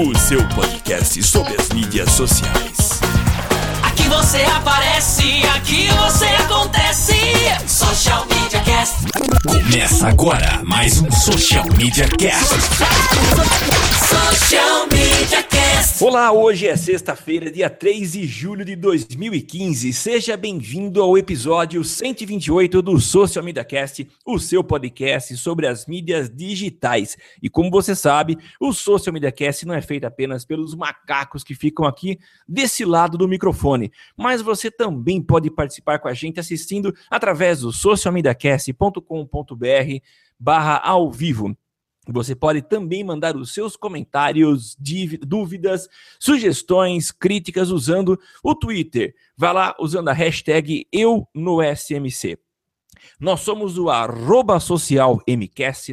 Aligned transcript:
o 0.00 0.16
seu 0.16 0.46
podcast 0.50 1.20
sobre 1.24 1.56
as 1.60 1.70
mídias 1.70 2.12
sociais. 2.12 3.00
Aqui 3.82 4.04
você 4.04 4.42
aparece, 4.44 5.42
aqui 5.56 5.88
você 5.88 6.26
acontece. 6.26 7.14
Social 7.66 8.24
Media 8.26 8.60
Cast. 8.60 8.94
Começa 9.44 10.06
agora 10.06 10.60
mais 10.62 11.00
um 11.02 11.10
Social 11.10 11.64
Media 11.76 12.06
Cast. 12.16 12.54
Social 14.06 14.86
Media 14.92 15.42
Cast. 15.42 15.57
Olá, 16.00 16.30
hoje 16.30 16.68
é 16.68 16.76
sexta-feira, 16.76 17.50
dia 17.50 17.68
3 17.68 18.12
de 18.12 18.24
julho 18.24 18.64
de 18.64 18.76
2015. 18.76 19.92
Seja 19.92 20.36
bem-vindo 20.36 21.02
ao 21.02 21.18
episódio 21.18 21.82
128 21.82 22.80
do 22.80 23.00
Social 23.00 23.44
Media 23.44 23.64
Cast, 23.64 24.08
o 24.24 24.38
seu 24.38 24.62
podcast 24.62 25.36
sobre 25.36 25.66
as 25.66 25.86
mídias 25.86 26.30
digitais. 26.30 27.16
E 27.42 27.50
como 27.50 27.68
você 27.68 27.96
sabe, 27.96 28.38
o 28.60 28.72
Social 28.72 29.12
Media 29.12 29.32
Cast 29.32 29.66
não 29.66 29.74
é 29.74 29.82
feito 29.82 30.04
apenas 30.04 30.44
pelos 30.44 30.72
macacos 30.72 31.42
que 31.42 31.52
ficam 31.52 31.84
aqui 31.84 32.16
desse 32.46 32.84
lado 32.84 33.18
do 33.18 33.26
microfone, 33.26 33.90
mas 34.16 34.40
você 34.40 34.70
também 34.70 35.20
pode 35.20 35.50
participar 35.50 35.98
com 35.98 36.06
a 36.06 36.14
gente 36.14 36.38
assistindo 36.38 36.94
através 37.10 37.62
do 37.62 37.72
socialmediacast.com.br 37.72 39.02
barra 40.38 40.76
ao 40.76 41.10
vivo. 41.10 41.56
Você 42.10 42.34
pode 42.34 42.62
também 42.62 43.04
mandar 43.04 43.36
os 43.36 43.52
seus 43.52 43.76
comentários, 43.76 44.76
dúvidas, 45.26 45.88
sugestões, 46.18 47.10
críticas 47.10 47.70
usando 47.70 48.18
o 48.42 48.54
Twitter. 48.54 49.14
Vá 49.36 49.52
lá 49.52 49.76
usando 49.78 50.08
a 50.08 50.12
hashtag 50.12 50.86
EuNoSMC. 50.90 52.38
Nós 53.20 53.40
somos 53.40 53.78
o 53.78 53.90
arroba 53.90 54.60
social 54.60 55.20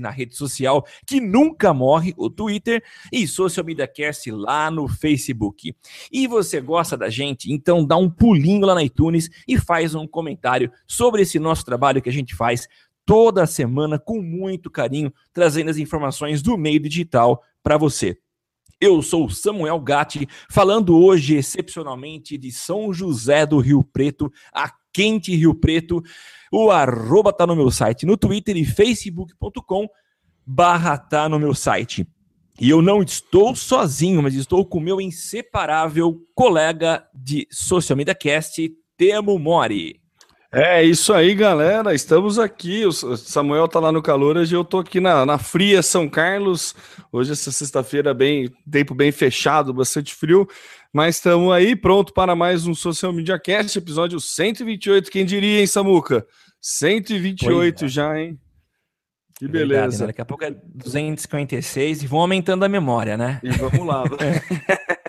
na 0.01 0.09
rede 0.09 0.35
social 0.35 0.85
que 1.05 1.19
nunca 1.19 1.73
morre, 1.73 2.13
o 2.17 2.29
Twitter, 2.29 2.83
e 3.11 3.27
Social 3.27 3.65
Media 3.65 3.87
Cast 3.87 4.29
lá 4.31 4.69
no 4.69 4.87
Facebook. 4.87 5.75
E 6.11 6.27
você 6.27 6.61
gosta 6.61 6.97
da 6.97 7.09
gente? 7.09 7.51
Então 7.51 7.85
dá 7.85 7.97
um 7.97 8.09
pulinho 8.09 8.65
lá 8.65 8.75
na 8.75 8.83
iTunes 8.83 9.29
e 9.47 9.57
faz 9.57 9.95
um 9.95 10.07
comentário 10.07 10.71
sobre 10.87 11.21
esse 11.21 11.39
nosso 11.39 11.65
trabalho 11.65 12.01
que 12.01 12.09
a 12.09 12.13
gente 12.13 12.35
faz 12.35 12.67
toda 13.05 13.45
semana 13.45 13.99
com 13.99 14.21
muito 14.21 14.69
carinho, 14.69 15.13
trazendo 15.31 15.69
as 15.69 15.77
informações 15.77 16.41
do 16.41 16.57
meio 16.57 16.79
digital 16.79 17.41
para 17.63 17.77
você. 17.77 18.17
Eu 18.81 19.01
sou 19.01 19.29
Samuel 19.29 19.79
Gatti, 19.79 20.27
falando 20.49 20.97
hoje 20.97 21.35
excepcionalmente 21.35 22.37
de 22.37 22.51
São 22.51 22.93
José 22.93 23.45
do 23.45 23.59
Rio 23.59 23.83
Preto, 23.83 24.31
a 24.53 24.69
quente 24.91 25.35
Rio 25.35 25.55
Preto. 25.55 26.03
O 26.51 26.69
arroba 26.69 27.31
tá 27.31 27.47
no 27.47 27.55
meu 27.55 27.71
site, 27.71 28.05
no 28.05 28.17
Twitter 28.17 28.57
e 28.57 28.65
facebook.com 28.65 29.87
barra 30.45 30.97
tá 30.97 31.29
no 31.29 31.39
meu 31.39 31.53
site. 31.53 32.07
E 32.59 32.69
eu 32.69 32.81
não 32.81 33.01
estou 33.01 33.55
sozinho, 33.55 34.21
mas 34.21 34.33
estou 34.33 34.65
com 34.65 34.77
o 34.77 34.81
meu 34.81 35.01
inseparável 35.01 36.21
colega 36.33 37.05
de 37.13 37.47
Social 37.51 37.97
Media 37.97 38.15
Cast, 38.15 38.71
Temo 38.95 39.37
Mori. 39.37 40.04
É 40.57 40.81
isso 40.81 41.13
aí, 41.13 41.35
galera. 41.35 41.93
Estamos 41.93 42.39
aqui. 42.39 42.85
O 42.85 42.93
Samuel 42.93 43.67
tá 43.67 43.77
lá 43.77 43.91
no 43.91 44.01
calor, 44.01 44.37
hoje 44.37 44.55
eu 44.55 44.63
tô 44.63 44.79
aqui 44.79 45.01
na, 45.01 45.25
na 45.25 45.37
fria 45.37 45.83
São 45.83 46.07
Carlos. 46.07 46.73
Hoje, 47.11 47.33
essa 47.33 47.51
sexta-feira, 47.51 48.13
bem 48.13 48.49
tempo 48.71 48.95
bem 48.95 49.11
fechado, 49.11 49.73
bastante 49.73 50.15
frio. 50.15 50.47
Mas 50.93 51.17
estamos 51.17 51.51
aí 51.51 51.75
pronto 51.75 52.13
para 52.13 52.37
mais 52.37 52.65
um 52.65 52.73
Social 52.73 53.11
Media 53.11 53.37
Cast, 53.37 53.77
episódio 53.77 54.17
128. 54.17 55.11
Quem 55.11 55.25
diria, 55.25 55.59
hein, 55.59 55.67
Samuca? 55.67 56.25
128 56.61 57.83
é. 57.83 57.87
já, 57.89 58.17
hein? 58.17 58.39
Que 59.37 59.49
beleza. 59.49 59.73
É 59.73 59.75
verdade, 59.75 59.99
né? 59.99 60.07
Daqui 60.07 60.21
a 60.21 60.25
pouco 60.25 60.45
é 60.45 60.55
256 60.73 62.03
e 62.03 62.07
vão 62.07 62.21
aumentando 62.21 62.63
a 62.63 62.69
memória, 62.69 63.17
né? 63.17 63.41
E 63.43 63.49
vamos 63.49 63.85
lá. 63.85 64.05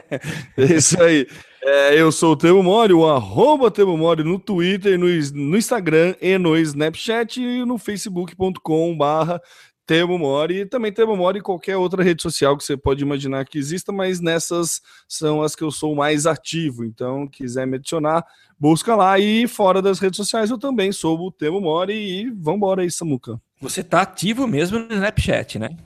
é 0.56 0.74
isso 0.74 1.00
aí. 1.02 1.26
É, 1.62 2.00
eu 2.00 2.12
sou 2.12 2.32
o 2.32 2.36
Temo 2.36 2.62
Mori, 2.62 2.92
o 2.92 3.08
arroba 3.08 3.70
Temo 3.70 3.96
Mori 3.96 4.22
no 4.22 4.38
Twitter, 4.38 4.96
no, 4.96 5.06
no 5.06 5.56
Instagram 5.56 6.14
e 6.20 6.38
no 6.38 6.56
Snapchat 6.56 7.40
e 7.40 7.64
no 7.64 7.76
facebook.com 7.76 8.96
barra 8.96 9.40
Temo 9.84 10.16
Mori. 10.16 10.60
E 10.60 10.66
também 10.66 10.92
Temo 10.92 11.16
Mori 11.16 11.40
em 11.40 11.42
qualquer 11.42 11.76
outra 11.76 12.04
rede 12.04 12.22
social 12.22 12.56
que 12.56 12.62
você 12.62 12.76
pode 12.76 13.02
imaginar 13.02 13.44
que 13.44 13.58
exista, 13.58 13.90
mas 13.90 14.20
nessas 14.20 14.80
são 15.08 15.42
as 15.42 15.56
que 15.56 15.64
eu 15.64 15.72
sou 15.72 15.96
mais 15.96 16.24
ativo. 16.24 16.84
Então, 16.84 17.26
quiser 17.26 17.66
me 17.66 17.76
adicionar, 17.76 18.24
busca 18.58 18.94
lá. 18.94 19.18
E 19.18 19.48
fora 19.48 19.82
das 19.82 19.98
redes 19.98 20.18
sociais 20.18 20.50
eu 20.50 20.58
também 20.58 20.92
sou 20.92 21.18
o 21.18 21.32
Temo 21.32 21.60
Mori 21.60 21.94
e 21.94 22.30
vambora 22.30 22.82
aí, 22.82 22.90
Samuca. 22.90 23.40
Você 23.60 23.82
tá 23.82 24.02
ativo 24.02 24.46
mesmo 24.46 24.78
no 24.78 24.94
Snapchat, 24.94 25.58
né? 25.58 25.76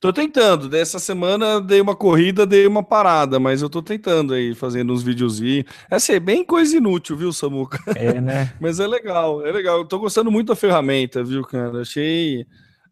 Tô 0.00 0.14
tentando. 0.14 0.66
Dessa 0.66 0.98
semana 0.98 1.60
dei 1.60 1.78
uma 1.78 1.94
corrida, 1.94 2.46
dei 2.46 2.66
uma 2.66 2.82
parada, 2.82 3.38
mas 3.38 3.60
eu 3.60 3.68
tô 3.68 3.82
tentando 3.82 4.32
aí, 4.32 4.54
fazendo 4.54 4.94
uns 4.94 5.02
videozinhos. 5.02 5.66
Essa 5.90 6.14
é 6.14 6.18
bem 6.18 6.42
coisa 6.42 6.74
inútil, 6.74 7.18
viu, 7.18 7.32
Samuca? 7.34 7.78
É, 7.94 8.18
né? 8.18 8.50
mas 8.58 8.80
é 8.80 8.86
legal, 8.86 9.46
é 9.46 9.52
legal. 9.52 9.76
Eu 9.76 9.84
tô 9.84 9.98
gostando 9.98 10.30
muito 10.30 10.48
da 10.48 10.56
ferramenta, 10.56 11.22
viu, 11.22 11.42
cara? 11.42 11.82
Achei 11.82 12.46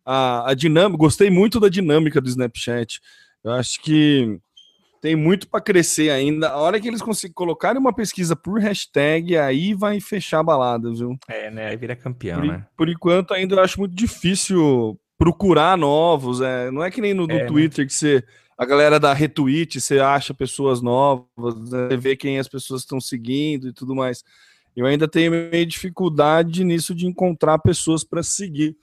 a, 0.04 0.50
a 0.50 0.54
dinâmica, 0.54 0.98
gostei 0.98 1.30
muito 1.30 1.58
da 1.58 1.70
dinâmica 1.70 2.20
do 2.20 2.28
Snapchat. 2.28 3.00
Eu 3.42 3.52
acho 3.52 3.80
que 3.80 4.38
tem 5.00 5.16
muito 5.16 5.48
para 5.48 5.62
crescer 5.62 6.10
ainda. 6.10 6.50
A 6.50 6.58
hora 6.58 6.78
que 6.78 6.88
eles 6.88 7.00
conseguirem 7.00 7.32
colocarem 7.32 7.80
uma 7.80 7.92
pesquisa 7.92 8.36
por 8.36 8.60
hashtag, 8.60 9.34
aí 9.38 9.72
vai 9.72 9.98
fechar 9.98 10.40
a 10.40 10.42
balada, 10.42 10.92
viu? 10.92 11.16
É, 11.26 11.50
né? 11.50 11.68
Aí 11.68 11.76
vira 11.78 11.96
campeão, 11.96 12.40
por, 12.40 12.46
né? 12.46 12.66
Por 12.76 12.88
enquanto, 12.90 13.32
ainda 13.32 13.54
eu 13.54 13.60
acho 13.60 13.80
muito 13.80 13.94
difícil 13.94 15.00
procurar 15.18 15.76
novos. 15.76 16.40
É, 16.40 16.70
não 16.70 16.82
é 16.82 16.90
que 16.90 17.00
nem 17.00 17.12
no, 17.12 17.24
é, 17.24 17.40
né? 17.40 17.44
Twitter 17.46 17.84
né? 17.84 17.88
que 17.88 17.94
você. 17.94 18.24
A 18.56 18.64
galera 18.64 18.98
dá 18.98 19.12
retweet, 19.12 19.80
você 19.80 20.00
acha 20.00 20.34
pessoas 20.34 20.82
novas, 20.82 21.70
né? 21.70 21.96
vê 21.96 22.16
quem 22.16 22.38
as 22.38 22.48
pessoas 22.48 22.80
estão 22.82 23.00
seguindo 23.00 23.68
e 23.68 23.72
tudo 23.72 23.94
mais. 23.94 24.24
Eu 24.74 24.86
ainda 24.86 25.06
tenho 25.06 25.30
meio 25.30 25.66
dificuldade 25.66 26.64
nisso 26.64 26.94
de 26.94 27.06
encontrar 27.06 27.58
pessoas 27.58 28.02
para 28.02 28.22
seguir. 28.22 28.76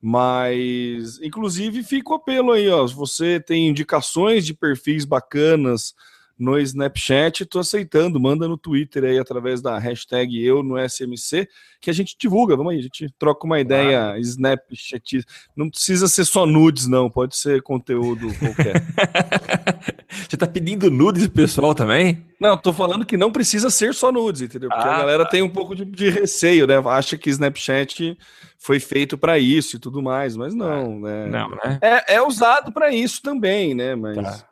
Mas, 0.00 1.20
inclusive, 1.20 1.82
fica 1.82 2.12
o 2.12 2.14
apelo 2.14 2.52
aí, 2.52 2.68
ó. 2.68 2.86
Se 2.86 2.94
você 2.94 3.40
tem 3.40 3.68
indicações 3.68 4.46
de 4.46 4.54
perfis 4.54 5.04
bacanas 5.04 5.94
no 6.38 6.58
Snapchat, 6.58 7.42
estou 7.42 7.60
aceitando, 7.60 8.20
manda 8.20 8.46
no 8.46 8.58
Twitter 8.58 9.04
aí 9.04 9.18
através 9.18 9.62
da 9.62 9.78
hashtag 9.78 10.44
eu 10.44 10.62
no 10.62 10.76
SMC, 10.78 11.48
que 11.80 11.88
a 11.88 11.92
gente 11.92 12.14
divulga, 12.18 12.56
vamos 12.56 12.72
aí, 12.72 12.78
a 12.78 12.82
gente 12.82 13.08
troca 13.18 13.46
uma 13.46 13.58
ideia 13.58 13.98
claro. 13.98 14.18
Snapchat. 14.20 15.24
Não 15.56 15.70
precisa 15.70 16.06
ser 16.08 16.26
só 16.26 16.44
nudes, 16.44 16.86
não, 16.86 17.08
pode 17.10 17.36
ser 17.36 17.62
conteúdo 17.62 18.28
qualquer. 18.38 18.82
Você 20.28 20.36
tá 20.36 20.46
pedindo 20.46 20.90
nudes 20.90 21.26
pro 21.26 21.36
pessoal 21.36 21.74
também? 21.74 22.24
Não, 22.38 22.56
tô 22.56 22.72
falando 22.72 23.06
que 23.06 23.16
não 23.16 23.32
precisa 23.32 23.70
ser 23.70 23.94
só 23.94 24.12
nudes, 24.12 24.42
entendeu? 24.42 24.68
Porque 24.68 24.88
ah, 24.88 24.94
a 24.94 24.98
galera 24.98 25.24
tá. 25.24 25.30
tem 25.30 25.42
um 25.42 25.48
pouco 25.48 25.74
de, 25.74 25.84
de, 25.84 26.10
receio, 26.10 26.66
né? 26.66 26.76
Acha 26.86 27.16
que 27.16 27.30
Snapchat 27.30 28.16
foi 28.58 28.78
feito 28.78 29.16
para 29.16 29.38
isso 29.38 29.76
e 29.76 29.78
tudo 29.78 30.02
mais, 30.02 30.36
mas 30.36 30.54
não, 30.54 30.96
ah, 30.96 31.00
né? 31.00 31.26
Não, 31.28 31.50
né? 31.50 31.78
É, 31.80 32.16
é 32.16 32.22
usado 32.22 32.72
para 32.72 32.92
isso 32.92 33.22
também, 33.22 33.74
né? 33.74 33.94
Mas, 33.94 34.16
tá. 34.16 34.48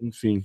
enfim. 0.00 0.44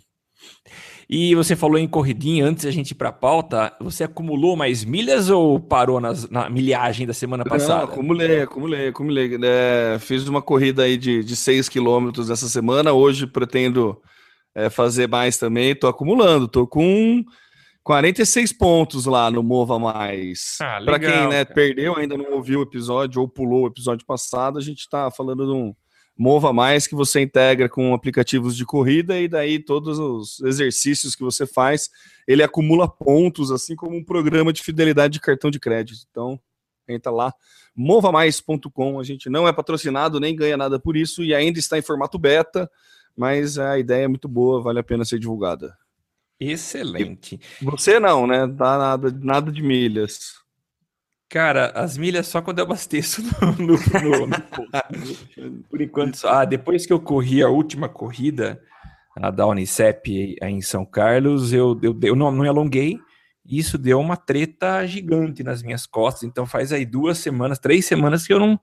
E 1.09 1.35
você 1.35 1.57
falou 1.57 1.77
em 1.77 1.87
corridinha 1.87 2.45
antes 2.45 2.63
da 2.63 2.71
gente 2.71 2.91
ir 2.91 2.95
para 2.95 3.09
a 3.09 3.13
pauta. 3.13 3.75
Você 3.81 4.05
acumulou 4.05 4.55
mais 4.55 4.85
milhas 4.85 5.29
ou 5.29 5.59
parou 5.59 5.99
nas, 5.99 6.29
na 6.29 6.49
milhagem 6.49 7.05
da 7.05 7.13
semana 7.13 7.43
passada? 7.43 7.85
Não, 7.85 7.91
acumulei, 7.91 8.41
acumulei, 8.41 8.87
acumulei. 8.87 9.39
É, 9.43 9.97
fiz 9.99 10.25
uma 10.29 10.41
corrida 10.41 10.83
aí 10.83 10.95
de, 10.95 11.21
de 11.21 11.35
6 11.35 11.67
quilômetros 11.67 12.29
essa 12.29 12.47
semana. 12.47 12.93
Hoje 12.93 13.27
pretendo 13.27 14.01
é, 14.55 14.69
fazer 14.69 15.09
mais 15.09 15.37
também. 15.37 15.71
Estou 15.71 15.89
acumulando, 15.89 16.45
estou 16.45 16.65
com 16.65 17.25
46 17.83 18.53
pontos 18.53 19.05
lá 19.05 19.29
no 19.29 19.43
Mova 19.43 19.77
Mais. 19.77 20.57
Ah, 20.61 20.79
para 20.83 20.97
quem 20.97 21.27
né, 21.27 21.43
perdeu, 21.43 21.97
ainda 21.97 22.15
não 22.17 22.33
ouviu 22.35 22.59
o 22.59 22.63
episódio 22.63 23.21
ou 23.21 23.27
pulou 23.27 23.63
o 23.63 23.67
episódio 23.67 24.05
passado, 24.05 24.57
a 24.57 24.61
gente 24.61 24.79
está 24.79 25.09
falando 25.11 25.45
de 25.45 25.51
um 25.51 25.73
Mova 26.21 26.53
Mais 26.53 26.85
que 26.85 26.93
você 26.93 27.19
integra 27.19 27.67
com 27.67 27.95
aplicativos 27.95 28.55
de 28.55 28.63
corrida 28.63 29.19
e 29.19 29.27
daí 29.27 29.57
todos 29.57 29.97
os 29.97 30.39
exercícios 30.41 31.15
que 31.15 31.23
você 31.23 31.47
faz, 31.47 31.89
ele 32.27 32.43
acumula 32.43 32.87
pontos, 32.87 33.51
assim 33.51 33.75
como 33.75 33.97
um 33.97 34.03
programa 34.03 34.53
de 34.53 34.61
fidelidade 34.61 35.13
de 35.13 35.19
cartão 35.19 35.49
de 35.49 35.59
crédito. 35.59 36.05
Então, 36.11 36.39
entra 36.87 37.11
lá, 37.11 37.33
movamais.com. 37.75 38.99
A 38.99 39.03
gente 39.03 39.31
não 39.31 39.47
é 39.47 39.51
patrocinado, 39.51 40.19
nem 40.19 40.35
ganha 40.35 40.55
nada 40.55 40.79
por 40.79 40.95
isso 40.95 41.23
e 41.23 41.33
ainda 41.33 41.57
está 41.57 41.79
em 41.79 41.81
formato 41.81 42.19
beta, 42.19 42.69
mas 43.17 43.57
a 43.57 43.79
ideia 43.79 44.03
é 44.03 44.07
muito 44.07 44.27
boa, 44.27 44.61
vale 44.61 44.77
a 44.77 44.83
pena 44.83 45.03
ser 45.03 45.17
divulgada. 45.17 45.75
Excelente. 46.39 47.39
Você 47.63 47.99
não, 47.99 48.27
né? 48.27 48.45
Dá 48.45 48.77
nada, 48.77 49.11
nada 49.19 49.51
de 49.51 49.63
milhas. 49.63 50.35
Cara, 51.31 51.71
as 51.75 51.97
milhas 51.97 52.27
só 52.27 52.41
quando 52.41 52.59
eu 52.59 52.65
abasteço 52.65 53.23
no, 53.57 53.65
no, 53.65 54.27
no, 54.27 54.27
no 54.27 55.63
Por 55.69 55.81
enquanto 55.81 56.17
só. 56.17 56.29
Ah, 56.29 56.45
depois 56.45 56.85
que 56.85 56.91
eu 56.91 56.99
corri 56.99 57.41
a 57.41 57.47
última 57.47 57.87
corrida, 57.87 58.61
a 59.15 59.31
da 59.31 59.47
Unicep 59.47 60.35
em 60.41 60.61
São 60.61 60.85
Carlos, 60.85 61.53
eu, 61.53 61.79
eu, 61.81 61.97
eu 62.03 62.15
não, 62.17 62.29
não 62.33 62.43
alonguei. 62.43 62.99
Isso 63.45 63.77
deu 63.77 63.97
uma 64.01 64.17
treta 64.17 64.85
gigante 64.85 65.41
nas 65.41 65.63
minhas 65.63 65.85
costas. 65.85 66.23
Então 66.23 66.45
faz 66.45 66.73
aí 66.73 66.85
duas 66.85 67.17
semanas, 67.17 67.59
três 67.59 67.85
semanas 67.85 68.27
que 68.27 68.33
eu 68.33 68.39
não, 68.39 68.59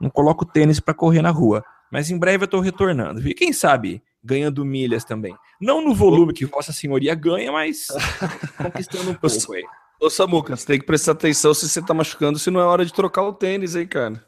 não 0.00 0.08
coloco 0.08 0.46
tênis 0.46 0.78
para 0.78 0.94
correr 0.94 1.22
na 1.22 1.30
rua. 1.30 1.64
Mas 1.90 2.08
em 2.08 2.16
breve 2.16 2.44
eu 2.44 2.46
estou 2.46 2.60
retornando. 2.60 3.26
E 3.28 3.34
quem 3.34 3.52
sabe 3.52 4.00
ganhando 4.22 4.64
milhas 4.64 5.04
também. 5.04 5.34
Não 5.60 5.84
no 5.84 5.92
volume 5.92 6.32
que 6.32 6.46
Vossa 6.46 6.72
Senhoria 6.72 7.16
ganha, 7.16 7.50
mas 7.50 7.88
conquistando 8.58 9.10
um 9.10 9.14
pouco 9.14 9.54
aí. 9.54 9.64
Ô 10.00 10.10
Samuca, 10.10 10.56
você 10.56 10.66
tem 10.66 10.78
que 10.78 10.86
prestar 10.86 11.12
atenção 11.12 11.54
se 11.54 11.68
você 11.68 11.80
tá 11.80 11.94
machucando, 11.94 12.38
se 12.38 12.50
não 12.50 12.60
é 12.60 12.64
hora 12.64 12.84
de 12.84 12.92
trocar 12.92 13.22
o 13.22 13.32
tênis 13.32 13.74
aí, 13.74 13.86
cara. 13.86 14.24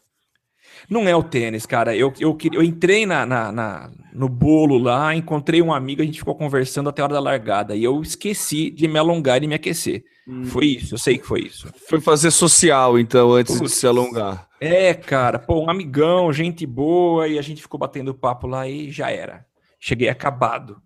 Não 0.89 1.09
é 1.09 1.15
o 1.15 1.23
tênis, 1.23 1.67
cara. 1.67 1.95
Eu, 1.97 2.13
eu, 2.19 2.37
eu 2.53 2.63
entrei 2.63 3.05
na, 3.05 3.27
na, 3.27 3.53
na, 3.53 3.91
no 4.13 4.29
bolo 4.29 4.79
lá, 4.79 5.15
encontrei 5.15 5.61
um 5.61 5.73
amigo, 5.73 6.03
a 6.03 6.05
gente 6.05 6.19
ficou 6.19 6.35
conversando 6.35 6.89
até 6.89 7.03
a 7.03 7.05
hora 7.05 7.15
da 7.15 7.21
largada. 7.21 7.75
E 7.75 7.85
eu 7.85 8.01
esqueci 8.01 8.71
de 8.71 8.87
me 8.89 8.99
alongar 8.99 9.43
e 9.43 9.47
me 9.47 9.55
aquecer. 9.55 10.05
Hum. 10.27 10.45
Foi 10.45 10.67
isso, 10.67 10.95
eu 10.95 10.99
sei 10.99 11.19
que 11.19 11.27
foi 11.27 11.41
isso. 11.41 11.71
Foi 11.89 12.01
fazer 12.01 12.31
social, 12.31 12.99
então, 12.99 13.33
antes 13.33 13.59
Putz. 13.59 13.73
de 13.73 13.79
se 13.79 13.87
alongar. 13.87 14.49
É, 14.61 14.95
cara, 14.95 15.39
pô, 15.39 15.65
um 15.65 15.71
amigão, 15.71 16.33
gente 16.33 16.67
boa, 16.67 17.29
e 17.29 17.39
a 17.39 17.43
gente 17.43 17.63
ficou 17.63 17.79
batendo 17.79 18.15
papo 18.15 18.47
lá 18.47 18.69
e 18.69 18.91
já 18.91 19.11
era. 19.11 19.45
Cheguei 19.81 20.09
acabado. 20.09 20.81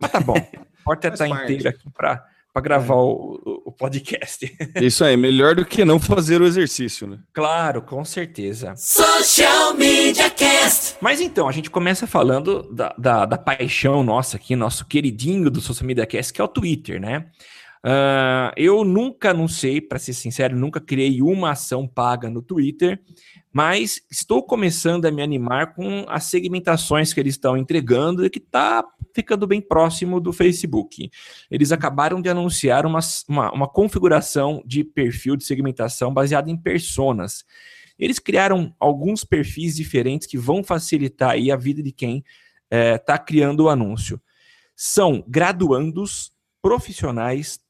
Mas 0.00 0.10
tá 0.10 0.20
bom. 0.20 0.36
Importa 0.80 1.08
é 1.08 1.12
estar 1.14 1.28
inteiro 1.28 1.68
aqui 1.68 1.90
pra 1.90 2.24
para 2.54 2.62
gravar 2.62 2.94
é. 2.94 2.98
o, 2.98 3.62
o, 3.66 3.72
podcast. 3.72 4.56
Isso 4.80 5.04
aí, 5.04 5.16
melhor 5.16 5.56
do 5.56 5.64
que 5.64 5.84
não 5.84 5.98
fazer 5.98 6.40
o 6.40 6.46
exercício, 6.46 7.04
né? 7.04 7.18
Claro, 7.32 7.82
com 7.82 8.04
certeza. 8.04 8.74
Social 8.76 9.74
Media 9.74 10.30
Cast. 10.30 10.96
Mas 11.00 11.20
então, 11.20 11.48
a 11.48 11.52
gente 11.52 11.68
começa 11.68 12.06
falando 12.06 12.62
da, 12.72 12.94
da, 12.96 13.26
da 13.26 13.36
paixão 13.36 14.04
nossa 14.04 14.36
aqui, 14.36 14.54
nosso 14.54 14.86
queridinho 14.86 15.50
do 15.50 15.60
Social 15.60 15.84
Media 15.84 16.06
Cast, 16.06 16.32
que 16.32 16.40
é 16.40 16.44
o 16.44 16.48
Twitter, 16.48 17.00
né? 17.00 17.26
Uh, 17.84 18.48
eu 18.56 18.82
nunca, 18.82 19.34
sei, 19.46 19.78
para 19.78 19.98
ser 19.98 20.14
sincero, 20.14 20.56
nunca 20.56 20.80
criei 20.80 21.20
uma 21.20 21.50
ação 21.50 21.86
paga 21.86 22.30
no 22.30 22.40
Twitter, 22.40 22.98
mas 23.52 24.00
estou 24.10 24.42
começando 24.42 25.04
a 25.04 25.10
me 25.10 25.22
animar 25.22 25.74
com 25.74 26.06
as 26.08 26.24
segmentações 26.24 27.12
que 27.12 27.20
eles 27.20 27.34
estão 27.34 27.58
entregando 27.58 28.24
e 28.24 28.30
que 28.30 28.38
está 28.38 28.82
ficando 29.14 29.46
bem 29.46 29.60
próximo 29.60 30.18
do 30.18 30.32
Facebook. 30.32 31.10
Eles 31.50 31.72
acabaram 31.72 32.22
de 32.22 32.30
anunciar 32.30 32.86
uma, 32.86 33.00
uma, 33.28 33.52
uma 33.52 33.68
configuração 33.68 34.62
de 34.64 34.82
perfil 34.82 35.36
de 35.36 35.44
segmentação 35.44 36.12
baseada 36.12 36.50
em 36.50 36.56
personas. 36.56 37.44
Eles 37.98 38.18
criaram 38.18 38.74
alguns 38.80 39.24
perfis 39.24 39.76
diferentes 39.76 40.26
que 40.26 40.38
vão 40.38 40.64
facilitar 40.64 41.36
a 41.52 41.56
vida 41.56 41.82
de 41.82 41.92
quem 41.92 42.24
está 42.70 43.12
eh, 43.12 43.16
é, 43.16 43.18
criando 43.18 43.64
o 43.64 43.68
anúncio. 43.68 44.20
São 44.74 45.22
graduandos, 45.28 46.32
profissionais, 46.60 47.60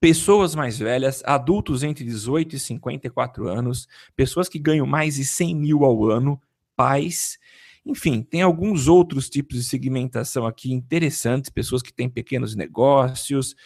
pessoas 0.00 0.54
mais 0.54 0.78
velhas, 0.78 1.22
adultos 1.24 1.82
entre 1.82 2.04
18 2.04 2.56
e 2.56 2.58
54 2.58 3.46
anos, 3.48 3.86
pessoas 4.16 4.48
que 4.48 4.58
ganham 4.58 4.86
mais 4.86 5.16
de 5.16 5.24
100 5.24 5.54
mil 5.54 5.84
ao 5.84 6.04
ano, 6.06 6.40
pais 6.74 7.38
enfim, 7.84 8.22
tem 8.22 8.42
alguns 8.42 8.88
outros 8.88 9.28
tipos 9.28 9.56
de 9.56 9.64
segmentação 9.64 10.46
aqui 10.46 10.72
interessantes, 10.72 11.50
pessoas 11.50 11.82
que 11.82 11.92
têm 11.92 12.08
pequenos 12.08 12.54
negócios, 12.54 13.56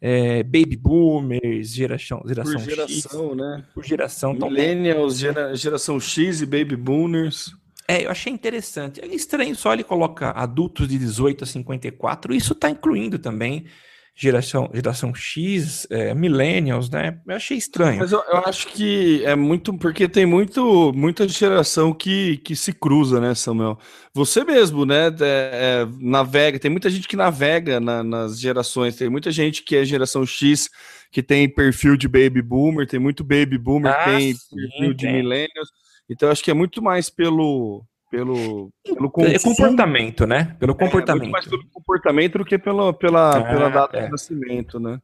é, 0.00 0.42
baby 0.42 0.76
boomers, 0.76 1.70
geração, 1.70 2.22
geração 2.26 2.54
Por 2.54 2.60
geração, 2.60 3.28
X, 3.28 3.36
né? 3.36 3.64
Por 3.74 3.84
geração. 3.84 4.34
Millennials, 4.34 5.18
gera, 5.18 5.54
geração 5.54 5.98
X 5.98 6.42
e 6.42 6.46
baby 6.46 6.76
boomers. 6.76 7.54
É, 7.88 8.04
eu 8.04 8.10
achei 8.10 8.32
interessante. 8.32 9.00
É 9.00 9.06
estranho 9.06 9.56
só 9.56 9.72
ele 9.72 9.84
coloca 9.84 10.30
adultos 10.30 10.88
de 10.88 10.98
18 10.98 11.44
a 11.44 11.46
54, 11.46 12.34
isso 12.34 12.52
está 12.52 12.68
incluindo 12.68 13.18
também 13.18 13.66
geração, 14.14 14.70
geração 14.72 15.14
X, 15.14 15.86
é, 15.90 16.14
millennials, 16.14 16.90
né? 16.90 17.18
Eu 17.26 17.36
achei 17.36 17.56
estranho. 17.56 17.98
Mas 17.98 18.12
eu, 18.12 18.22
eu, 18.28 18.38
acho 18.38 18.68
que 18.68 19.24
é 19.24 19.34
muito 19.34 19.76
porque 19.78 20.06
tem 20.06 20.26
muito 20.26 20.92
muita 20.94 21.26
geração 21.26 21.92
que, 21.92 22.36
que 22.38 22.54
se 22.54 22.72
cruza, 22.72 23.20
né, 23.20 23.34
Samuel? 23.34 23.78
Você 24.14 24.44
mesmo, 24.44 24.84
né? 24.84 25.06
É, 25.20 25.82
é, 25.82 25.88
navega, 25.98 26.58
tem 26.58 26.70
muita 26.70 26.90
gente 26.90 27.08
que 27.08 27.16
navega 27.16 27.80
na, 27.80 28.02
nas 28.04 28.38
gerações, 28.38 28.96
tem 28.96 29.08
muita 29.08 29.30
gente 29.30 29.62
que 29.62 29.76
é 29.76 29.84
geração 29.84 30.26
X 30.26 30.68
que 31.10 31.22
tem 31.22 31.48
perfil 31.48 31.96
de 31.96 32.08
baby 32.08 32.40
boomer, 32.40 32.86
tem 32.86 32.98
muito 32.98 33.22
baby 33.22 33.58
boomer, 33.58 33.92
ah, 33.92 34.04
tem 34.04 34.34
sim, 34.34 34.56
perfil 34.56 34.94
de 34.94 35.06
millennials. 35.06 35.68
Então 36.08 36.30
acho 36.30 36.42
que 36.42 36.50
é 36.50 36.54
muito 36.54 36.82
mais 36.82 37.10
pelo 37.10 37.84
pelo, 38.12 38.70
pelo 38.84 39.10
é 39.26 39.38
comportamento, 39.38 40.26
né? 40.26 40.54
Pelo 40.60 40.74
comportamento. 40.74 41.28
É, 41.28 41.30
mais 41.30 41.46
pelo 41.46 41.66
comportamento 41.70 42.36
do 42.36 42.44
que 42.44 42.58
pela, 42.58 42.92
pela, 42.92 43.38
ah, 43.38 43.42
pela 43.42 43.68
data 43.70 43.96
é. 43.96 44.04
de 44.04 44.10
nascimento, 44.10 44.78
né? 44.78 45.00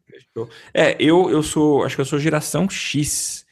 É, 0.75 0.95
eu, 1.01 1.31
eu 1.31 1.43
sou, 1.43 1.85
acho 1.85 1.97
que 1.97 2.03
eu 2.03 2.05
sou 2.05 2.19
geração 2.19 2.69
X, 2.69 3.47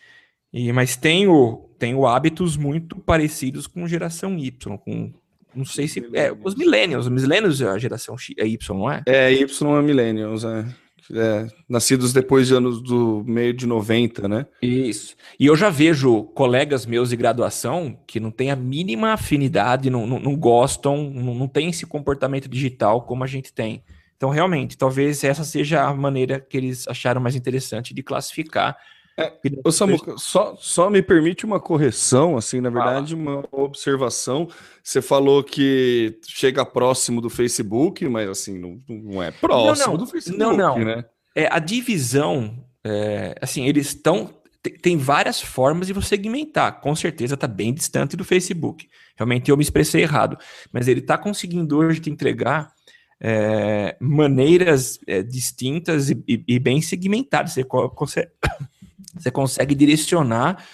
e, 0.53 0.71
mas 0.75 0.95
tenho, 0.95 1.71
tenho 1.79 2.07
hábitos 2.07 2.55
muito 2.55 2.99
parecidos 2.99 3.67
com 3.67 3.89
geração 3.89 4.39
Y, 4.39 4.77
com 4.77 5.11
não 5.55 5.65
sei 5.65 5.89
se. 5.89 6.07
É, 6.13 6.31
os 6.31 6.55
millennials. 6.55 7.07
Os 7.07 7.11
millennials 7.11 7.63
é 7.63 7.69
a 7.69 7.79
geração 7.79 8.19
X, 8.19 8.37
é 8.39 8.47
Y, 8.47 8.79
não 8.79 8.93
é? 8.93 9.03
É, 9.07 9.33
Y 9.33 9.79
é 9.79 9.83
millennials, 9.83 10.45
é 10.45 10.67
é, 11.13 11.47
nascidos 11.69 12.13
depois 12.13 12.49
de 12.49 12.55
anos 12.55 12.83
do 12.83 13.25
meio 13.27 13.53
de 13.53 13.67
90, 13.67 14.29
né? 14.29 14.47
Isso. 14.61 15.15
E 15.39 15.47
eu 15.47 15.57
já 15.57 15.71
vejo 15.71 16.25
colegas 16.35 16.87
meus 16.87 17.11
de 17.11 17.17
graduação 17.17 17.99
que 18.07 18.21
não 18.21 18.31
têm 18.31 18.51
a 18.51 18.57
mínima 18.57 19.13
afinidade, 19.13 19.91
não, 19.91 20.07
não, 20.07 20.19
não 20.19 20.37
gostam, 20.37 21.11
não, 21.11 21.35
não 21.35 21.49
têm 21.49 21.71
esse 21.71 21.87
comportamento 21.87 22.49
digital 22.49 23.03
como 23.03 23.25
a 23.25 23.27
gente 23.27 23.53
tem. 23.53 23.83
Então, 24.17 24.31
realmente, 24.31 24.79
talvez 24.79 25.23
essa 25.25 25.45
seja 25.45 25.83
a 25.83 25.95
maneira 25.95 26.41
que 26.41 26.57
eles 26.57 26.89
acharam 26.89 27.21
mais 27.21 27.37
interessante 27.37 27.93
de 27.93 28.03
classificar. 28.03 28.77
É, 29.19 29.33
ô 29.65 29.73
Samuca, 29.73 30.15
só, 30.19 30.55
só 30.59 30.91
me 30.91 31.01
permite 31.01 31.47
uma 31.47 31.59
correção, 31.59 32.37
assim, 32.37 32.61
na 32.61 32.69
verdade, 32.69 33.15
uma 33.15 33.45
observação. 33.51 34.47
Você 34.83 35.01
falou 35.01 35.43
que 35.43 36.19
chega 36.27 36.67
próximo 36.67 37.21
do 37.21 37.31
Facebook, 37.31 38.07
mas 38.09 38.29
assim, 38.29 38.59
não, 38.59 38.81
não 38.87 39.23
é 39.23 39.31
próximo 39.31 39.87
não, 39.87 39.93
não. 39.93 40.05
do 40.05 40.07
Facebook, 40.07 40.39
não, 40.39 40.57
não. 40.57 40.79
né? 40.79 41.05
É, 41.35 41.49
a 41.51 41.59
divisão, 41.59 42.63
é, 42.85 43.35
assim, 43.41 43.67
eles 43.67 43.89
estão. 43.89 44.35
Tem 44.83 44.97
várias 44.97 45.41
formas 45.41 45.87
de 45.87 45.93
você 45.93 46.09
segmentar. 46.09 46.81
Com 46.81 46.95
certeza 46.95 47.35
está 47.35 47.47
bem 47.47 47.73
distante 47.73 48.17
do 48.17 48.25
Facebook. 48.25 48.89
Realmente 49.17 49.51
eu 49.51 49.57
me 49.57 49.63
expressei 49.63 50.03
errado. 50.03 50.37
Mas 50.73 50.89
ele 50.89 51.01
está 51.01 51.17
conseguindo 51.17 51.79
hoje 51.79 52.01
te 52.01 52.11
entregar 52.11 52.73
é, 53.21 53.97
maneiras 54.01 54.99
é, 55.07 55.23
distintas 55.23 56.11
e, 56.11 56.23
e, 56.29 56.45
e, 56.49 56.59
bem 56.59 56.83
segmentadas. 56.83 57.53
Você 57.53 57.65
consegue, 57.65 58.31
você 59.17 59.31
consegue 59.31 59.75
direcionar 59.75 60.65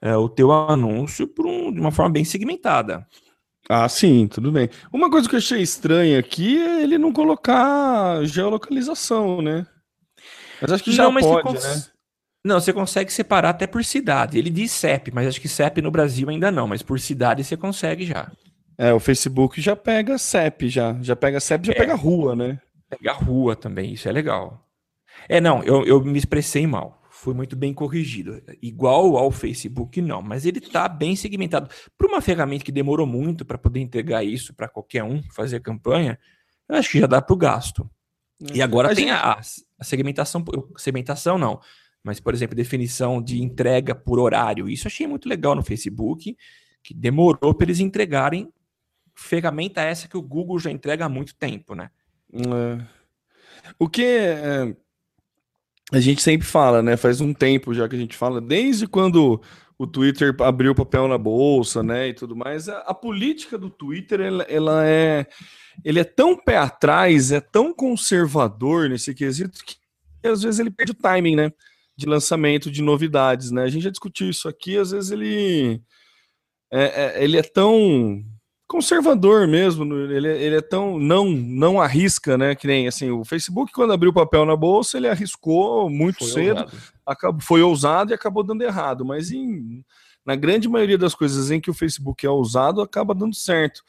é, 0.00 0.16
o 0.16 0.28
teu 0.28 0.50
anúncio 0.52 1.32
um, 1.38 1.72
de 1.72 1.80
uma 1.80 1.92
forma 1.92 2.10
bem 2.10 2.24
segmentada. 2.24 3.06
Ah, 3.68 3.88
sim, 3.88 4.26
tudo 4.26 4.50
bem. 4.50 4.68
Uma 4.92 5.08
coisa 5.08 5.28
que 5.28 5.36
eu 5.36 5.38
achei 5.38 5.62
estranha 5.62 6.18
aqui 6.18 6.60
é 6.60 6.82
ele 6.82 6.98
não 6.98 7.12
colocar 7.12 8.24
geolocalização, 8.24 9.40
né? 9.40 9.64
Mas 10.60 10.72
acho 10.72 10.84
que 10.84 10.92
já 10.92 11.04
não, 11.04 11.14
pode, 11.14 11.54
né? 11.54 11.84
Não, 12.44 12.60
você 12.60 12.72
consegue 12.72 13.12
separar 13.12 13.50
até 13.50 13.66
por 13.66 13.84
cidade. 13.84 14.36
Ele 14.36 14.50
diz 14.50 14.72
CEP, 14.72 15.12
mas 15.12 15.28
acho 15.28 15.40
que 15.40 15.48
CEP 15.48 15.80
no 15.80 15.92
Brasil 15.92 16.28
ainda 16.28 16.50
não, 16.50 16.66
mas 16.66 16.82
por 16.82 16.98
cidade 16.98 17.44
você 17.44 17.56
consegue 17.56 18.04
já. 18.04 18.30
É, 18.76 18.92
o 18.92 18.98
Facebook 18.98 19.60
já 19.60 19.76
pega 19.76 20.18
CEP, 20.18 20.68
já. 20.68 20.96
Já 21.00 21.14
pega 21.14 21.38
CEP, 21.38 21.66
já 21.66 21.72
é, 21.72 21.76
pega 21.76 21.94
rua, 21.94 22.34
né? 22.34 22.58
Pega 22.90 23.12
rua 23.12 23.54
também, 23.54 23.92
isso 23.92 24.08
é 24.08 24.12
legal. 24.12 24.66
É, 25.28 25.40
não, 25.40 25.62
eu, 25.62 25.84
eu 25.86 26.02
me 26.02 26.18
expressei 26.18 26.66
mal 26.66 27.01
foi 27.22 27.34
muito 27.34 27.54
bem 27.54 27.72
corrigido. 27.72 28.42
Igual 28.60 29.16
ao 29.16 29.30
Facebook, 29.30 30.02
não, 30.02 30.20
mas 30.20 30.44
ele 30.44 30.58
está 30.58 30.88
bem 30.88 31.14
segmentado. 31.14 31.70
Para 31.96 32.08
uma 32.08 32.20
ferramenta 32.20 32.64
que 32.64 32.72
demorou 32.72 33.06
muito 33.06 33.44
para 33.44 33.56
poder 33.56 33.78
entregar 33.78 34.24
isso 34.24 34.52
para 34.52 34.68
qualquer 34.68 35.04
um 35.04 35.22
fazer 35.30 35.60
campanha, 35.60 36.18
eu 36.68 36.74
acho 36.74 36.90
que 36.90 36.98
já 36.98 37.06
dá 37.06 37.22
para 37.22 37.32
o 37.32 37.36
gasto. 37.36 37.88
É. 38.50 38.56
E 38.56 38.62
agora 38.62 38.92
tem 38.92 39.12
a, 39.12 39.38
a, 39.78 39.84
segmentação, 39.84 40.44
segmentação 40.76 41.38
não, 41.38 41.60
mas, 42.02 42.18
por 42.18 42.34
exemplo, 42.34 42.56
definição 42.56 43.22
de 43.22 43.40
entrega 43.40 43.94
por 43.94 44.18
horário. 44.18 44.68
Isso 44.68 44.88
achei 44.88 45.06
muito 45.06 45.28
legal 45.28 45.54
no 45.54 45.62
Facebook, 45.62 46.36
que 46.82 46.92
demorou 46.92 47.54
para 47.54 47.66
eles 47.66 47.78
entregarem 47.78 48.52
ferramenta 49.14 49.80
essa 49.80 50.08
que 50.08 50.16
o 50.16 50.22
Google 50.22 50.58
já 50.58 50.72
entrega 50.72 51.04
há 51.04 51.08
muito 51.08 51.36
tempo, 51.36 51.76
né? 51.76 51.88
É. 52.34 52.84
O 53.78 53.88
que 53.88 54.04
é, 54.04 54.74
a 55.92 56.00
gente 56.00 56.22
sempre 56.22 56.46
fala, 56.46 56.82
né? 56.82 56.96
Faz 56.96 57.20
um 57.20 57.34
tempo 57.34 57.74
já 57.74 57.88
que 57.88 57.94
a 57.94 57.98
gente 57.98 58.16
fala, 58.16 58.40
desde 58.40 58.86
quando 58.86 59.40
o 59.78 59.86
Twitter 59.86 60.34
abriu 60.40 60.74
papel 60.74 61.08
na 61.08 61.18
bolsa, 61.18 61.82
né, 61.82 62.08
e 62.08 62.14
tudo 62.14 62.36
mais. 62.36 62.68
A, 62.68 62.78
a 62.80 62.94
política 62.94 63.58
do 63.58 63.68
Twitter, 63.68 64.20
ela, 64.20 64.44
ela, 64.44 64.86
é, 64.86 65.26
ele 65.84 65.98
é 66.00 66.04
tão 66.04 66.36
pé 66.36 66.56
atrás, 66.56 67.32
é 67.32 67.40
tão 67.40 67.74
conservador 67.74 68.88
nesse 68.88 69.14
quesito 69.14 69.64
que 69.64 69.76
às 70.24 70.42
vezes 70.42 70.60
ele 70.60 70.70
perde 70.70 70.92
o 70.92 70.94
timing, 70.94 71.34
né, 71.34 71.52
de 71.96 72.06
lançamento 72.06 72.70
de 72.70 72.80
novidades, 72.80 73.50
né. 73.50 73.64
A 73.64 73.68
gente 73.68 73.82
já 73.82 73.90
discutiu 73.90 74.30
isso 74.30 74.48
aqui, 74.48 74.78
às 74.78 74.92
vezes 74.92 75.10
ele 75.10 75.82
é, 76.72 76.84
é 77.18 77.24
ele 77.24 77.36
é 77.36 77.42
tão 77.42 78.24
conservador 78.72 79.46
mesmo, 79.46 79.84
ele, 79.94 80.28
ele 80.28 80.56
é 80.56 80.62
tão 80.62 80.98
não 80.98 81.28
não 81.28 81.78
arrisca, 81.78 82.38
né? 82.38 82.54
Que 82.54 82.66
nem 82.66 82.88
assim, 82.88 83.10
o 83.10 83.22
Facebook 83.22 83.70
quando 83.70 83.92
abriu 83.92 84.10
o 84.10 84.14
papel 84.14 84.46
na 84.46 84.56
bolsa, 84.56 84.96
ele 84.96 85.08
arriscou 85.08 85.90
muito 85.90 86.20
foi 86.20 86.28
cedo, 86.28 86.60
ousado. 86.60 86.78
Acabou, 87.04 87.40
foi 87.42 87.62
ousado 87.62 88.12
e 88.12 88.14
acabou 88.14 88.42
dando 88.42 88.62
errado, 88.62 89.04
mas 89.04 89.30
em, 89.30 89.84
na 90.24 90.34
grande 90.34 90.70
maioria 90.70 90.96
das 90.96 91.14
coisas 91.14 91.50
em 91.50 91.60
que 91.60 91.70
o 91.70 91.74
Facebook 91.74 92.24
é 92.24 92.30
ousado, 92.30 92.80
acaba 92.80 93.14
dando 93.14 93.34
certo. 93.34 93.82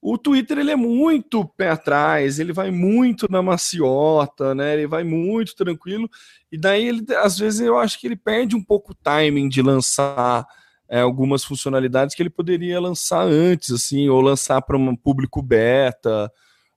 O 0.00 0.16
Twitter 0.16 0.56
ele 0.56 0.70
é 0.70 0.76
muito 0.76 1.44
pé 1.44 1.68
atrás, 1.68 2.38
ele 2.38 2.54
vai 2.54 2.70
muito 2.70 3.30
na 3.30 3.42
maciota, 3.42 4.54
né? 4.54 4.72
Ele 4.72 4.86
vai 4.86 5.04
muito 5.04 5.54
tranquilo 5.54 6.08
e 6.50 6.56
daí 6.56 6.88
ele 6.88 7.04
às 7.16 7.38
vezes 7.38 7.60
eu 7.60 7.78
acho 7.78 8.00
que 8.00 8.06
ele 8.06 8.16
perde 8.16 8.56
um 8.56 8.64
pouco 8.64 8.92
o 8.92 8.96
timing 9.02 9.50
de 9.50 9.60
lançar 9.60 10.46
é, 10.90 11.00
algumas 11.00 11.44
funcionalidades 11.44 12.16
que 12.16 12.22
ele 12.22 12.28
poderia 12.28 12.80
lançar 12.80 13.22
antes, 13.24 13.70
assim, 13.70 14.08
ou 14.08 14.20
lançar 14.20 14.60
para 14.60 14.76
um 14.76 14.96
público 14.96 15.40
beta, 15.40 16.30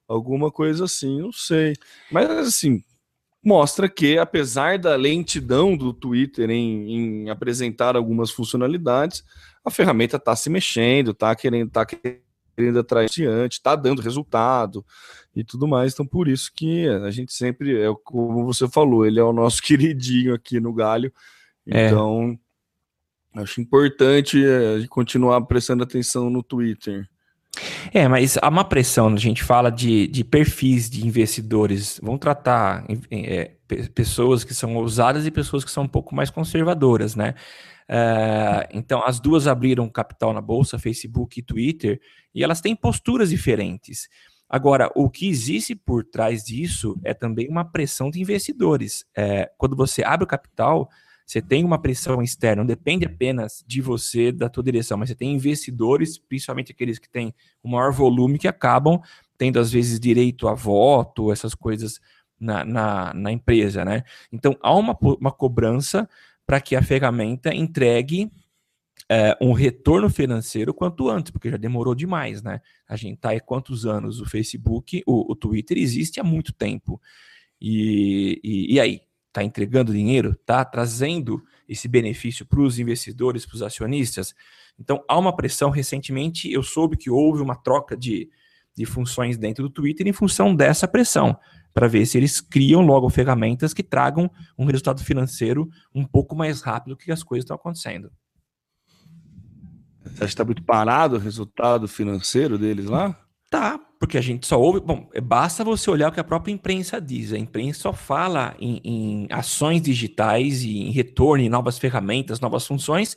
alguma 0.08 0.52
coisa 0.52 0.86
assim, 0.86 1.20
não 1.20 1.32
sei. 1.32 1.74
Mas 2.12 2.30
assim, 2.30 2.84
mostra 3.44 3.90
que, 3.90 4.20
apesar 4.20 4.78
da 4.78 4.96
lentidão 4.96 5.76
do 5.76 5.92
Twitter 5.92 6.52
em, 6.52 7.24
em 7.24 7.30
apresentar 7.32 7.96
algumas 7.96 8.30
funcionalidades, 8.30 9.24
a 9.66 9.72
ferramenta 9.72 10.18
está 10.18 10.36
se 10.36 10.48
mexendo, 10.48 11.10
está 11.10 11.36
querendo, 11.36 11.72
tá 11.72 11.84
querendo 11.84 12.80
atrair 12.80 13.10
diante, 13.10 13.54
está 13.54 13.76
dando 13.76 14.02
resultado 14.02 14.86
e 15.36 15.44
tudo 15.44 15.68
mais. 15.68 15.92
Então, 15.92 16.06
por 16.06 16.28
isso 16.28 16.52
que 16.54 16.88
a 16.88 17.10
gente 17.10 17.34
sempre, 17.34 17.82
é 17.82 17.88
como 18.04 18.46
você 18.46 18.70
falou, 18.70 19.08
ele 19.08 19.20
é 19.20 19.24
o 19.24 19.34
nosso 19.34 19.60
queridinho 19.64 20.36
aqui 20.36 20.60
no 20.60 20.72
Galho. 20.72 21.12
É. 21.68 21.88
Então. 21.88 22.38
Acho 23.36 23.62
importante 23.62 24.44
é, 24.46 24.86
continuar 24.88 25.42
prestando 25.42 25.84
atenção 25.84 26.30
no 26.30 26.44
Twitter. 26.44 27.08
É, 27.94 28.08
mas 28.08 28.38
há 28.42 28.50
uma 28.50 28.64
pressão, 28.64 29.08
a 29.10 29.18
gente 29.18 29.44
fala 29.44 29.70
de, 29.72 30.08
de 30.08 30.24
perfis 30.24 30.90
de 30.90 31.06
investidores. 31.06 32.00
Vamos 32.02 32.20
tratar 32.20 32.86
é, 33.12 33.52
pessoas 33.94 34.44
que 34.44 34.54
são 34.54 34.76
ousadas 34.76 35.26
e 35.26 35.32
pessoas 35.32 35.64
que 35.64 35.72
são 35.72 35.84
um 35.84 35.88
pouco 35.88 36.16
mais 36.16 36.30
conservadoras, 36.30 37.16
né? 37.16 37.36
É, 37.88 38.70
então, 38.74 39.04
as 39.06 39.20
duas 39.20 39.48
abriram 39.48 39.90
capital 39.90 40.34
na 40.34 40.42
bolsa, 40.42 40.80
Facebook 40.80 41.40
e 41.40 41.44
Twitter, 41.44 42.00
e 42.34 42.44
elas 42.44 42.62
têm 42.62 42.76
posturas 42.76 43.30
diferentes. 43.30 44.08
Agora, 44.50 44.92
o 44.96 45.10
que 45.10 45.28
existe 45.28 45.76
por 45.76 46.04
trás 46.04 46.44
disso 46.44 47.00
é 47.04 47.14
também 47.14 47.48
uma 47.50 47.66
pressão 47.66 48.10
de 48.10 48.22
investidores. 48.22 49.06
É, 49.16 49.52
quando 49.58 49.76
você 49.76 50.04
abre 50.04 50.24
o 50.24 50.28
capital, 50.28 50.90
você 51.26 51.42
tem 51.42 51.64
uma 51.64 51.80
pressão 51.82 52.22
externa, 52.22 52.62
não 52.62 52.68
depende 52.68 53.06
apenas 53.06 53.64
de 53.66 53.82
você, 53.82 54.32
da 54.32 54.50
tua 54.50 54.64
direção, 54.64 54.98
mas 54.98 55.10
você 55.10 55.16
tem 55.16 55.34
investidores, 55.34 56.18
principalmente 56.18 56.72
aqueles 56.72 57.00
que 57.00 57.10
têm 57.10 57.34
um 57.64 57.72
maior 57.72 57.92
volume, 57.92 58.38
que 58.38 58.48
acabam 58.48 59.02
tendo, 59.38 59.60
às 59.60 59.72
vezes, 59.72 60.00
direito 60.00 60.48
a 60.48 60.54
voto, 60.54 61.32
essas 61.32 61.56
coisas 61.56 62.00
na, 62.40 62.64
na, 62.66 63.14
na 63.14 63.32
empresa, 63.32 63.84
né? 63.86 64.04
Então, 64.32 64.58
há 64.62 64.76
uma, 64.76 64.98
uma 65.02 65.32
cobrança 65.32 66.08
para 66.46 66.60
que 66.60 66.76
a 66.76 66.82
ferramenta 66.82 67.54
entregue 67.56 68.32
é, 69.10 69.38
um 69.42 69.54
retorno 69.54 70.10
financeiro 70.10 70.74
quanto 70.74 71.10
antes, 71.10 71.32
porque 71.32 71.50
já 71.50 71.58
demorou 71.58 71.96
demais, 71.96 72.42
né? 72.42 72.62
A 72.88 72.96
gente 72.96 73.18
tá 73.18 73.30
aí 73.30 73.40
quantos 73.40 73.86
anos? 73.86 74.20
O 74.20 74.26
Facebook, 74.26 75.04
o, 75.06 75.32
o 75.32 75.36
Twitter 75.36 75.78
existe 75.78 76.20
há 76.20 76.24
muito 76.24 76.54
tempo. 76.54 77.02
E, 77.60 78.40
e, 78.44 78.74
e 78.76 78.80
aí? 78.80 79.02
Está 79.34 79.44
entregando 79.44 79.92
dinheiro, 79.92 80.38
está 80.40 80.64
trazendo 80.64 81.44
esse 81.68 81.88
benefício 81.88 82.46
para 82.46 82.62
os 82.62 82.78
investidores, 82.78 83.46
para 83.46 83.56
os 83.56 83.64
acionistas. 83.64 84.36
Então, 84.80 85.04
há 85.10 85.18
uma 85.18 85.36
pressão. 85.36 85.72
Recentemente, 85.72 86.52
eu 86.52 86.62
soube 86.62 86.96
que 86.96 87.10
houve 87.10 87.42
uma 87.42 87.56
troca 87.56 87.98
de, 87.98 88.30
de 88.76 88.86
funções 88.86 89.36
dentro 89.36 89.64
do 89.64 89.70
Twitter 89.72 90.08
em 90.08 90.14
função 90.14 90.56
dessa 90.56 90.88
pressão, 90.88 91.36
para 91.74 91.88
ver 91.88 92.06
se 92.06 92.18
eles 92.18 92.40
criam 92.40 92.82
logo 92.82 93.10
ferramentas 93.10 93.74
que 93.74 93.82
tragam 93.82 94.30
um 94.56 94.66
resultado 94.66 95.04
financeiro 95.04 95.68
um 95.94 96.06
pouco 96.06 96.36
mais 96.36 96.62
rápido 96.62 96.96
que 96.96 97.12
as 97.12 97.24
coisas 97.24 97.44
estão 97.44 97.56
acontecendo. 97.56 98.12
Você 100.04 100.12
acha 100.12 100.18
que 100.18 100.26
está 100.26 100.46
muito 100.46 100.64
parado 100.64 101.16
o 101.16 101.20
resultado 101.20 101.88
financeiro 101.88 102.58
deles 102.58 102.86
lá? 102.86 103.20
Tá, 103.50 103.80
porque 104.04 104.18
a 104.18 104.22
gente 104.22 104.46
só 104.46 104.60
ouve. 104.60 104.82
Bom, 104.82 105.10
basta 105.24 105.64
você 105.64 105.90
olhar 105.90 106.10
o 106.10 106.12
que 106.12 106.20
a 106.20 106.26
própria 106.26 106.52
imprensa 106.52 107.00
diz. 107.00 107.32
A 107.32 107.38
imprensa 107.38 107.80
só 107.80 107.94
fala 107.94 108.54
em, 108.60 108.82
em 108.84 109.28
ações 109.32 109.82
digitais 109.82 110.62
e 110.62 110.78
em 110.78 110.92
retorno, 110.92 111.42
em 111.42 111.48
novas 111.48 111.80
ferramentas, 111.80 112.42
novas 112.42 112.68
funções 112.68 113.16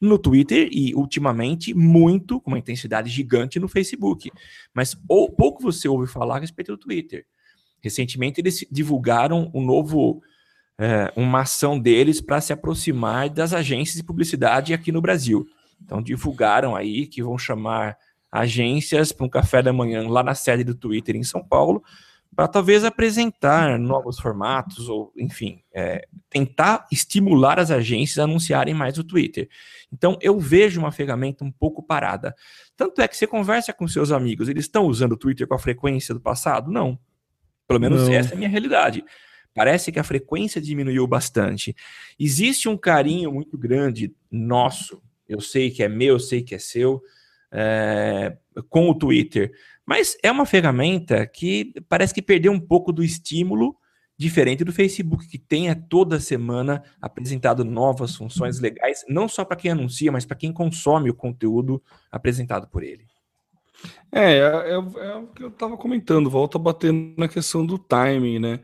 no 0.00 0.16
Twitter 0.16 0.68
e, 0.70 0.94
ultimamente, 0.94 1.74
muito, 1.74 2.40
com 2.40 2.52
uma 2.52 2.58
intensidade 2.58 3.10
gigante 3.10 3.58
no 3.58 3.66
Facebook. 3.66 4.30
Mas 4.72 4.96
ou, 5.08 5.28
pouco 5.28 5.60
você 5.60 5.88
ouve 5.88 6.06
falar 6.06 6.36
a 6.36 6.40
respeito 6.40 6.70
do 6.70 6.78
Twitter. 6.78 7.26
Recentemente, 7.82 8.40
eles 8.40 8.64
divulgaram 8.70 9.50
um 9.52 9.60
novo. 9.60 10.22
É, 10.80 11.12
uma 11.16 11.40
ação 11.40 11.76
deles 11.76 12.20
para 12.20 12.40
se 12.40 12.52
aproximar 12.52 13.28
das 13.28 13.52
agências 13.52 13.96
de 13.96 14.04
publicidade 14.04 14.72
aqui 14.72 14.92
no 14.92 15.00
Brasil. 15.00 15.44
Então, 15.82 16.00
divulgaram 16.00 16.76
aí 16.76 17.08
que 17.08 17.24
vão 17.24 17.36
chamar 17.36 17.96
agências 18.30 19.12
para 19.12 19.26
um 19.26 19.28
café 19.28 19.62
da 19.62 19.72
manhã 19.72 20.08
lá 20.08 20.22
na 20.22 20.34
sede 20.34 20.64
do 20.64 20.74
Twitter 20.74 21.16
em 21.16 21.22
São 21.22 21.42
Paulo, 21.42 21.82
para 22.34 22.46
talvez 22.46 22.84
apresentar 22.84 23.78
novos 23.78 24.20
formatos 24.20 24.88
ou, 24.88 25.12
enfim, 25.16 25.60
é, 25.74 26.06
tentar 26.30 26.86
estimular 26.92 27.58
as 27.58 27.70
agências 27.70 28.18
a 28.18 28.24
anunciarem 28.24 28.74
mais 28.74 28.98
o 28.98 29.04
Twitter. 29.04 29.48
Então, 29.92 30.18
eu 30.20 30.38
vejo 30.38 30.78
uma 30.78 30.92
ferramenta 30.92 31.42
um 31.44 31.50
pouco 31.50 31.82
parada. 31.82 32.34
Tanto 32.76 33.00
é 33.00 33.08
que 33.08 33.16
você 33.16 33.26
conversa 33.26 33.72
com 33.72 33.88
seus 33.88 34.12
amigos, 34.12 34.48
eles 34.48 34.66
estão 34.66 34.84
usando 34.86 35.12
o 35.12 35.16
Twitter 35.16 35.48
com 35.48 35.54
a 35.54 35.58
frequência 35.58 36.14
do 36.14 36.20
passado? 36.20 36.70
Não. 36.70 36.98
Pelo 37.66 37.80
menos 37.80 38.06
Não. 38.06 38.14
essa 38.14 38.32
é 38.32 38.34
a 38.34 38.38
minha 38.38 38.48
realidade. 38.48 39.04
Parece 39.54 39.90
que 39.90 39.98
a 39.98 40.04
frequência 40.04 40.60
diminuiu 40.60 41.06
bastante. 41.06 41.74
Existe 42.20 42.68
um 42.68 42.76
carinho 42.76 43.32
muito 43.32 43.58
grande 43.58 44.14
nosso. 44.30 45.02
Eu 45.28 45.40
sei 45.40 45.70
que 45.70 45.82
é 45.82 45.88
meu, 45.88 46.14
eu 46.14 46.20
sei 46.20 46.42
que 46.42 46.54
é 46.54 46.58
seu 46.58 47.02
é, 47.52 48.36
com 48.68 48.88
o 48.88 48.94
Twitter. 48.94 49.52
Mas 49.86 50.16
é 50.22 50.30
uma 50.30 50.44
ferramenta 50.44 51.26
que 51.26 51.72
parece 51.88 52.12
que 52.12 52.22
perdeu 52.22 52.52
um 52.52 52.60
pouco 52.60 52.92
do 52.92 53.02
estímulo, 53.02 53.76
diferente 54.16 54.64
do 54.64 54.72
Facebook, 54.72 55.26
que 55.28 55.38
tem 55.38 55.72
toda 55.88 56.20
semana 56.20 56.82
apresentado 57.00 57.64
novas 57.64 58.14
funções 58.16 58.58
legais, 58.58 59.04
não 59.08 59.28
só 59.28 59.44
para 59.44 59.56
quem 59.56 59.70
anuncia, 59.70 60.10
mas 60.10 60.26
para 60.26 60.36
quem 60.36 60.52
consome 60.52 61.08
o 61.08 61.14
conteúdo 61.14 61.82
apresentado 62.10 62.68
por 62.68 62.82
ele. 62.82 63.06
É, 64.10 64.38
é, 64.38 64.40
é, 64.40 64.72
é 64.72 65.14
o 65.14 65.28
que 65.28 65.44
eu 65.44 65.48
estava 65.48 65.76
comentando, 65.76 66.28
volta 66.28 66.58
batendo 66.58 67.14
na 67.16 67.28
questão 67.28 67.64
do 67.64 67.78
timing, 67.78 68.38
né? 68.40 68.60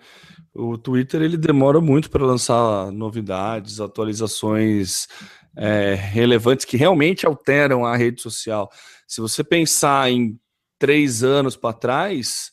O 0.53 0.79
Twitter 0.79 1.23
ele 1.23 1.37
demora 1.37 1.81
muito 1.81 2.11
para 2.11 2.25
lançar 2.25 2.91
novidades, 2.93 3.81
atualizações 3.81 5.09
é, 5.57 5.95
relevantes 5.95 6.65
que 6.65 6.77
realmente 6.77 7.27
alteram 7.27 7.85
a 7.85 7.97
rede 7.97 8.21
social. 8.21 8.71
Se 9.07 9.21
você 9.21 9.45
pensar 9.45 10.11
em 10.11 10.39
três 10.79 11.23
anos 11.23 11.57
para 11.57 11.73
trás, 11.73 12.53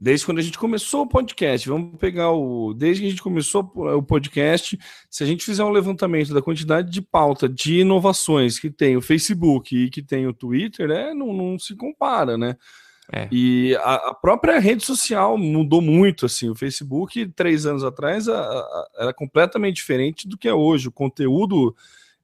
desde 0.00 0.24
quando 0.24 0.38
a 0.38 0.42
gente 0.42 0.58
começou 0.58 1.02
o 1.02 1.08
podcast, 1.08 1.68
vamos 1.68 1.98
pegar 1.98 2.30
o. 2.30 2.72
Desde 2.72 3.02
que 3.02 3.06
a 3.08 3.10
gente 3.10 3.22
começou 3.22 3.70
o 3.74 4.02
podcast, 4.02 4.78
se 5.10 5.24
a 5.24 5.26
gente 5.26 5.44
fizer 5.44 5.64
um 5.64 5.70
levantamento 5.70 6.32
da 6.32 6.42
quantidade 6.42 6.90
de 6.90 7.02
pauta 7.02 7.48
de 7.48 7.80
inovações 7.80 8.58
que 8.58 8.70
tem 8.70 8.96
o 8.96 9.02
Facebook 9.02 9.76
e 9.76 9.90
que 9.90 10.02
tem 10.02 10.26
o 10.26 10.32
Twitter, 10.32 10.88
né, 10.88 11.12
não, 11.12 11.32
não 11.32 11.58
se 11.58 11.74
compara, 11.74 12.38
né? 12.38 12.56
É. 13.10 13.26
E 13.32 13.74
a, 13.76 14.10
a, 14.10 14.14
própria 14.14 14.58
rede 14.58 14.84
social 14.84 15.38
mudou 15.38 15.80
muito, 15.80 16.26
assim, 16.26 16.50
o 16.50 16.54
Facebook, 16.54 17.26
três 17.28 17.64
anos 17.64 17.82
atrás, 17.82 18.28
a, 18.28 18.38
a, 18.38 18.88
era 18.98 19.14
completamente 19.14 19.76
diferente 19.76 20.28
do 20.28 20.36
que 20.36 20.46
é 20.46 20.52
hoje. 20.52 20.88
O 20.88 20.92
conteúdo 20.92 21.74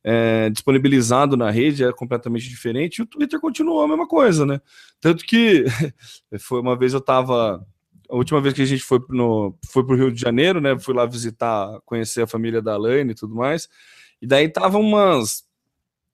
é, 0.04 0.50
disponibilizado 0.50 1.36
na 1.36 1.50
rede 1.50 1.82
é 1.82 1.92
completamente 1.92 2.48
diferente, 2.48 2.98
e 2.98 3.02
o 3.02 3.06
Twitter 3.06 3.40
continuou 3.40 3.80
a 3.80 3.88
mesma 3.88 4.06
coisa, 4.06 4.44
né? 4.44 4.60
Tanto 5.00 5.24
que 5.24 5.64
foi 6.38 6.60
uma 6.60 6.76
vez 6.76 6.92
eu 6.92 6.98
estava. 6.98 7.66
A 8.10 8.14
última 8.14 8.40
vez 8.40 8.52
que 8.52 8.60
a 8.60 8.66
gente 8.66 8.82
foi 8.82 9.00
no, 9.08 9.56
foi 9.72 9.82
pro 9.82 9.96
Rio 9.96 10.12
de 10.12 10.20
Janeiro, 10.20 10.60
né? 10.60 10.78
Fui 10.78 10.94
lá 10.94 11.06
visitar, 11.06 11.80
conhecer 11.86 12.22
a 12.22 12.26
família 12.26 12.60
da 12.60 12.74
Alaine 12.74 13.12
e 13.12 13.14
tudo 13.14 13.34
mais. 13.34 13.66
E 14.20 14.26
daí 14.26 14.48
tava 14.48 14.76
umas 14.78 15.42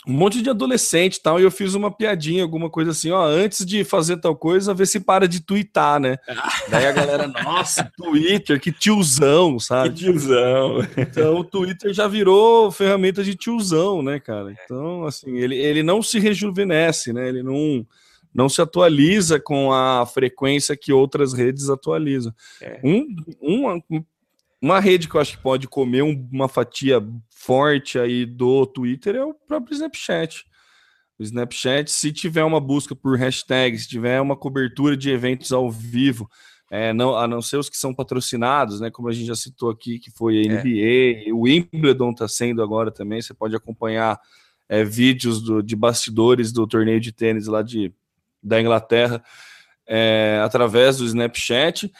um 0.06 0.12
monte 0.12 0.40
de 0.40 0.48
adolescente 0.48 1.16
e 1.16 1.20
tal, 1.20 1.38
e 1.38 1.42
eu 1.42 1.50
fiz 1.50 1.74
uma 1.74 1.90
piadinha, 1.90 2.42
alguma 2.42 2.70
coisa 2.70 2.90
assim, 2.90 3.10
ó, 3.10 3.22
antes 3.22 3.66
de 3.66 3.84
fazer 3.84 4.16
tal 4.16 4.34
coisa, 4.34 4.72
vê 4.72 4.86
se 4.86 4.98
para 4.98 5.28
de 5.28 5.40
twittar, 5.40 6.00
né? 6.00 6.16
Daí 6.70 6.86
a 6.86 6.92
galera, 6.92 7.28
nossa, 7.28 7.90
Twitter, 7.96 8.58
que 8.58 8.72
tiozão, 8.72 9.58
sabe? 9.58 9.90
Que 9.90 10.04
tiozão. 10.04 10.78
Então 10.96 11.36
o 11.36 11.44
Twitter 11.44 11.92
já 11.92 12.08
virou 12.08 12.70
ferramenta 12.70 13.22
de 13.22 13.34
tiozão, 13.34 14.02
né, 14.02 14.18
cara? 14.18 14.54
Então, 14.64 15.04
assim, 15.04 15.36
ele, 15.36 15.56
ele 15.56 15.82
não 15.82 16.02
se 16.02 16.18
rejuvenesce, 16.18 17.12
né? 17.12 17.28
Ele 17.28 17.42
não, 17.42 17.86
não 18.34 18.48
se 18.48 18.62
atualiza 18.62 19.38
com 19.38 19.70
a 19.70 20.06
frequência 20.06 20.76
que 20.76 20.94
outras 20.94 21.34
redes 21.34 21.68
atualizam. 21.68 22.32
É. 22.62 22.80
Um, 22.82 23.16
um, 23.42 24.02
uma 24.60 24.78
rede 24.78 25.08
que 25.08 25.14
eu 25.14 25.20
acho 25.20 25.36
que 25.36 25.42
pode 25.42 25.66
comer 25.66 26.02
uma 26.02 26.48
fatia 26.48 27.02
forte 27.30 27.98
aí 27.98 28.26
do 28.26 28.66
Twitter 28.66 29.16
é 29.16 29.24
o 29.24 29.34
próprio 29.34 29.74
Snapchat. 29.74 30.44
O 31.18 31.22
Snapchat, 31.22 31.90
se 31.90 32.12
tiver 32.12 32.44
uma 32.44 32.60
busca 32.60 32.94
por 32.94 33.16
hashtag, 33.18 33.78
se 33.78 33.88
tiver 33.88 34.20
uma 34.20 34.36
cobertura 34.36 34.96
de 34.96 35.10
eventos 35.10 35.52
ao 35.52 35.70
vivo, 35.70 36.28
é, 36.70 36.92
não, 36.92 37.16
a 37.16 37.26
não 37.26 37.42
ser 37.42 37.56
os 37.56 37.68
que 37.68 37.76
são 37.76 37.92
patrocinados, 37.92 38.80
né? 38.80 38.90
Como 38.90 39.08
a 39.08 39.12
gente 39.12 39.26
já 39.26 39.34
citou 39.34 39.70
aqui, 39.70 39.98
que 39.98 40.10
foi 40.10 40.40
a 40.40 40.42
NBA, 40.42 41.28
é. 41.28 41.32
o 41.32 41.40
Wimbledon 41.40 42.10
está 42.10 42.28
sendo 42.28 42.62
agora 42.62 42.90
também. 42.90 43.20
Você 43.20 43.34
pode 43.34 43.56
acompanhar 43.56 44.20
é, 44.68 44.84
vídeos 44.84 45.42
do, 45.42 45.62
de 45.62 45.74
bastidores 45.74 46.52
do 46.52 46.66
torneio 46.66 47.00
de 47.00 47.12
tênis 47.12 47.48
lá 47.48 47.60
de, 47.60 47.92
da 48.40 48.60
Inglaterra 48.60 49.22
é, 49.86 50.40
através 50.44 50.98
do 50.98 51.04
Snapchat. 51.04 51.90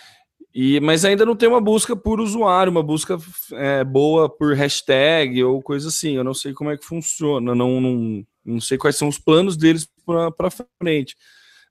E, 0.53 0.81
mas 0.81 1.05
ainda 1.05 1.25
não 1.25 1.37
tem 1.37 1.49
uma 1.49 1.61
busca 1.61 1.95
por 1.95 2.21
usuário, 2.21 2.73
uma 2.73 2.83
busca 2.83 3.17
é, 3.53 3.85
boa 3.85 4.29
por 4.29 4.55
hashtag 4.55 5.43
ou 5.45 5.63
coisa 5.63 5.89
assim. 5.89 6.17
Eu 6.17 6.25
não 6.25 6.35
sei 6.35 6.53
como 6.53 6.71
é 6.71 6.77
que 6.77 6.85
funciona, 6.85 7.55
não, 7.55 7.81
não, 7.81 8.27
não 8.45 8.61
sei 8.61 8.77
quais 8.77 8.97
são 8.97 9.09
os 9.09 9.19
planos 9.19 9.57
deles 9.57 9.89
para 10.37 10.51
frente. 10.81 11.17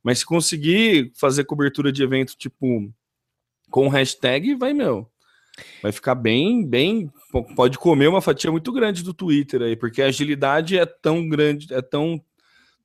Mas 0.01 0.19
se 0.19 0.25
conseguir 0.25 1.12
fazer 1.15 1.43
cobertura 1.43 1.91
de 1.91 2.01
evento 2.01 2.38
tipo 2.38 2.89
com 3.69 3.89
hashtag, 3.89 4.55
vai, 4.55 4.74
meu. 4.74 5.09
Vai 5.81 5.91
ficar 5.91 6.15
bem, 6.15 6.65
bem. 6.65 7.12
Pode 7.55 7.77
comer 7.77 8.07
uma 8.07 8.21
fatia 8.21 8.50
muito 8.50 8.71
grande 8.71 9.03
do 9.03 9.13
Twitter 9.13 9.62
aí, 9.62 9.75
porque 9.75 10.01
a 10.01 10.07
agilidade 10.07 10.77
é 10.77 10.86
tão 10.86 11.27
grande, 11.27 11.74
é 11.74 11.81
tão. 11.81 12.21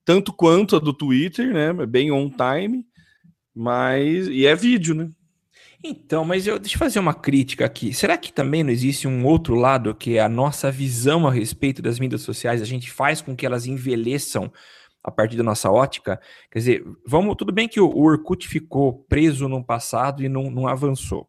Tanto 0.05 0.33
quanto 0.33 0.77
a 0.77 0.79
do 0.79 0.93
Twitter, 0.93 1.53
né? 1.55 1.69
É 1.83 1.87
bem 1.87 2.11
on 2.11 2.29
time, 2.29 2.85
mas. 3.55 4.27
E 4.27 4.45
é 4.45 4.55
vídeo, 4.55 4.95
né? 4.95 5.09
Então, 5.87 6.25
mas 6.25 6.47
eu, 6.47 6.59
deixa 6.59 6.77
eu 6.77 6.79
fazer 6.79 6.99
uma 6.99 7.13
crítica 7.13 7.67
aqui. 7.67 7.93
Será 7.93 8.17
que 8.17 8.33
também 8.33 8.65
não 8.65 8.71
existe 8.71 9.07
um 9.07 9.27
outro 9.27 9.55
lado 9.55 9.95
que 9.95 10.17
é 10.17 10.21
a 10.21 10.31
nossa 10.31 10.71
visão 10.71 11.27
a 11.27 11.31
respeito 11.31 11.83
das 11.83 11.99
mídias 11.99 12.23
sociais? 12.23 12.63
A 12.63 12.65
gente 12.65 12.91
faz 12.91 13.21
com 13.21 13.37
que 13.37 13.45
elas 13.45 13.67
envelheçam 13.67 14.51
a 15.03 15.11
partir 15.11 15.37
da 15.37 15.43
nossa 15.43 15.71
ótica? 15.71 16.19
Quer 16.51 16.59
dizer, 16.59 16.85
vamos, 17.07 17.37
tudo 17.37 17.53
bem 17.53 17.69
que 17.69 17.79
o, 17.81 17.87
o 17.87 18.03
Orkut 18.05 18.49
ficou 18.49 19.05
preso 19.11 19.47
no 19.47 19.63
passado 19.63 20.25
e 20.25 20.29
não, 20.29 20.51
não 20.51 20.67
avançou. 20.67 21.29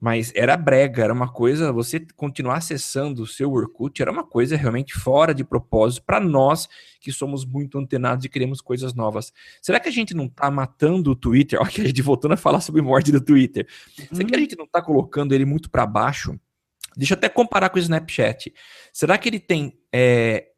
Mas 0.00 0.32
era 0.34 0.56
brega, 0.56 1.02
era 1.02 1.12
uma 1.12 1.28
coisa, 1.28 1.72
você 1.72 2.06
continuar 2.14 2.58
acessando 2.58 3.22
o 3.22 3.26
seu 3.26 3.52
Orkut 3.52 4.00
era 4.00 4.12
uma 4.12 4.22
coisa 4.22 4.56
realmente 4.56 4.94
fora 4.94 5.34
de 5.34 5.42
propósito 5.42 6.04
para 6.04 6.20
nós 6.20 6.68
que 7.00 7.10
somos 7.10 7.44
muito 7.44 7.78
antenados 7.78 8.24
e 8.24 8.28
queremos 8.28 8.60
coisas 8.60 8.94
novas. 8.94 9.32
Será 9.60 9.80
que 9.80 9.88
a 9.88 9.92
gente 9.92 10.14
não 10.14 10.26
está 10.26 10.48
matando 10.50 11.10
o 11.10 11.16
Twitter? 11.16 11.58
Olha 11.60 11.70
que 11.70 11.80
a 11.80 11.86
gente 11.86 12.00
voltando 12.00 12.34
a 12.34 12.36
falar 12.36 12.60
sobre 12.60 12.80
morte 12.80 13.10
do 13.10 13.20
Twitter. 13.20 13.66
Uhum. 13.98 14.06
Será 14.12 14.28
que 14.28 14.34
a 14.34 14.38
uhum. 14.38 14.42
gente 14.44 14.56
não 14.56 14.66
está 14.66 14.80
colocando 14.80 15.34
ele 15.34 15.44
muito 15.44 15.68
para 15.68 15.84
baixo? 15.84 16.38
Deixa 16.96 17.14
eu 17.14 17.18
até 17.18 17.28
comparar 17.28 17.68
com 17.70 17.76
o 17.76 17.80
Snapchat. 17.80 18.52
Será 18.92 19.18
que 19.18 19.28
ele 19.28 19.40
tem 19.40 19.78
é, 19.92 20.48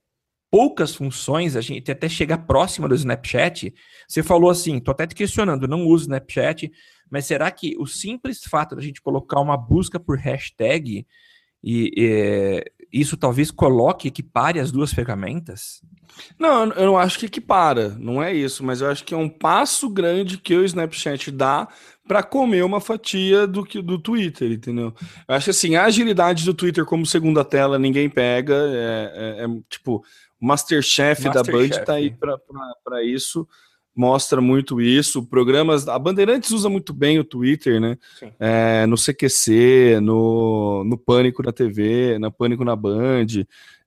poucas 0.50 0.94
funções, 0.94 1.54
a 1.54 1.60
gente 1.60 1.90
até 1.90 2.08
chega 2.08 2.36
próxima 2.36 2.88
do 2.88 2.94
Snapchat? 2.94 3.72
Você 4.08 4.22
falou 4.22 4.50
assim, 4.50 4.80
tô 4.80 4.90
até 4.90 5.06
te 5.06 5.14
questionando, 5.14 5.68
não 5.68 5.86
uso 5.86 6.04
Snapchat, 6.04 6.70
mas 7.10 7.26
será 7.26 7.50
que 7.50 7.76
o 7.78 7.86
simples 7.86 8.42
fato 8.44 8.76
da 8.76 8.82
gente 8.82 9.02
colocar 9.02 9.40
uma 9.40 9.56
busca 9.56 9.98
por 9.98 10.16
hashtag 10.16 11.06
e, 11.62 11.92
e 11.96 13.00
isso 13.00 13.16
talvez 13.16 13.50
coloque, 13.50 14.08
equipare 14.08 14.58
as 14.58 14.72
duas 14.72 14.92
ferramentas? 14.92 15.82
Não, 16.38 16.64
eu 16.72 16.86
não 16.86 16.98
acho 16.98 17.18
que 17.18 17.26
equipara, 17.26 17.90
não 17.98 18.22
é 18.22 18.34
isso, 18.34 18.64
mas 18.64 18.80
eu 18.80 18.88
acho 18.88 19.04
que 19.04 19.14
é 19.14 19.16
um 19.16 19.28
passo 19.28 19.88
grande 19.88 20.38
que 20.38 20.54
o 20.54 20.64
Snapchat 20.64 21.30
dá 21.30 21.68
para 22.06 22.22
comer 22.22 22.64
uma 22.64 22.80
fatia 22.80 23.46
do 23.46 23.64
que 23.64 23.80
do 23.80 23.98
Twitter, 23.98 24.50
entendeu? 24.50 24.92
Eu 25.28 25.34
acho 25.34 25.50
assim, 25.50 25.76
a 25.76 25.84
agilidade 25.84 26.44
do 26.44 26.54
Twitter 26.54 26.84
como 26.84 27.06
segunda 27.06 27.44
tela 27.44 27.78
ninguém 27.78 28.08
pega, 28.08 28.54
é, 28.54 29.12
é, 29.14 29.44
é 29.44 29.48
tipo, 29.68 30.04
o 30.40 30.46
Masterchef, 30.46 31.24
Master 31.24 31.44
da 31.44 31.52
Band 31.52 31.66
está 31.66 31.92
aí 31.94 32.12
para 32.84 33.04
isso 33.04 33.46
mostra 34.00 34.40
muito 34.40 34.80
isso. 34.80 35.26
Programas. 35.26 35.86
A 35.86 35.98
Bandeirantes 35.98 36.52
usa 36.52 36.70
muito 36.70 36.94
bem 36.94 37.18
o 37.18 37.24
Twitter, 37.24 37.78
né? 37.78 37.98
É, 38.38 38.86
no 38.86 38.96
CQC, 38.96 40.00
no, 40.00 40.82
no 40.84 40.96
Pânico 40.96 41.42
na 41.42 41.52
TV, 41.52 42.18
na 42.18 42.30
Pânico 42.30 42.64
na 42.64 42.74
Band. 42.74 43.26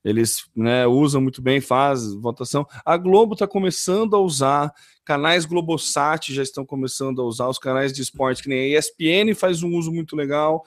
Eles 0.06 0.46
né, 0.56 0.86
usam 0.86 1.20
muito 1.20 1.42
bem, 1.42 1.60
faz 1.60 2.14
votação. 2.14 2.68
A 2.86 2.96
Globo 2.96 3.34
está 3.34 3.48
começando 3.48 4.16
a 4.16 4.20
usar, 4.20 4.72
canais 5.04 5.46
Globosat 5.46 6.32
já 6.32 6.44
estão 6.44 6.64
começando 6.64 7.20
a 7.20 7.26
usar, 7.26 7.48
os 7.48 7.58
canais 7.58 7.92
de 7.92 8.02
esporte, 8.04 8.44
que 8.44 8.50
nem 8.50 8.76
a 8.76 8.80
ESPN 8.80 9.34
faz 9.34 9.64
um 9.64 9.74
uso 9.76 9.92
muito 9.92 10.16
legal, 10.16 10.64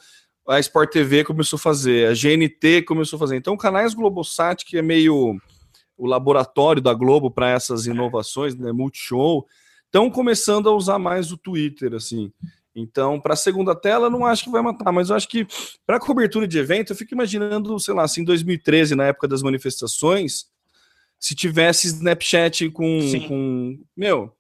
a 0.49 0.59
Sport 0.59 0.91
TV 0.91 1.23
começou 1.23 1.59
a 1.59 1.61
fazer, 1.61 2.09
a 2.09 2.15
GNT 2.15 2.83
começou 2.83 3.19
a 3.19 3.21
fazer. 3.21 3.37
Então, 3.37 3.57
canais 3.59 3.93
Globosat, 3.93 4.65
que 4.65 4.79
é 4.79 4.83
meio 4.83 5.39
o 5.97 6.07
laboratório 6.07 6.83
da 6.83 6.93
Globo 6.93 7.31
para 7.31 7.51
essas 7.51 7.87
inovações, 7.87 8.55
né, 8.55 8.73
Multishow, 8.73 9.47
estão 9.87 10.11
começando 10.11 10.69
a 10.69 10.75
usar 10.75 10.99
mais 10.99 11.33
o 11.33 11.37
Twitter, 11.37 11.95
assim. 11.95 12.33
Então, 12.75 13.19
para 13.19 13.33
a 13.33 13.37
segunda 13.37 13.75
tela, 13.75 14.11
não 14.11 14.27
acho 14.27 14.45
que 14.45 14.51
vai 14.51 14.61
matar, 14.61 14.93
mas 14.93 15.09
eu 15.09 15.17
acho 15.17 15.27
que 15.27 15.47
para 15.87 15.99
cobertura 15.99 16.47
de 16.47 16.59
evento, 16.59 16.93
eu 16.93 16.97
fico 16.97 17.15
imaginando, 17.15 17.81
sei 17.81 17.95
lá, 17.95 18.03
assim, 18.03 18.21
em 18.21 18.25
2013, 18.25 18.95
na 18.95 19.05
época 19.05 19.27
das 19.27 19.43
manifestações, 19.43 20.47
se 21.19 21.35
tivesse 21.35 21.87
Snapchat 21.87 22.69
com, 22.71 22.99
com 23.27 23.79
meu, 23.97 24.37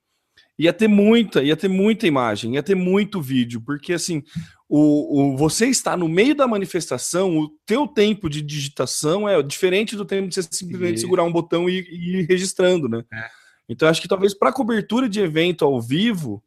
ia 0.59 0.73
ter 0.73 0.89
muita, 0.89 1.43
ia 1.43 1.57
ter 1.57 1.69
muita 1.69 2.07
imagem, 2.07 2.55
ia 2.55 2.63
ter 2.63 2.75
muito 2.75 3.23
vídeo, 3.23 3.61
porque 3.61 3.95
assim, 3.95 4.23
o, 4.69 5.35
o, 5.35 5.37
você 5.37 5.67
está 5.67 5.97
no 5.97 6.09
meio 6.09 6.35
da 6.35 6.49
manifestação, 6.49 7.39
o 7.39 7.49
teu 7.65 7.87
tempo 7.87 8.29
de 8.29 8.43
digitação 8.43 9.29
é 9.29 9.41
diferente 9.43 9.95
do 9.95 10.05
tempo 10.05 10.29
de 10.29 10.35
você 10.35 10.43
simplesmente 10.43 10.97
e... 10.97 11.01
segurar 11.01 11.23
um 11.23 11.33
botão 11.33 11.69
e, 11.69 11.81
e 11.81 12.21
ir 12.21 12.27
registrando, 12.27 12.89
né? 12.89 13.05
É. 13.13 13.27
Então 13.69 13.89
acho 13.89 14.03
que 14.03 14.09
talvez 14.09 14.35
para 14.35 14.53
cobertura 14.53 15.09
de 15.09 15.21
evento 15.21 15.65
ao 15.65 15.81
vivo, 15.81 16.43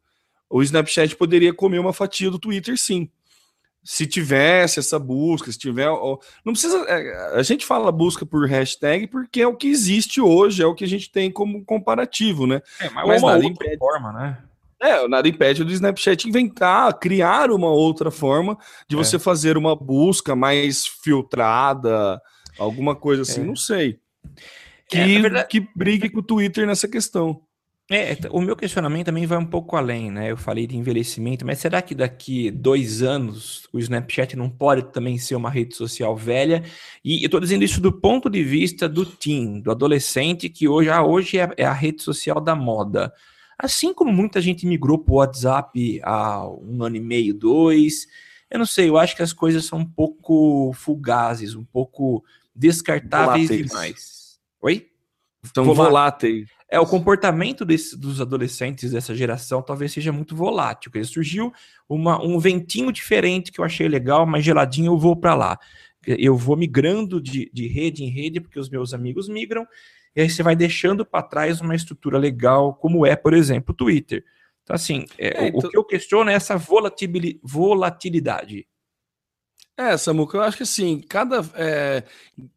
o 0.48 0.62
Snapchat 0.62 1.16
poderia 1.16 1.54
comer 1.54 1.78
uma 1.78 1.92
fatia 1.92 2.30
do 2.30 2.38
Twitter, 2.38 2.76
sim. 2.76 3.08
Se 3.82 4.06
tivesse 4.06 4.78
essa 4.78 4.98
busca, 4.98 5.50
se 5.50 5.58
tiver. 5.58 5.88
Não 6.44 6.52
precisa. 6.52 6.76
É, 6.86 7.38
a 7.38 7.42
gente 7.42 7.64
fala 7.64 7.90
busca 7.90 8.26
por 8.26 8.46
hashtag 8.46 9.06
porque 9.06 9.40
é 9.40 9.46
o 9.46 9.56
que 9.56 9.68
existe 9.68 10.20
hoje, 10.20 10.62
é 10.62 10.66
o 10.66 10.74
que 10.74 10.84
a 10.84 10.88
gente 10.88 11.10
tem 11.10 11.30
como 11.30 11.64
comparativo, 11.64 12.46
né? 12.46 12.60
É, 12.78 12.90
mas, 12.90 13.06
mas 13.06 13.22
nada 13.22 13.44
impede. 13.46 13.78
Forma, 13.78 14.12
né? 14.12 14.38
É, 14.80 15.06
nada 15.06 15.28
impede 15.28 15.62
do 15.62 15.72
Snapchat 15.72 16.26
inventar, 16.26 16.98
criar 16.98 17.50
uma 17.50 17.68
outra 17.68 18.10
forma 18.10 18.56
de 18.88 18.96
é. 18.96 18.98
você 18.98 19.18
fazer 19.18 19.58
uma 19.58 19.76
busca 19.76 20.34
mais 20.34 20.86
filtrada, 20.86 22.20
alguma 22.58 22.96
coisa 22.96 23.22
assim, 23.22 23.42
é. 23.42 23.44
não 23.44 23.56
sei. 23.56 23.98
Que, 24.88 24.98
é, 24.98 25.20
verdade... 25.20 25.48
que 25.48 25.68
brigue 25.76 26.08
com 26.08 26.20
o 26.20 26.22
Twitter 26.22 26.66
nessa 26.66 26.88
questão. 26.88 27.42
É, 27.92 28.16
o 28.30 28.40
meu 28.40 28.54
questionamento 28.54 29.06
também 29.06 29.26
vai 29.26 29.36
um 29.36 29.44
pouco 29.44 29.74
além, 29.76 30.12
né? 30.12 30.30
Eu 30.30 30.36
falei 30.36 30.64
de 30.64 30.76
envelhecimento, 30.76 31.44
mas 31.44 31.58
será 31.58 31.82
que 31.82 31.92
daqui 31.92 32.48
dois 32.48 33.02
anos 33.02 33.68
o 33.72 33.80
Snapchat 33.80 34.36
não 34.36 34.48
pode 34.48 34.92
também 34.92 35.18
ser 35.18 35.34
uma 35.34 35.50
rede 35.50 35.74
social 35.74 36.16
velha? 36.16 36.62
E 37.04 37.20
eu 37.20 37.26
estou 37.26 37.40
dizendo 37.40 37.64
isso 37.64 37.80
do 37.80 37.92
ponto 37.92 38.30
de 38.30 38.44
vista 38.44 38.88
do 38.88 39.04
teen, 39.04 39.60
do 39.60 39.72
adolescente, 39.72 40.48
que 40.48 40.68
hoje, 40.68 40.88
ah, 40.88 41.02
hoje 41.02 41.38
é, 41.38 41.50
é 41.56 41.64
a 41.64 41.72
rede 41.72 42.00
social 42.00 42.40
da 42.40 42.54
moda. 42.54 43.12
Assim 43.62 43.92
como 43.92 44.10
muita 44.10 44.40
gente 44.40 44.66
migrou 44.66 44.98
para 44.98 45.12
o 45.12 45.16
WhatsApp 45.16 46.00
há 46.02 46.48
um 46.48 46.82
ano 46.82 46.96
e 46.96 47.00
meio, 47.00 47.34
dois. 47.34 48.06
Eu 48.50 48.58
não 48.58 48.64
sei, 48.64 48.88
eu 48.88 48.96
acho 48.96 49.14
que 49.14 49.22
as 49.22 49.34
coisas 49.34 49.66
são 49.66 49.80
um 49.80 49.84
pouco 49.84 50.72
fugazes, 50.72 51.54
um 51.54 51.64
pouco 51.64 52.24
descartáveis 52.54 53.48
voláteis. 53.48 53.68
demais. 53.68 54.40
Oi? 54.62 54.88
São 55.54 55.74
voláteis. 55.74 56.48
É, 56.70 56.80
o 56.80 56.86
comportamento 56.86 57.62
desse, 57.64 57.98
dos 57.98 58.18
adolescentes 58.18 58.92
dessa 58.92 59.14
geração 59.14 59.60
talvez 59.60 59.92
seja 59.92 60.10
muito 60.10 60.34
volátil. 60.34 60.90
Porque 60.90 61.04
surgiu 61.04 61.52
uma, 61.86 62.22
um 62.24 62.38
ventinho 62.38 62.90
diferente 62.90 63.52
que 63.52 63.60
eu 63.60 63.64
achei 63.64 63.88
legal, 63.88 64.24
mais 64.24 64.42
geladinho, 64.42 64.92
eu 64.92 64.98
vou 64.98 65.14
para 65.14 65.34
lá. 65.34 65.58
Eu 66.06 66.34
vou 66.34 66.56
migrando 66.56 67.20
de, 67.20 67.50
de 67.52 67.68
rede 67.68 68.04
em 68.04 68.08
rede, 68.08 68.40
porque 68.40 68.58
os 68.58 68.70
meus 68.70 68.94
amigos 68.94 69.28
migram, 69.28 69.66
e 70.14 70.22
aí 70.22 70.30
você 70.30 70.42
vai 70.42 70.56
deixando 70.56 71.04
para 71.04 71.22
trás 71.22 71.60
uma 71.60 71.74
estrutura 71.74 72.18
legal, 72.18 72.74
como 72.74 73.06
é, 73.06 73.14
por 73.14 73.34
exemplo, 73.34 73.72
o 73.72 73.76
Twitter. 73.76 74.24
Então, 74.62 74.74
assim, 74.74 75.04
é, 75.18 75.44
é, 75.44 75.48
então... 75.48 75.68
o 75.68 75.70
que 75.70 75.76
eu 75.76 75.84
questiono 75.84 76.30
é 76.30 76.34
essa 76.34 76.56
volatilidade. 76.56 78.66
É, 79.76 79.96
Samuca, 79.96 80.36
eu 80.36 80.42
acho 80.42 80.58
que 80.58 80.62
assim, 80.62 81.00
cada 81.08 81.40
é, 81.54 82.04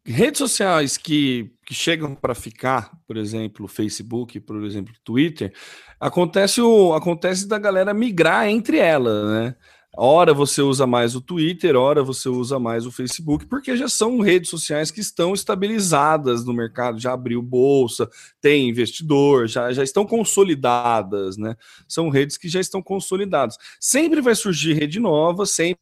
redes 0.04 0.36
sociais 0.36 0.98
que, 0.98 1.50
que 1.64 1.72
chegam 1.72 2.14
para 2.14 2.34
ficar, 2.34 2.90
por 3.06 3.16
exemplo, 3.16 3.66
Facebook, 3.66 4.38
por 4.40 4.62
exemplo, 4.62 4.92
Twitter, 5.02 5.50
acontece 5.98 6.60
o 6.60 6.92
acontece 6.92 7.48
da 7.48 7.58
galera 7.58 7.94
migrar 7.94 8.46
entre 8.48 8.76
elas, 8.76 9.26
né? 9.30 9.56
Ora 9.96 10.34
você 10.34 10.60
usa 10.60 10.86
mais 10.86 11.14
o 11.14 11.20
Twitter, 11.20 11.76
ora 11.76 12.02
você 12.02 12.28
usa 12.28 12.58
mais 12.58 12.84
o 12.84 12.90
Facebook, 12.90 13.46
porque 13.46 13.76
já 13.76 13.88
são 13.88 14.18
redes 14.20 14.50
sociais 14.50 14.90
que 14.90 15.00
estão 15.00 15.32
estabilizadas 15.32 16.44
no 16.44 16.52
mercado, 16.52 16.98
já 16.98 17.12
abriu 17.12 17.40
bolsa, 17.40 18.10
tem 18.40 18.68
investidor, 18.68 19.46
já, 19.46 19.72
já 19.72 19.84
estão 19.84 20.04
consolidadas, 20.04 21.36
né? 21.36 21.56
São 21.86 22.08
redes 22.08 22.36
que 22.36 22.48
já 22.48 22.60
estão 22.60 22.82
consolidadas. 22.82 23.56
Sempre 23.78 24.20
vai 24.20 24.34
surgir 24.34 24.74
rede 24.74 24.98
nova, 24.98 25.46
sempre 25.46 25.78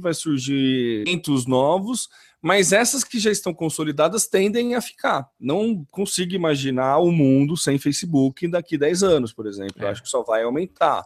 vai 0.00 0.12
surgir 0.12 1.06
eventos 1.06 1.46
novos, 1.46 2.08
mas 2.42 2.72
essas 2.72 3.02
que 3.02 3.18
já 3.18 3.30
estão 3.30 3.54
consolidadas 3.54 4.26
tendem 4.26 4.74
a 4.74 4.80
ficar. 4.80 5.28
Não 5.38 5.84
consigo 5.90 6.34
imaginar 6.34 6.98
o 6.98 7.10
mundo 7.10 7.56
sem 7.56 7.78
Facebook 7.78 8.46
daqui 8.48 8.76
10 8.76 9.02
anos, 9.02 9.32
por 9.32 9.46
exemplo. 9.46 9.84
É. 9.84 9.88
acho 9.88 10.02
que 10.02 10.08
só 10.08 10.22
vai 10.22 10.42
aumentar. 10.42 11.04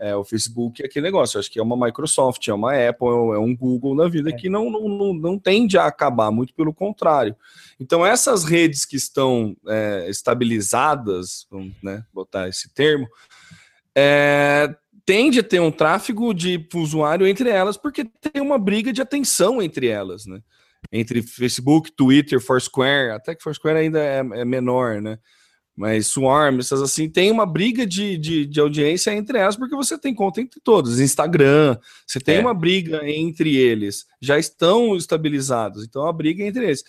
É, 0.00 0.16
o 0.16 0.24
Facebook 0.24 0.82
é 0.82 0.86
aquele 0.86 1.04
negócio, 1.04 1.38
acho 1.38 1.50
que 1.50 1.58
é 1.58 1.62
uma 1.62 1.76
Microsoft, 1.76 2.48
é 2.48 2.54
uma 2.54 2.72
Apple, 2.72 3.06
é 3.06 3.38
um 3.38 3.54
Google 3.54 3.94
na 3.94 4.08
vida 4.08 4.30
é. 4.30 4.32
que 4.32 4.48
não, 4.48 4.70
não, 4.70 4.88
não, 4.88 5.12
não, 5.12 5.38
tende 5.38 5.76
a 5.76 5.84
acabar, 5.84 6.30
muito 6.30 6.54
pelo 6.54 6.72
contrário. 6.72 7.36
Então, 7.78 8.04
essas 8.04 8.42
redes 8.42 8.86
que 8.86 8.96
estão 8.96 9.54
é, 9.68 10.06
estabilizadas, 10.08 11.46
vamos 11.50 11.74
né, 11.82 12.02
botar 12.14 12.48
esse 12.48 12.72
termo, 12.72 13.06
é, 13.94 14.74
tende 15.04 15.40
a 15.40 15.42
ter 15.42 15.60
um 15.60 15.70
tráfego 15.70 16.32
de 16.32 16.66
usuário 16.74 17.26
entre 17.26 17.50
elas, 17.50 17.76
porque 17.76 18.04
tem 18.04 18.40
uma 18.40 18.58
briga 18.58 18.94
de 18.94 19.02
atenção 19.02 19.60
entre 19.60 19.86
elas, 19.86 20.24
né? 20.24 20.40
Entre 20.90 21.20
Facebook, 21.20 21.92
Twitter, 21.92 22.40
Foursquare, 22.40 23.10
até 23.10 23.34
que 23.34 23.42
Foursquare 23.42 23.76
ainda 23.76 24.00
é, 24.00 24.18
é 24.20 24.44
menor, 24.46 25.02
né? 25.02 25.18
Mas 25.76 26.08
Swarm, 26.08 26.58
essas 26.58 26.82
assim, 26.82 27.08
tem 27.08 27.30
uma 27.30 27.46
briga 27.46 27.86
de, 27.86 28.18
de, 28.18 28.44
de, 28.44 28.60
audiência 28.60 29.12
entre 29.14 29.38
elas, 29.38 29.56
porque 29.56 29.74
você 29.74 29.96
tem 29.96 30.14
conta 30.14 30.40
entre 30.40 30.60
todos. 30.60 31.00
Instagram, 31.00 31.78
você 32.06 32.20
tem 32.20 32.36
é. 32.36 32.40
uma 32.40 32.52
briga 32.52 33.08
entre 33.08 33.56
eles, 33.56 34.06
já 34.20 34.38
estão 34.38 34.96
estabilizados, 34.96 35.84
então 35.84 36.06
a 36.06 36.12
briga 36.12 36.42
é 36.44 36.48
entre 36.48 36.66
eles. 36.66 36.84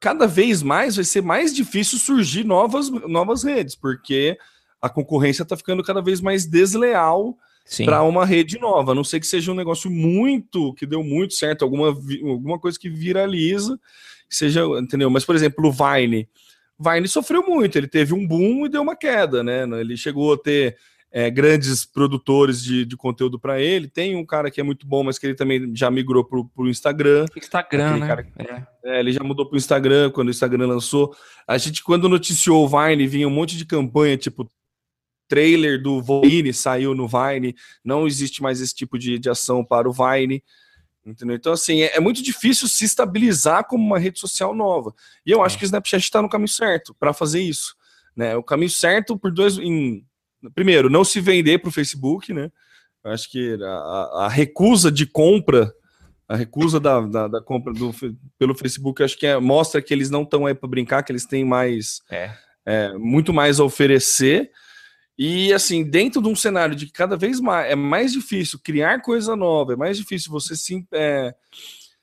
Cada 0.00 0.26
vez 0.26 0.62
mais 0.62 0.96
vai 0.96 1.04
ser 1.04 1.22
mais 1.22 1.54
difícil 1.54 1.98
surgir 1.98 2.44
novas, 2.44 2.90
novas 2.90 3.42
redes, 3.42 3.74
porque 3.74 4.38
a 4.80 4.88
concorrência 4.88 5.42
está 5.42 5.56
ficando 5.56 5.82
cada 5.82 6.02
vez 6.02 6.20
mais 6.20 6.44
desleal 6.44 7.36
para 7.84 8.02
uma 8.02 8.24
rede 8.24 8.58
nova. 8.58 8.92
A 8.92 8.94
não 8.94 9.04
sei 9.04 9.18
que 9.18 9.26
seja 9.26 9.50
um 9.50 9.54
negócio 9.54 9.90
muito, 9.90 10.74
que 10.74 10.86
deu 10.86 11.02
muito 11.02 11.34
certo, 11.34 11.62
alguma, 11.62 11.88
alguma 11.88 12.58
coisa 12.58 12.78
que 12.78 12.90
viraliza, 12.90 13.78
que 14.28 14.36
seja, 14.36 14.62
entendeu? 14.78 15.08
Mas, 15.08 15.24
por 15.24 15.34
exemplo, 15.34 15.66
o 15.66 15.72
Vine. 15.72 16.28
Vine 16.90 17.08
sofreu 17.08 17.42
muito, 17.42 17.76
ele 17.76 17.88
teve 17.88 18.12
um 18.12 18.26
boom 18.26 18.66
e 18.66 18.68
deu 18.68 18.82
uma 18.82 18.94
queda, 18.96 19.42
né? 19.42 19.64
Ele 19.80 19.96
chegou 19.96 20.34
a 20.34 20.38
ter 20.38 20.76
é, 21.14 21.30
grandes 21.30 21.84
produtores 21.84 22.60
de, 22.60 22.84
de 22.84 22.96
conteúdo 22.96 23.38
para 23.38 23.60
ele. 23.60 23.86
Tem 23.86 24.16
um 24.16 24.26
cara 24.26 24.50
que 24.50 24.60
é 24.60 24.64
muito 24.64 24.84
bom, 24.84 25.04
mas 25.04 25.16
que 25.16 25.24
ele 25.24 25.36
também 25.36 25.70
já 25.72 25.88
migrou 25.88 26.24
para 26.24 26.40
o 26.56 26.68
Instagram. 26.68 27.26
Instagram, 27.36 27.98
né? 27.98 28.06
Cara, 28.08 28.26
é. 28.36 28.62
É, 28.84 29.00
ele 29.00 29.12
já 29.12 29.22
mudou 29.22 29.46
para 29.46 29.54
o 29.54 29.56
Instagram 29.56 30.10
quando 30.10 30.26
o 30.26 30.30
Instagram 30.32 30.66
lançou. 30.66 31.14
A 31.46 31.56
gente, 31.56 31.84
quando 31.84 32.08
noticiou 32.08 32.64
o 32.64 32.68
Vine, 32.68 33.06
vinha 33.06 33.28
um 33.28 33.30
monte 33.30 33.56
de 33.56 33.64
campanha, 33.64 34.16
tipo 34.16 34.50
trailer 35.28 35.80
do 35.80 36.02
Vine 36.02 36.52
saiu 36.52 36.94
no 36.96 37.08
Vine, 37.08 37.54
não 37.84 38.06
existe 38.06 38.42
mais 38.42 38.60
esse 38.60 38.74
tipo 38.74 38.98
de, 38.98 39.16
de 39.16 39.30
ação 39.30 39.64
para 39.64 39.88
o 39.88 39.92
Vine. 39.92 40.42
Entendeu? 41.04 41.36
Então, 41.36 41.52
assim, 41.52 41.82
é, 41.82 41.96
é, 41.96 42.00
muito 42.00 42.22
difícil 42.22 42.66
se 42.66 42.84
estabilizar 42.84 43.64
como 43.64 43.84
uma 43.84 43.98
rede 43.98 44.18
social 44.18 44.54
nova. 44.54 44.94
E 45.24 45.30
eu 45.30 45.42
acho 45.42 45.56
é. 45.56 45.58
que 45.58 45.64
o 45.64 45.66
Snapchat 45.66 46.02
está 46.02 46.22
no 46.22 46.28
caminho 46.28 46.48
certo 46.48 46.94
para 46.94 47.12
fazer 47.12 47.42
isso. 47.42 47.76
Né? 48.16 48.34
O 48.36 48.42
caminho 48.42 48.70
certo 48.70 49.18
por 49.18 49.30
dois. 49.30 49.58
Em, 49.58 50.04
primeiro, 50.54 50.88
não 50.88 51.04
se 51.04 51.20
vender 51.20 51.58
para 51.58 51.68
o 51.68 51.72
Facebook, 51.72 52.32
né? 52.32 52.50
Eu 53.04 53.10
acho 53.10 53.30
que 53.30 53.58
a, 53.62 54.24
a, 54.24 54.28
recusa 54.28 54.90
de 54.90 55.04
compra, 55.04 55.74
a 56.26 56.36
recusa 56.36 56.80
da, 56.80 57.00
da, 57.02 57.28
da 57.28 57.42
compra 57.42 57.70
do, 57.74 57.94
pelo 58.38 58.54
Facebook, 58.54 59.02
acho 59.02 59.18
que 59.18 59.26
é, 59.26 59.38
mostra 59.38 59.82
que 59.82 59.92
eles 59.92 60.08
não 60.08 60.22
estão 60.22 60.46
aí 60.46 60.54
para 60.54 60.68
brincar, 60.68 61.02
que 61.02 61.12
eles 61.12 61.26
têm 61.26 61.44
mais. 61.44 62.00
É. 62.10 62.30
É, 62.66 62.94
muito 62.94 63.30
mais 63.30 63.60
a 63.60 63.64
oferecer 63.64 64.50
e 65.16 65.52
assim, 65.52 65.84
dentro 65.84 66.20
de 66.20 66.28
um 66.28 66.34
cenário 66.34 66.74
de 66.74 66.86
que 66.86 66.92
cada 66.92 67.16
vez 67.16 67.40
mais 67.40 67.70
é 67.70 67.76
mais 67.76 68.12
difícil 68.12 68.58
criar 68.62 69.00
coisa 69.00 69.36
nova, 69.36 69.72
é 69.72 69.76
mais 69.76 69.96
difícil 69.96 70.30
você 70.30 70.56
se, 70.56 70.84
é, 70.92 71.34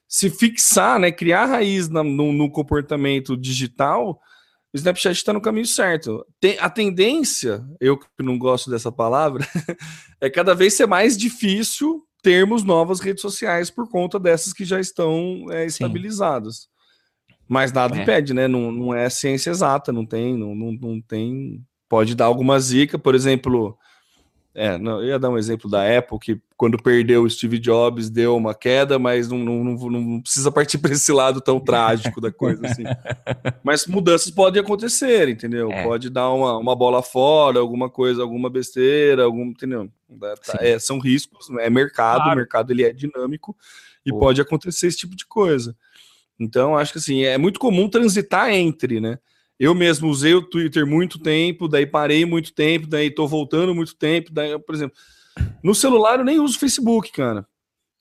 se 0.08 0.30
fixar, 0.30 0.98
né, 1.00 1.12
criar 1.12 1.46
raiz 1.46 1.90
na, 1.90 2.04
no, 2.04 2.32
no, 2.32 2.50
comportamento 2.50 3.36
digital, 3.36 4.22
o 4.74 4.78
Snapchat 4.78 5.18
está 5.18 5.34
no 5.34 5.42
caminho 5.42 5.68
certo. 5.68 6.26
Tem, 6.40 6.58
a 6.60 6.70
tendência, 6.70 7.62
eu 7.82 7.98
que 7.98 8.08
não 8.20 8.38
gosto 8.38 8.70
dessa 8.70 8.92
palavra, 8.92 9.46
é 10.22 10.30
cada 10.30 10.56
vez 10.56 10.74
ser 10.76 10.86
mais 10.86 11.18
difícil 11.18 12.06
termos 12.22 12.64
novas 12.64 13.02
redes 13.02 13.22
sociais 13.22 13.70
por 13.70 13.90
conta 13.90 14.18
dessas 14.18 14.54
que 14.54 14.64
já 14.64 14.80
estão 14.80 15.48
é, 15.50 15.66
estabilizadas. 15.66 16.70
Mas 17.46 17.74
nada 17.74 17.98
é. 17.98 18.02
impede, 18.02 18.34
né? 18.34 18.48
Não, 18.48 18.72
não 18.72 18.94
é 18.94 19.10
ciência 19.10 19.50
exata, 19.50 19.92
não 19.92 20.06
tem, 20.06 20.38
não, 20.38 20.56
não, 20.56 20.72
não 20.72 21.02
tem 21.02 21.62
pode 21.92 22.16
dar 22.16 22.24
alguma 22.24 22.58
zica, 22.58 22.98
por 22.98 23.14
exemplo, 23.14 23.78
é, 24.56 24.78
não, 24.78 25.02
eu 25.02 25.10
ia 25.10 25.20
dar 25.20 25.30
um 25.30 25.38
exemplo 25.38 25.70
da 25.70 25.98
Apple, 25.98 26.18
que 26.20 26.42
quando 26.56 26.82
perdeu 26.82 27.24
o 27.24 27.30
Steve 27.30 27.60
Jobs 27.60 28.10
deu 28.10 28.38
uma 28.38 28.56
queda, 28.56 28.98
mas 28.98 29.28
não, 29.28 29.38
não, 29.38 29.62
não, 29.62 29.90
não 29.90 30.22
precisa 30.22 30.50
partir 30.50 30.78
para 30.78 30.94
esse 30.94 31.12
lado 31.12 31.42
tão 31.42 31.60
trágico 31.60 32.22
da 32.22 32.32
coisa 32.32 32.66
assim. 32.66 32.84
Mas 33.62 33.86
mudanças 33.86 34.32
podem 34.32 34.62
acontecer, 34.62 35.28
entendeu? 35.28 35.70
É. 35.70 35.84
Pode 35.84 36.10
dar 36.10 36.30
uma, 36.30 36.58
uma 36.58 36.76
bola 36.78 37.04
fora, 37.04 37.60
alguma 37.60 37.90
coisa, 37.90 38.22
alguma 38.22 38.50
besteira, 38.50 39.24
algum, 39.26 39.48
entendeu? 39.48 39.90
Tá, 40.46 40.60
é, 40.62 40.80
são 40.80 40.98
riscos, 40.98 41.50
é 41.60 41.70
mercado, 41.70 42.24
claro. 42.24 42.32
o 42.32 42.36
mercado 42.38 42.72
ele 42.72 42.86
é 42.86 42.94
dinâmico 42.94 43.54
e 44.06 44.12
Pô. 44.12 44.20
pode 44.20 44.40
acontecer 44.40 44.88
esse 44.88 44.98
tipo 44.98 45.16
de 45.16 45.26
coisa. 45.26 45.76
Então, 46.40 46.78
acho 46.78 46.94
que 46.94 47.00
assim, 47.00 47.24
é 47.24 47.38
muito 47.38 47.60
comum 47.60 47.90
transitar 47.90 48.50
entre, 48.50 49.02
né? 49.02 49.20
Eu 49.62 49.76
mesmo 49.76 50.10
usei 50.10 50.34
o 50.34 50.42
Twitter 50.42 50.88
muito 50.88 51.20
tempo, 51.20 51.68
daí 51.68 51.86
parei 51.86 52.26
muito 52.26 52.52
tempo, 52.52 52.88
daí 52.88 53.12
tô 53.12 53.28
voltando 53.28 53.76
muito 53.76 53.96
tempo, 53.96 54.34
daí, 54.34 54.58
por 54.58 54.74
exemplo, 54.74 54.98
no 55.62 55.76
celular 55.76 56.18
eu 56.18 56.26
nem 56.26 56.40
uso 56.40 56.58
Facebook, 56.58 57.12
cara. 57.12 57.46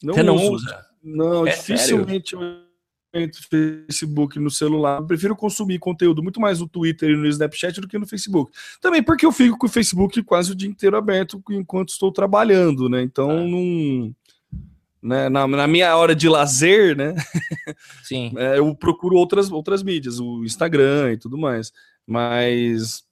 Não 0.02 0.14
Você 0.14 0.22
não 0.22 0.36
uso. 0.36 0.52
usa? 0.52 0.86
Não, 1.04 1.46
é 1.46 1.50
dificilmente 1.50 2.30
sério? 2.30 2.64
eu 3.12 3.20
entro 3.20 3.40
no 3.42 3.46
Facebook 3.86 4.40
no 4.40 4.50
celular. 4.50 5.00
Eu 5.00 5.06
prefiro 5.06 5.36
consumir 5.36 5.78
conteúdo 5.78 6.22
muito 6.22 6.40
mais 6.40 6.60
no 6.60 6.66
Twitter 6.66 7.10
e 7.10 7.16
no 7.16 7.26
Snapchat 7.26 7.78
do 7.78 7.86
que 7.86 7.98
no 7.98 8.06
Facebook. 8.06 8.50
Também 8.80 9.02
porque 9.02 9.26
eu 9.26 9.32
fico 9.32 9.58
com 9.58 9.66
o 9.66 9.70
Facebook 9.70 10.22
quase 10.22 10.52
o 10.52 10.54
dia 10.54 10.68
inteiro 10.68 10.96
aberto 10.96 11.42
enquanto 11.50 11.90
estou 11.90 12.10
trabalhando, 12.10 12.88
né? 12.88 13.02
Então 13.02 13.30
ah. 13.30 13.46
não 13.46 14.14
né, 15.02 15.28
na, 15.28 15.46
na, 15.46 15.66
minha 15.66 15.96
hora 15.96 16.14
de 16.14 16.28
lazer, 16.28 16.96
né? 16.96 17.14
Sim. 18.04 18.32
É, 18.36 18.58
eu 18.58 18.74
procuro 18.74 19.16
outras, 19.16 19.50
outras 19.50 19.82
mídias, 19.82 20.20
o 20.20 20.44
Instagram 20.44 21.12
e 21.12 21.16
tudo 21.16 21.38
mais. 21.38 21.72
Mas 22.06 23.02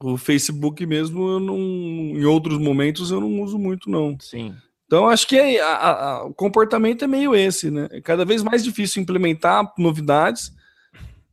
o 0.00 0.16
Facebook 0.16 0.84
mesmo, 0.86 1.28
eu 1.28 1.40
não, 1.40 1.56
em 1.58 2.24
outros 2.24 2.58
momentos, 2.58 3.10
eu 3.10 3.20
não 3.20 3.40
uso 3.40 3.58
muito, 3.58 3.90
não. 3.90 4.16
Sim. 4.20 4.54
Então, 4.86 5.08
acho 5.08 5.26
que 5.26 5.36
é, 5.36 5.60
a, 5.60 5.74
a, 5.76 6.24
o 6.24 6.32
comportamento 6.32 7.04
é 7.04 7.08
meio 7.08 7.34
esse, 7.34 7.70
né? 7.70 7.88
É 7.90 8.00
cada 8.00 8.24
vez 8.24 8.42
mais 8.42 8.64
difícil 8.64 9.02
implementar 9.02 9.72
novidades 9.76 10.52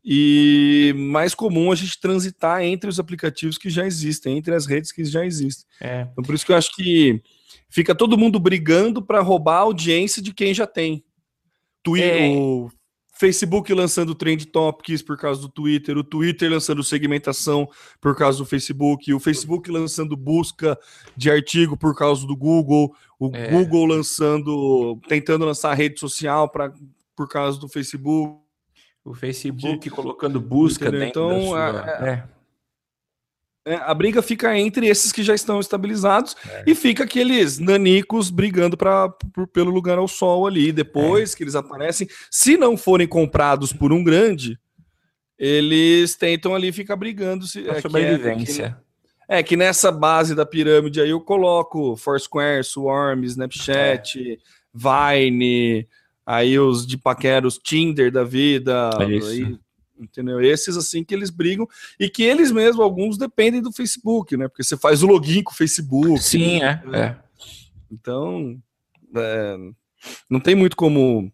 e 0.04 0.94
mais 0.98 1.34
comum 1.34 1.72
a 1.72 1.76
gente 1.76 2.00
transitar 2.00 2.62
entre 2.62 2.90
os 2.90 3.00
aplicativos 3.00 3.58
que 3.58 3.70
já 3.70 3.86
existem, 3.86 4.38
entre 4.38 4.54
as 4.54 4.66
redes 4.66 4.92
que 4.92 5.06
já 5.06 5.26
existem. 5.26 5.66
É. 5.80 6.08
Então, 6.12 6.24
por 6.24 6.36
isso 6.36 6.46
que 6.46 6.52
eu 6.52 6.58
acho 6.58 6.76
que 6.76 7.24
fica 7.70 7.96
todo 7.96 8.18
mundo 8.18 8.40
brigando 8.40 9.02
para 9.02 9.22
roubar 9.22 9.58
a 9.58 9.62
audiência 9.62 10.22
de 10.22 10.34
quem 10.34 10.54
já 10.54 10.68
tem. 10.68 11.04
Twitter, 11.84 12.32
é. 12.32 12.36
O 12.36 12.70
Facebook 13.18 13.74
lançando 13.74 14.14
Trend 14.14 14.46
Topics 14.48 15.02
por 15.02 15.18
causa 15.18 15.42
do 15.42 15.50
Twitter, 15.50 15.98
o 15.98 16.04
Twitter 16.04 16.52
lançando 16.52 16.84
segmentação 16.84 17.68
por 18.02 18.16
causa 18.16 18.40
do 18.40 18.46
Facebook, 18.46 19.14
o 19.14 19.20
Facebook 19.20 19.72
lançando 19.72 20.18
busca 20.18 20.78
de 21.16 21.32
artigo 21.32 21.78
por 21.78 21.96
causa 21.96 22.28
do 22.28 22.36
Google, 22.36 22.94
o 23.18 23.30
é. 23.34 23.50
Google 23.50 23.86
lançando, 23.86 25.00
tentando 25.08 25.46
lançar 25.46 25.74
rede 25.74 26.00
social 26.00 26.50
para 26.50 26.74
por 27.16 27.30
causa 27.30 27.58
do 27.58 27.70
Facebook. 27.70 28.44
O 29.06 29.14
Facebook 29.14 29.90
colocando 29.92 30.42
busca 30.42 30.92
dentro 30.92 31.08
então, 31.08 31.42
sua... 31.48 31.70
é, 32.02 32.35
é. 33.66 33.74
É, 33.74 33.76
a 33.76 33.94
briga 33.94 34.22
fica 34.22 34.58
entre 34.58 34.88
esses 34.88 35.12
que 35.12 35.24
já 35.24 35.34
estão 35.34 35.60
estabilizados 35.60 36.36
é. 36.48 36.64
e 36.68 36.76
fica 36.76 37.04
aqueles 37.04 37.58
nanicos 37.58 38.30
brigando 38.30 38.78
pra, 38.78 39.10
por, 39.10 39.48
pelo 39.48 39.72
lugar 39.72 39.98
ao 39.98 40.08
sol 40.08 40.46
ali. 40.46 40.72
Depois 40.72 41.34
é. 41.34 41.38
que 41.38 41.44
eles 41.44 41.56
aparecem, 41.56 42.08
se 42.30 42.58
não 42.58 42.78
forem 42.78 43.08
comprados 43.08 43.74
por 43.74 43.92
um 43.92 44.04
grande, 44.04 44.60
eles 45.38 46.16
tentam 46.16 46.54
ali 46.54 46.72
ficar 46.72 46.96
brigando. 46.96 47.48
Se, 47.48 47.68
a 47.70 47.74
é, 47.74 47.82
sobrevivência. 47.82 48.78
É 49.28 49.42
que 49.42 49.58
nessa 49.58 49.92
base 49.92 50.36
da 50.36 50.46
pirâmide 50.46 51.02
aí 51.02 51.10
eu 51.10 51.20
coloco 51.20 51.96
Foursquare, 51.96 52.64
Swarm, 52.64 53.24
Snapchat, 53.24 54.34
é. 54.34 54.38
Vine, 54.72 55.88
aí 56.24 56.60
os 56.60 56.86
de 56.86 56.96
paqueros 56.96 57.58
Tinder 57.58 58.12
da 58.12 58.24
vida, 58.24 58.92
é 59.00 59.04
aí, 59.04 59.58
entendeu? 60.00 60.42
Esses 60.42 60.78
assim 60.78 61.04
que 61.04 61.14
eles 61.14 61.30
brigam 61.30 61.68
e 62.00 62.10
que 62.10 62.24
eles 62.24 62.52
mesmos, 62.52 62.84
alguns 62.84 63.18
dependem 63.18 63.62
do 63.62 63.72
Facebook, 63.72 64.36
né? 64.36 64.48
Porque 64.48 64.64
você 64.64 64.78
faz 64.78 65.04
o 65.04 65.08
login 65.08 65.44
com 65.44 65.52
o 65.52 65.56
Facebook. 65.56 66.22
Sim, 66.22 66.60
né? 66.60 66.84
é, 66.94 67.00
é. 67.00 67.18
Então, 67.92 68.60
é, 69.16 69.58
não 70.30 70.40
tem 70.40 70.56
muito 70.56 70.76
como 70.76 71.32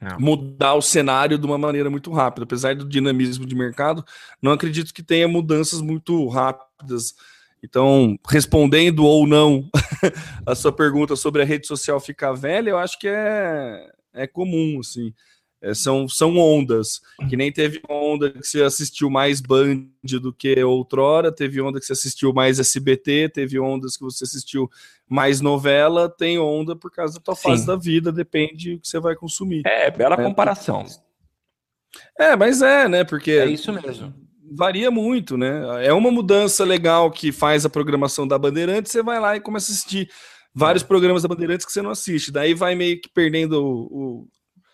não. 0.00 0.18
mudar 0.18 0.74
o 0.74 0.82
cenário 0.82 1.38
de 1.38 1.46
uma 1.46 1.58
maneira 1.58 1.88
muito 1.88 2.10
rápida. 2.10 2.44
Apesar 2.44 2.74
do 2.74 2.88
dinamismo 2.88 3.46
de 3.46 3.54
mercado, 3.54 4.04
não 4.40 4.52
acredito 4.52 4.92
que 4.92 5.02
tenha 5.02 5.28
mudanças 5.28 5.80
muito 5.80 6.28
rápidas. 6.28 7.14
Então, 7.62 8.18
respondendo 8.28 9.04
ou 9.04 9.26
não 9.26 9.70
a 10.44 10.54
sua 10.54 10.72
pergunta 10.72 11.14
sobre 11.14 11.42
a 11.42 11.44
rede 11.44 11.66
social 11.66 12.00
ficar 12.00 12.32
velha, 12.32 12.70
eu 12.70 12.78
acho 12.78 12.98
que 12.98 13.06
é, 13.06 13.88
é 14.12 14.26
comum, 14.26 14.80
assim. 14.80 15.14
É, 15.62 15.72
são, 15.74 16.08
são 16.08 16.36
ondas, 16.36 17.00
que 17.30 17.36
nem 17.36 17.52
teve 17.52 17.80
onda 17.88 18.30
que 18.30 18.44
você 18.44 18.64
assistiu 18.64 19.08
mais 19.08 19.40
Band 19.40 19.86
do 20.02 20.32
que 20.32 20.60
outrora, 20.64 21.30
teve 21.30 21.60
onda 21.62 21.78
que 21.78 21.86
você 21.86 21.92
assistiu 21.92 22.32
mais 22.32 22.58
SBT, 22.58 23.28
teve 23.28 23.60
ondas 23.60 23.96
que 23.96 24.02
você 24.02 24.24
assistiu 24.24 24.68
mais 25.08 25.40
novela, 25.40 26.08
tem 26.08 26.36
onda 26.36 26.74
por 26.74 26.90
causa 26.90 27.14
da 27.14 27.20
tua 27.20 27.36
Sim. 27.36 27.42
fase 27.42 27.64
da 27.64 27.76
vida, 27.76 28.10
depende 28.10 28.74
do 28.74 28.80
que 28.80 28.88
você 28.88 28.98
vai 28.98 29.14
consumir. 29.14 29.62
É, 29.64 29.88
bela 29.88 30.16
é, 30.16 30.24
comparação. 30.24 30.84
É, 32.18 32.34
mas 32.34 32.60
é, 32.60 32.88
né, 32.88 33.04
porque... 33.04 33.30
É 33.30 33.46
isso 33.46 33.72
mesmo. 33.72 34.12
Varia 34.54 34.90
muito, 34.90 35.36
né? 35.36 35.86
É 35.86 35.92
uma 35.92 36.10
mudança 36.10 36.64
legal 36.64 37.08
que 37.10 37.30
faz 37.30 37.64
a 37.64 37.70
programação 37.70 38.26
da 38.26 38.36
Bandeirantes, 38.36 38.90
você 38.90 39.02
vai 39.02 39.20
lá 39.20 39.36
e 39.36 39.40
começa 39.40 39.70
a 39.70 39.74
assistir 39.74 40.10
vários 40.52 40.82
é. 40.82 40.86
programas 40.86 41.22
da 41.22 41.28
Bandeirantes 41.28 41.64
que 41.64 41.72
você 41.72 41.80
não 41.80 41.90
assiste, 41.90 42.32
daí 42.32 42.52
vai 42.52 42.74
meio 42.74 43.00
que 43.00 43.08
perdendo 43.08 43.64
o, 43.64 44.24
o 44.24 44.28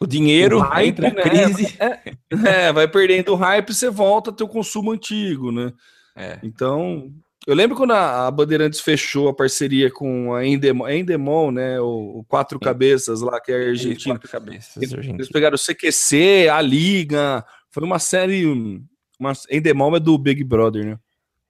dinheiro, 0.06 0.58
o 0.58 0.60
hype, 0.60 1.00
né? 1.00 1.10
crise. 1.10 1.76
É, 1.78 2.66
é, 2.66 2.72
vai 2.72 2.86
perdendo 2.86 3.32
o 3.32 3.36
hype 3.36 3.74
você 3.74 3.90
volta 3.90 4.30
a 4.30 4.32
ter 4.32 4.44
o 4.44 4.48
consumo 4.48 4.92
antigo, 4.92 5.50
né? 5.50 5.72
É. 6.14 6.38
Então, 6.42 7.12
eu 7.46 7.54
lembro 7.54 7.76
quando 7.76 7.92
a, 7.92 8.30
Bandeirantes 8.30 8.80
fechou 8.80 9.28
a 9.28 9.34
parceria 9.34 9.90
com 9.90 10.34
a 10.34 10.46
Endemol, 10.46 10.88
Endemol 10.88 11.50
né? 11.50 11.80
O, 11.80 12.18
o 12.18 12.24
Quatro 12.24 12.60
Cabeças 12.60 13.20
lá, 13.20 13.40
que 13.40 13.50
é 13.50 13.68
argentino. 13.68 14.14
Quatro 14.14 14.30
Cabeças, 14.30 14.76
eles, 14.76 15.08
eles 15.08 15.28
pegaram 15.28 15.56
o 15.56 15.58
CQC, 15.58 16.48
a 16.52 16.60
Liga, 16.60 17.44
foi 17.70 17.82
uma 17.82 17.98
série. 17.98 18.44
Uma, 19.18 19.32
Endemol 19.50 19.96
é 19.96 20.00
do 20.00 20.16
Big 20.16 20.44
Brother, 20.44 20.84
né? 20.84 20.98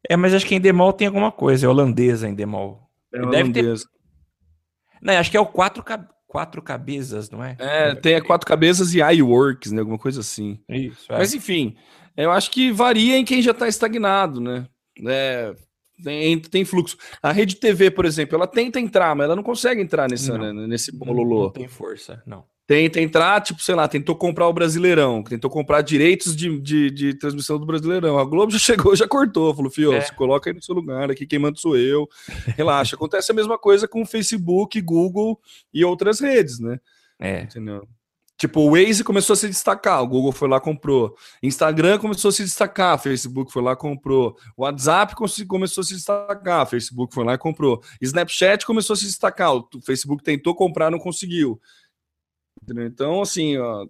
É, 0.08 0.16
mas 0.16 0.32
acho 0.32 0.46
que 0.46 0.54
Endemol 0.54 0.92
tem 0.92 1.06
alguma 1.06 1.32
coisa, 1.32 1.66
é 1.66 1.68
holandesa 1.68 2.28
Endemol. 2.28 2.88
É 3.12 3.26
Deve 3.26 3.52
ter. 3.52 3.74
Não, 5.02 5.14
acho 5.14 5.30
que 5.30 5.36
é 5.36 5.40
o 5.40 5.46
Quatro 5.46 5.82
Cabeças 5.82 6.17
quatro 6.28 6.62
cabeças, 6.62 7.30
não 7.30 7.42
é? 7.42 7.56
É, 7.58 7.94
tem 7.94 8.22
quatro 8.22 8.46
cabeças 8.46 8.94
e 8.94 9.00
iWorks, 9.00 9.72
né? 9.72 9.80
Alguma 9.80 9.98
coisa 9.98 10.20
assim. 10.20 10.60
Isso. 10.68 11.10
É. 11.10 11.18
Mas 11.18 11.34
enfim, 11.34 11.74
eu 12.16 12.30
acho 12.30 12.50
que 12.50 12.70
varia 12.70 13.16
em 13.16 13.24
quem 13.24 13.42
já 13.42 13.50
está 13.50 13.66
estagnado, 13.66 14.40
né? 14.40 14.66
É, 15.06 15.54
tem, 16.04 16.38
tem 16.38 16.64
fluxo. 16.64 16.96
A 17.22 17.32
rede 17.32 17.56
TV, 17.56 17.90
por 17.90 18.04
exemplo, 18.04 18.36
ela 18.36 18.46
tenta 18.46 18.78
entrar, 18.78 19.16
mas 19.16 19.24
ela 19.24 19.36
não 19.36 19.42
consegue 19.42 19.80
entrar 19.80 20.08
nessa, 20.08 20.36
né, 20.36 20.52
nesse 20.52 20.92
bololô. 20.92 21.44
Não 21.44 21.50
tem 21.50 21.66
força, 21.68 22.22
não. 22.26 22.44
Tenta 22.68 23.00
entrar, 23.00 23.40
tipo, 23.40 23.62
sei 23.62 23.74
lá, 23.74 23.88
tentou 23.88 24.14
comprar 24.14 24.46
o 24.46 24.52
Brasileirão, 24.52 25.22
tentou 25.22 25.50
comprar 25.50 25.80
direitos 25.80 26.36
de, 26.36 26.60
de, 26.60 26.90
de 26.90 27.14
transmissão 27.14 27.58
do 27.58 27.64
Brasileirão. 27.64 28.18
A 28.18 28.24
Globo 28.26 28.52
já 28.52 28.58
chegou, 28.58 28.94
já 28.94 29.08
cortou, 29.08 29.54
falou, 29.54 29.70
fio, 29.70 29.94
é. 29.94 30.02
se 30.02 30.14
coloca 30.14 30.50
aí 30.50 30.54
no 30.54 30.62
seu 30.62 30.74
lugar, 30.74 31.10
aqui 31.10 31.26
quem 31.26 31.38
manda 31.38 31.56
sou 31.56 31.78
eu. 31.78 32.06
Relaxa. 32.58 32.94
Acontece 32.94 33.32
a 33.32 33.34
mesma 33.34 33.56
coisa 33.56 33.88
com 33.88 34.02
o 34.02 34.06
Facebook, 34.06 34.78
Google 34.82 35.40
e 35.72 35.82
outras 35.82 36.20
redes, 36.20 36.60
né? 36.60 36.78
É. 37.18 37.40
Entendeu? 37.44 37.88
Tipo, 38.36 38.60
o 38.60 38.72
Waze 38.72 39.02
começou 39.02 39.32
a 39.32 39.36
se 39.36 39.48
destacar, 39.48 40.02
o 40.02 40.06
Google 40.06 40.30
foi 40.30 40.46
lá 40.46 40.60
comprou. 40.60 41.16
Instagram 41.42 41.98
começou 41.98 42.28
a 42.28 42.32
se 42.32 42.44
destacar, 42.44 42.96
Facebook 43.00 43.50
foi 43.50 43.62
lá 43.62 43.74
comprou. 43.74 44.36
WhatsApp 44.58 45.14
começou 45.16 45.80
a 45.80 45.84
se 45.84 45.94
destacar, 45.94 46.66
Facebook 46.68 47.14
foi 47.14 47.24
lá 47.24 47.32
e 47.32 47.38
comprou. 47.38 47.82
Snapchat 48.00 48.66
começou 48.66 48.92
a 48.92 48.96
se 48.96 49.06
destacar, 49.06 49.54
o 49.54 49.66
Facebook 49.84 50.22
tentou 50.22 50.54
comprar, 50.54 50.90
não 50.90 50.98
conseguiu. 50.98 51.58
Então, 52.86 53.22
assim, 53.22 53.56
ó, 53.56 53.86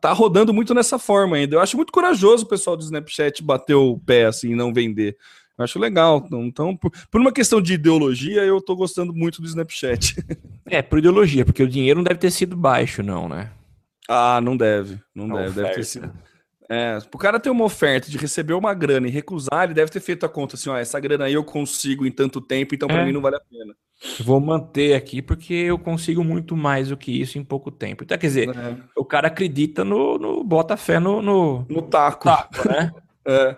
tá 0.00 0.12
rodando 0.12 0.54
muito 0.54 0.74
nessa 0.74 0.98
forma 0.98 1.36
ainda. 1.36 1.56
Eu 1.56 1.60
acho 1.60 1.76
muito 1.76 1.92
corajoso 1.92 2.44
o 2.44 2.48
pessoal 2.48 2.76
do 2.76 2.84
Snapchat 2.84 3.42
bater 3.42 3.74
o 3.74 3.98
pé 3.98 4.26
assim 4.26 4.52
e 4.52 4.56
não 4.56 4.72
vender. 4.72 5.16
Eu 5.56 5.64
acho 5.64 5.78
legal. 5.78 6.26
Então, 6.32 6.76
por, 6.76 6.90
por, 7.10 7.20
uma 7.20 7.32
questão 7.32 7.60
de 7.60 7.74
ideologia, 7.74 8.42
eu 8.42 8.60
tô 8.60 8.74
gostando 8.74 9.12
muito 9.12 9.40
do 9.40 9.46
Snapchat. 9.46 10.16
É, 10.66 10.80
por 10.80 10.98
ideologia, 10.98 11.44
porque 11.44 11.62
o 11.62 11.68
dinheiro 11.68 11.98
não 11.98 12.04
deve 12.04 12.18
ter 12.18 12.30
sido 12.30 12.56
baixo, 12.56 13.02
não, 13.02 13.28
né? 13.28 13.50
Ah, 14.08 14.40
não 14.40 14.56
deve. 14.56 14.98
Não 15.14 15.26
a 15.26 15.42
deve. 15.42 15.50
Oferta. 15.50 15.62
Deve 15.62 15.74
ter 15.74 15.84
sido. 15.84 16.10
É, 16.70 16.98
o 17.12 17.18
cara 17.18 17.38
ter 17.38 17.50
uma 17.50 17.64
oferta 17.64 18.10
de 18.10 18.16
receber 18.16 18.54
uma 18.54 18.72
grana 18.72 19.06
e 19.06 19.10
recusar, 19.10 19.64
ele 19.64 19.74
deve 19.74 19.90
ter 19.90 20.00
feito 20.00 20.24
a 20.24 20.28
conta 20.28 20.56
assim, 20.56 20.70
ó, 20.70 20.76
essa 20.78 20.98
grana 20.98 21.26
aí 21.26 21.34
eu 21.34 21.44
consigo 21.44 22.06
em 22.06 22.10
tanto 22.10 22.40
tempo, 22.40 22.74
então 22.74 22.88
para 22.88 23.02
é. 23.02 23.04
mim 23.04 23.12
não 23.12 23.20
vale 23.20 23.36
a 23.36 23.40
pena. 23.40 23.76
Vou 24.20 24.38
manter 24.40 24.94
aqui 24.94 25.22
porque 25.22 25.54
eu 25.54 25.78
consigo 25.78 26.22
muito 26.22 26.56
mais 26.56 26.88
do 26.88 26.96
que 26.96 27.20
isso 27.20 27.38
em 27.38 27.44
pouco 27.44 27.70
tempo. 27.70 28.04
Então, 28.04 28.18
quer 28.18 28.26
dizer, 28.26 28.48
é. 28.50 28.76
o 28.96 29.04
cara 29.04 29.28
acredita 29.28 29.84
no, 29.84 30.18
no 30.18 30.44
bota 30.44 30.76
fé 30.76 30.98
no, 31.00 31.22
no, 31.22 31.64
no 31.68 31.82
taco. 31.82 32.24
taco 32.24 32.68
né? 32.68 32.92
é. 33.26 33.56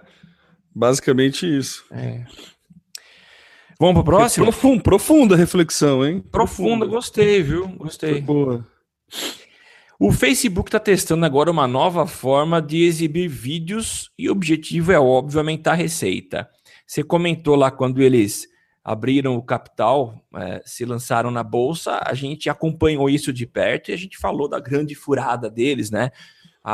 Basicamente 0.74 1.46
isso. 1.46 1.84
É. 1.90 2.24
Vamos 3.78 3.94
pro 3.96 4.04
próximo? 4.04 4.46
Profunda, 4.46 4.82
profunda 4.82 5.36
reflexão, 5.36 6.06
hein? 6.06 6.24
Profunda, 6.30 6.86
gostei, 6.86 7.42
viu? 7.42 7.68
Gostei. 7.68 8.12
Foi 8.12 8.20
boa. 8.20 8.66
O 9.98 10.12
Facebook 10.12 10.68
está 10.68 10.78
testando 10.78 11.24
agora 11.24 11.50
uma 11.50 11.66
nova 11.66 12.06
forma 12.06 12.60
de 12.60 12.84
exibir 12.84 13.28
vídeos 13.28 14.10
e 14.18 14.28
o 14.28 14.32
objetivo 14.32 14.92
é 14.92 15.00
óbvio 15.00 15.40
aumentar 15.40 15.72
a 15.72 15.76
receita. 15.76 16.48
Você 16.86 17.02
comentou 17.02 17.56
lá 17.56 17.70
quando 17.70 18.02
eles 18.02 18.46
abriram 18.86 19.34
o 19.34 19.42
capital, 19.42 20.24
é, 20.36 20.62
se 20.64 20.84
lançaram 20.84 21.28
na 21.28 21.42
bolsa, 21.42 22.00
a 22.06 22.14
gente 22.14 22.48
acompanhou 22.48 23.10
isso 23.10 23.32
de 23.32 23.44
perto 23.44 23.90
e 23.90 23.92
a 23.92 23.96
gente 23.96 24.16
falou 24.16 24.48
da 24.48 24.60
grande 24.60 24.94
furada 24.94 25.50
deles, 25.50 25.90
né? 25.90 26.12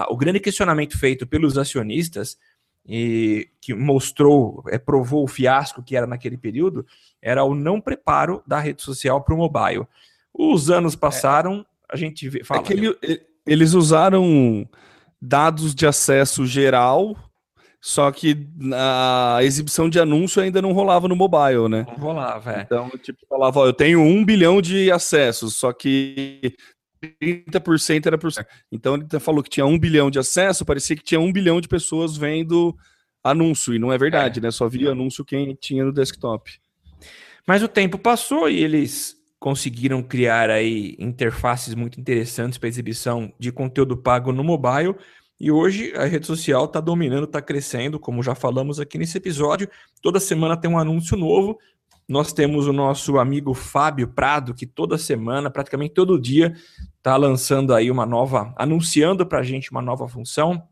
o 0.08 0.16
grande 0.16 0.40
questionamento 0.40 0.98
feito 0.98 1.26
pelos 1.26 1.58
acionistas 1.58 2.38
e 2.86 3.48
que 3.60 3.74
mostrou, 3.74 4.62
é, 4.68 4.78
provou 4.78 5.24
o 5.24 5.28
fiasco 5.28 5.82
que 5.82 5.94
era 5.96 6.06
naquele 6.06 6.36
período, 6.36 6.86
era 7.20 7.44
o 7.44 7.54
não 7.54 7.80
preparo 7.80 8.42
da 8.46 8.58
rede 8.58 8.82
social 8.82 9.22
para 9.22 9.34
o 9.34 9.38
mobile. 9.38 9.86
Os 10.32 10.70
anos 10.70 10.96
passaram, 10.96 11.64
a 11.90 11.96
gente 11.96 12.28
vê, 12.28 12.42
fala. 12.42 12.60
É 12.60 12.64
que 12.64 12.72
ele, 12.72 12.96
eles 13.46 13.74
usaram 13.74 14.66
dados 15.20 15.74
de 15.74 15.86
acesso 15.86 16.46
geral, 16.46 17.14
só 17.84 18.12
que 18.12 18.46
a 18.72 19.40
exibição 19.42 19.90
de 19.90 19.98
anúncio 19.98 20.40
ainda 20.40 20.62
não 20.62 20.70
rolava 20.70 21.08
no 21.08 21.16
mobile, 21.16 21.68
né? 21.68 21.84
Não 21.88 21.96
rolava, 21.96 22.52
é. 22.52 22.60
Então, 22.60 22.88
tipo, 23.02 23.18
falava, 23.28 23.58
ó, 23.58 23.66
eu 23.66 23.72
tenho 23.72 24.00
um 24.00 24.24
bilhão 24.24 24.62
de 24.62 24.88
acessos, 24.88 25.56
só 25.56 25.72
que 25.72 26.54
30% 27.20 28.06
era 28.06 28.16
por 28.16 28.30
Então 28.70 28.94
ele 28.94 29.06
falou 29.18 29.42
que 29.42 29.50
tinha 29.50 29.66
um 29.66 29.76
bilhão 29.76 30.12
de 30.12 30.20
acesso, 30.20 30.64
parecia 30.64 30.94
que 30.94 31.02
tinha 31.02 31.18
um 31.18 31.32
bilhão 31.32 31.60
de 31.60 31.66
pessoas 31.66 32.16
vendo 32.16 32.72
anúncio, 33.24 33.74
e 33.74 33.80
não 33.80 33.92
é 33.92 33.98
verdade, 33.98 34.38
é. 34.38 34.42
né? 34.42 34.52
Só 34.52 34.68
via 34.68 34.92
anúncio 34.92 35.24
quem 35.24 35.52
tinha 35.60 35.84
no 35.84 35.92
desktop. 35.92 36.52
Mas 37.44 37.64
o 37.64 37.68
tempo 37.68 37.98
passou 37.98 38.48
e 38.48 38.62
eles 38.62 39.16
conseguiram 39.40 40.04
criar 40.04 40.50
aí 40.50 40.94
interfaces 41.00 41.74
muito 41.74 41.98
interessantes 41.98 42.58
para 42.58 42.68
exibição 42.68 43.32
de 43.40 43.50
conteúdo 43.50 43.96
pago 43.96 44.30
no 44.30 44.44
mobile. 44.44 44.94
E 45.42 45.50
hoje 45.50 45.92
a 45.96 46.04
rede 46.04 46.24
social 46.24 46.66
está 46.66 46.80
dominando, 46.80 47.24
está 47.24 47.42
crescendo, 47.42 47.98
como 47.98 48.22
já 48.22 48.32
falamos 48.32 48.78
aqui 48.78 48.96
nesse 48.96 49.18
episódio. 49.18 49.68
Toda 50.00 50.20
semana 50.20 50.56
tem 50.56 50.70
um 50.70 50.78
anúncio 50.78 51.16
novo. 51.16 51.58
Nós 52.08 52.32
temos 52.32 52.68
o 52.68 52.72
nosso 52.72 53.18
amigo 53.18 53.52
Fábio 53.52 54.06
Prado, 54.06 54.54
que 54.54 54.64
toda 54.64 54.96
semana, 54.96 55.50
praticamente 55.50 55.94
todo 55.94 56.20
dia, 56.20 56.54
está 56.96 57.16
lançando 57.16 57.74
aí 57.74 57.90
uma 57.90 58.06
nova, 58.06 58.54
anunciando 58.56 59.26
para 59.26 59.40
a 59.40 59.42
gente 59.42 59.72
uma 59.72 59.82
nova 59.82 60.06
função. 60.06 60.62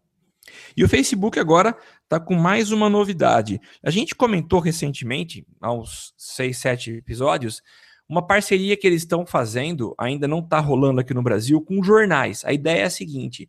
E 0.76 0.84
o 0.84 0.88
Facebook 0.88 1.40
agora 1.40 1.76
está 2.04 2.20
com 2.20 2.36
mais 2.36 2.70
uma 2.70 2.88
novidade. 2.88 3.60
A 3.82 3.90
gente 3.90 4.14
comentou 4.14 4.60
recentemente, 4.60 5.44
há 5.60 5.72
uns 5.72 6.14
seis, 6.16 6.58
sete 6.58 6.92
episódios, 6.92 7.60
uma 8.08 8.24
parceria 8.24 8.76
que 8.76 8.86
eles 8.86 9.02
estão 9.02 9.24
fazendo, 9.24 9.94
ainda 9.96 10.26
não 10.26 10.40
está 10.40 10.58
rolando 10.58 11.00
aqui 11.00 11.14
no 11.14 11.22
Brasil, 11.22 11.60
com 11.60 11.82
jornais. 11.82 12.44
A 12.44 12.52
ideia 12.52 12.82
é 12.82 12.84
a 12.84 12.90
seguinte: 12.90 13.48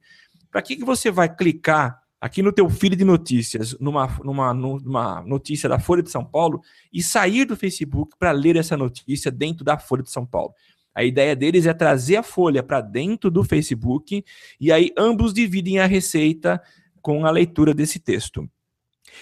para 0.52 0.62
que, 0.62 0.76
que 0.76 0.84
você 0.84 1.10
vai 1.10 1.34
clicar 1.34 2.02
aqui 2.20 2.44
no 2.44 2.52
teu 2.52 2.70
feed 2.70 2.96
de 2.96 3.04
notícias, 3.04 3.76
numa, 3.80 4.08
numa, 4.24 4.54
numa 4.54 5.22
notícia 5.22 5.68
da 5.68 5.80
Folha 5.80 6.04
de 6.04 6.12
São 6.12 6.24
Paulo, 6.24 6.62
e 6.94 7.02
sair 7.02 7.46
do 7.46 7.58
Facebook 7.58 8.16
para 8.20 8.32
ler 8.32 8.58
essa 8.58 8.78
notícia 8.78 9.32
dentro 9.32 9.66
da 9.66 9.78
Folha 9.78 10.04
de 10.04 10.12
São 10.12 10.26
Paulo? 10.26 10.54
A 10.94 11.04
ideia 11.04 11.36
deles 11.36 11.66
é 11.66 11.74
trazer 11.74 12.18
a 12.18 12.24
Folha 12.24 12.62
para 12.62 12.82
dentro 12.82 13.32
do 13.32 13.44
Facebook 13.44 14.24
e 14.60 14.72
aí 14.72 14.92
ambos 14.98 15.34
dividem 15.34 15.80
a 15.80 15.86
receita 15.86 16.62
com 17.02 17.26
a 17.26 17.32
leitura 17.32 17.74
desse 17.74 17.98
texto. 17.98 18.48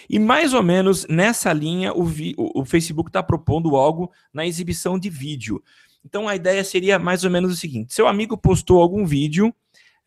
E 0.10 0.20
mais 0.20 0.54
ou 0.54 0.64
menos 0.64 1.08
nessa 1.08 1.54
linha, 1.54 1.94
o, 1.94 2.04
vi, 2.04 2.34
o, 2.38 2.62
o 2.62 2.66
Facebook 2.66 3.10
está 3.10 3.24
propondo 3.24 3.76
algo 3.76 4.12
na 4.34 4.46
exibição 4.46 5.00
de 5.00 5.10
vídeo. 5.10 5.64
Então 6.04 6.28
a 6.28 6.36
ideia 6.36 6.64
seria 6.64 6.98
mais 6.98 7.24
ou 7.24 7.30
menos 7.30 7.52
o 7.52 7.56
seguinte: 7.56 7.94
seu 7.94 8.08
amigo 8.08 8.38
postou 8.38 8.82
algum 8.82 9.06
vídeo 9.06 9.54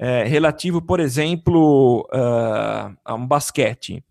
é, 0.05 0.25
relativo, 0.25 0.83
por 0.83 0.99
exemplo, 0.99 2.01
uh, 2.13 2.93
a 3.05 3.15
um 3.15 3.25
basquete. 3.25 4.03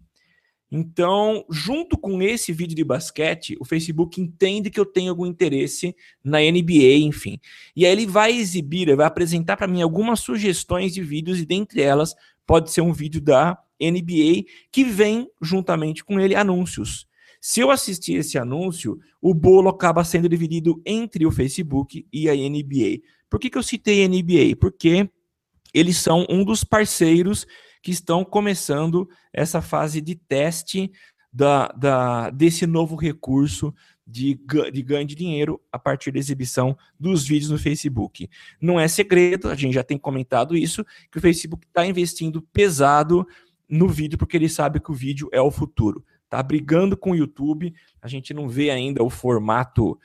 Então, 0.72 1.44
junto 1.50 1.98
com 1.98 2.22
esse 2.22 2.54
vídeo 2.54 2.74
de 2.74 2.84
basquete, 2.86 3.58
o 3.60 3.66
Facebook 3.66 4.22
entende 4.22 4.70
que 4.70 4.80
eu 4.80 4.86
tenho 4.86 5.10
algum 5.10 5.26
interesse 5.26 5.94
na 6.24 6.40
NBA, 6.40 6.96
enfim. 7.02 7.38
E 7.76 7.86
aí 7.86 7.92
ele 7.92 8.08
vai 8.08 8.32
exibir, 8.32 8.84
ele 8.84 8.96
vai 8.96 9.06
apresentar 9.06 9.58
para 9.58 9.68
mim 9.68 9.82
algumas 9.82 10.22
sugestões 10.22 10.94
de 10.94 11.04
vídeos, 11.04 11.42
e 11.42 11.46
dentre 11.46 11.82
elas 11.82 12.16
pode 12.48 12.72
ser 12.72 12.80
um 12.80 12.94
vídeo 12.94 13.20
da 13.20 13.58
NBA 13.78 14.46
que 14.72 14.86
vem 14.86 15.30
juntamente 15.42 16.06
com 16.06 16.22
ele 16.22 16.36
anúncios. 16.36 17.06
Se 17.42 17.60
eu 17.60 17.70
assistir 17.70 18.14
esse 18.14 18.38
anúncio, 18.38 18.98
o 19.22 19.34
bolo 19.34 19.68
acaba 19.68 20.06
sendo 20.06 20.30
dividido 20.30 20.82
entre 20.86 21.26
o 21.26 21.32
Facebook 21.32 22.08
e 22.14 22.30
a 22.30 22.34
NBA. 22.34 23.02
Por 23.30 23.42
que, 23.42 23.50
que 23.50 23.58
eu 23.58 23.64
citei 23.64 24.08
NBA? 24.08 24.56
Porque 24.58 25.10
eles 25.74 25.98
são 25.98 26.26
um 26.30 26.44
dos 26.44 26.64
parceiros 26.64 27.46
que 27.82 27.92
estão 27.92 28.24
começando 28.24 29.10
essa 29.34 29.62
fase 29.62 30.02
de 30.02 30.16
teste 30.16 30.92
da, 31.34 31.68
da, 31.70 32.30
desse 32.30 32.68
novo 32.68 32.96
recurso 32.96 33.74
de, 34.06 34.40
de 34.74 34.82
ganho 34.82 35.08
de 35.08 35.16
dinheiro 35.16 35.62
a 35.72 35.80
partir 35.80 36.12
da 36.12 36.20
exibição 36.20 36.78
dos 37.00 37.26
vídeos 37.26 37.52
no 37.52 37.58
Facebook. 37.58 38.30
Não 38.60 38.80
é 38.80 38.88
segredo, 38.88 39.50
a 39.50 39.56
gente 39.56 39.74
já 39.74 39.84
tem 39.84 39.98
comentado 39.98 40.56
isso, 40.56 40.86
que 41.10 41.18
o 41.18 41.22
Facebook 41.22 41.66
está 41.66 41.86
investindo 41.86 42.42
pesado 42.54 43.26
no 43.70 43.88
vídeo, 43.88 44.18
porque 44.18 44.36
ele 44.36 44.50
sabe 44.50 44.80
que 44.80 44.92
o 44.92 44.96
vídeo 44.96 45.30
é 45.32 45.42
o 45.42 45.50
futuro. 45.50 46.04
Está 46.26 46.44
brigando 46.44 46.98
com 46.98 47.12
o 47.12 47.16
YouTube, 47.16 47.74
a 48.02 48.08
gente 48.08 48.34
não 48.34 48.48
vê 48.48 48.70
ainda 48.70 49.04
o 49.04 49.10
formato 49.10 49.98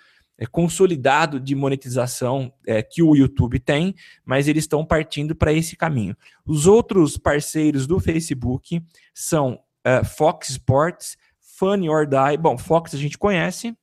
consolidado 0.45 1.41
de 1.41 1.55
monetização 1.55 2.53
é, 2.67 2.83
que 2.83 3.03
o 3.03 3.17
YouTube 3.17 3.59
tem, 3.59 3.95
mas 4.25 4.49
eles 4.49 4.65
estão 4.65 4.85
partindo 4.85 5.35
para 5.35 5.53
esse 5.53 5.77
caminho. 5.77 6.15
Os 6.45 6.67
outros 6.67 7.17
parceiros 7.17 7.87
do 7.87 7.99
Facebook 7.99 8.83
são 9.15 9.59
é, 9.83 10.05
Fox 10.05 10.51
Sports, 10.51 11.17
Funny 11.41 11.89
or 11.89 12.07
Die. 12.07 12.37
Bom, 12.39 12.59
Fox 12.59 12.95
a 12.95 12.99
gente 12.99 13.17
conhece, 13.17 13.75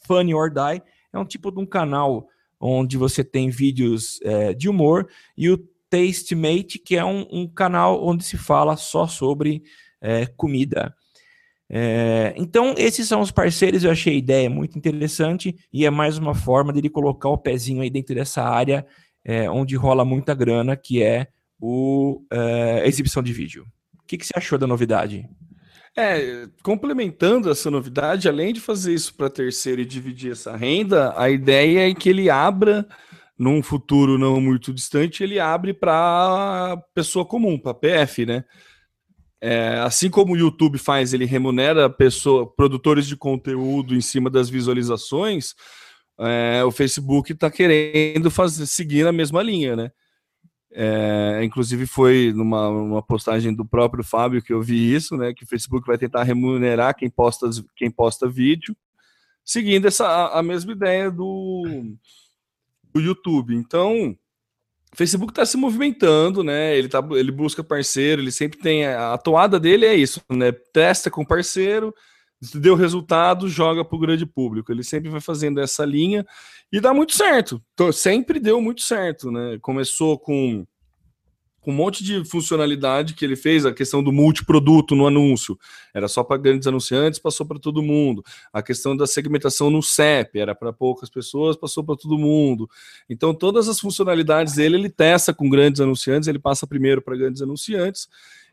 Funny 0.00 0.34
or 0.34 0.50
Die 0.50 0.82
é 1.12 1.18
um 1.18 1.24
tipo 1.24 1.52
de 1.52 1.60
um 1.60 1.66
canal 1.66 2.26
onde 2.58 2.96
você 2.96 3.22
tem 3.22 3.50
vídeos 3.50 4.18
é, 4.22 4.54
de 4.54 4.68
humor, 4.68 5.08
e 5.36 5.50
o 5.50 5.58
Tastemate, 5.88 6.78
que 6.78 6.96
é 6.96 7.04
um, 7.04 7.26
um 7.30 7.46
canal 7.46 8.04
onde 8.04 8.24
se 8.24 8.36
fala 8.36 8.76
só 8.76 9.06
sobre 9.06 9.62
é, 10.00 10.26
comida. 10.26 10.94
É, 11.70 12.34
então, 12.36 12.74
esses 12.76 13.08
são 13.08 13.20
os 13.20 13.30
parceiros. 13.30 13.84
Eu 13.84 13.90
achei 13.90 14.14
a 14.14 14.18
ideia 14.18 14.50
muito 14.50 14.78
interessante 14.78 15.56
e 15.72 15.86
é 15.86 15.90
mais 15.90 16.18
uma 16.18 16.34
forma 16.34 16.72
dele 16.72 16.90
colocar 16.90 17.28
o 17.28 17.38
pezinho 17.38 17.82
aí 17.82 17.90
dentro 17.90 18.14
dessa 18.14 18.42
área 18.42 18.86
é, 19.24 19.48
onde 19.48 19.74
rola 19.74 20.04
muita 20.04 20.34
grana, 20.34 20.76
que 20.76 21.02
é 21.02 21.28
o, 21.58 22.22
é, 22.30 22.82
a 22.84 22.86
exibição 22.86 23.22
de 23.22 23.32
vídeo. 23.32 23.66
O 23.98 24.06
que, 24.06 24.18
que 24.18 24.26
você 24.26 24.34
achou 24.36 24.58
da 24.58 24.66
novidade? 24.66 25.26
É, 25.96 26.46
complementando 26.62 27.50
essa 27.50 27.70
novidade, 27.70 28.28
além 28.28 28.52
de 28.52 28.60
fazer 28.60 28.92
isso 28.92 29.14
para 29.14 29.30
terceiro 29.30 29.80
e 29.80 29.86
dividir 29.86 30.32
essa 30.32 30.56
renda, 30.56 31.14
a 31.16 31.30
ideia 31.30 31.88
é 31.88 31.94
que 31.94 32.08
ele 32.08 32.28
abra, 32.28 32.86
num 33.38 33.62
futuro 33.62 34.18
não 34.18 34.40
muito 34.40 34.74
distante, 34.74 35.22
ele 35.22 35.38
abre 35.38 35.72
para 35.72 36.76
pessoa 36.92 37.24
comum, 37.24 37.58
para 37.58 37.74
PF, 37.74 38.26
né? 38.26 38.44
É, 39.46 39.78
assim 39.80 40.08
como 40.08 40.32
o 40.32 40.36
YouTube 40.38 40.78
faz, 40.78 41.12
ele 41.12 41.26
remunera 41.26 41.90
pessoa, 41.90 42.50
produtores 42.50 43.06
de 43.06 43.14
conteúdo 43.14 43.94
em 43.94 44.00
cima 44.00 44.30
das 44.30 44.48
visualizações, 44.48 45.54
é, 46.18 46.64
o 46.64 46.70
Facebook 46.70 47.30
está 47.30 47.50
querendo 47.50 48.30
fazer, 48.30 48.64
seguir 48.64 49.06
a 49.06 49.12
mesma 49.12 49.42
linha, 49.42 49.76
né? 49.76 49.92
É, 50.72 51.40
inclusive 51.44 51.84
foi 51.84 52.32
numa, 52.34 52.70
numa, 52.70 53.02
postagem 53.02 53.54
do 53.54 53.66
próprio 53.66 54.02
Fábio 54.02 54.42
que 54.42 54.50
eu 54.50 54.62
vi 54.62 54.94
isso, 54.94 55.14
né? 55.14 55.34
Que 55.34 55.44
o 55.44 55.46
Facebook 55.46 55.86
vai 55.86 55.98
tentar 55.98 56.22
remunerar 56.22 56.96
quem 56.96 57.10
posta, 57.10 57.50
quem 57.76 57.90
posta 57.90 58.26
vídeo, 58.26 58.74
seguindo 59.44 59.86
essa 59.86 60.06
a, 60.06 60.38
a 60.38 60.42
mesma 60.42 60.72
ideia 60.72 61.10
do, 61.10 61.94
do 62.94 62.98
YouTube. 62.98 63.54
Então, 63.54 64.16
o 64.94 64.96
Facebook 64.96 65.32
está 65.32 65.44
se 65.44 65.56
movimentando, 65.56 66.44
né? 66.44 66.78
Ele, 66.78 66.88
tá, 66.88 67.04
ele 67.10 67.32
busca 67.32 67.64
parceiro, 67.64 68.22
ele 68.22 68.30
sempre 68.30 68.60
tem. 68.60 68.86
A 68.86 69.18
toada 69.18 69.58
dele 69.58 69.84
é 69.84 69.94
isso, 69.94 70.22
né? 70.30 70.52
Testa 70.52 71.10
com 71.10 71.24
parceiro, 71.24 71.92
deu 72.54 72.76
resultado, 72.76 73.48
joga 73.48 73.84
para 73.84 73.96
o 73.96 73.98
grande 73.98 74.24
público. 74.24 74.70
Ele 74.70 74.84
sempre 74.84 75.10
vai 75.10 75.20
fazendo 75.20 75.60
essa 75.60 75.84
linha 75.84 76.24
e 76.72 76.80
dá 76.80 76.94
muito 76.94 77.12
certo. 77.12 77.60
Sempre 77.92 78.38
deu 78.38 78.60
muito 78.60 78.82
certo, 78.82 79.32
né? 79.32 79.58
Começou 79.60 80.16
com 80.16 80.64
com 81.64 81.70
um 81.70 81.74
monte 81.74 82.04
de 82.04 82.22
funcionalidade 82.26 83.14
que 83.14 83.24
ele 83.24 83.36
fez, 83.36 83.64
a 83.64 83.72
questão 83.72 84.02
do 84.02 84.12
multiproduto 84.12 84.94
no 84.94 85.06
anúncio, 85.06 85.58
era 85.94 86.06
só 86.06 86.22
para 86.22 86.36
grandes 86.36 86.68
anunciantes, 86.68 87.18
passou 87.18 87.46
para 87.46 87.58
todo 87.58 87.82
mundo. 87.82 88.22
A 88.52 88.62
questão 88.62 88.94
da 88.94 89.06
segmentação 89.06 89.70
no 89.70 89.82
CEP, 89.82 90.38
era 90.38 90.54
para 90.54 90.72
poucas 90.72 91.08
pessoas, 91.08 91.56
passou 91.56 91.82
para 91.82 91.96
todo 91.96 92.18
mundo. 92.18 92.68
Então, 93.08 93.34
todas 93.34 93.68
as 93.68 93.80
funcionalidades 93.80 94.54
dele, 94.54 94.76
ele 94.76 94.90
testa 94.90 95.32
com 95.32 95.48
grandes 95.48 95.80
anunciantes, 95.80 96.28
ele 96.28 96.38
passa 96.38 96.66
primeiro 96.66 97.00
para 97.00 97.16
grandes 97.16 97.40
anunciantes 97.40 98.08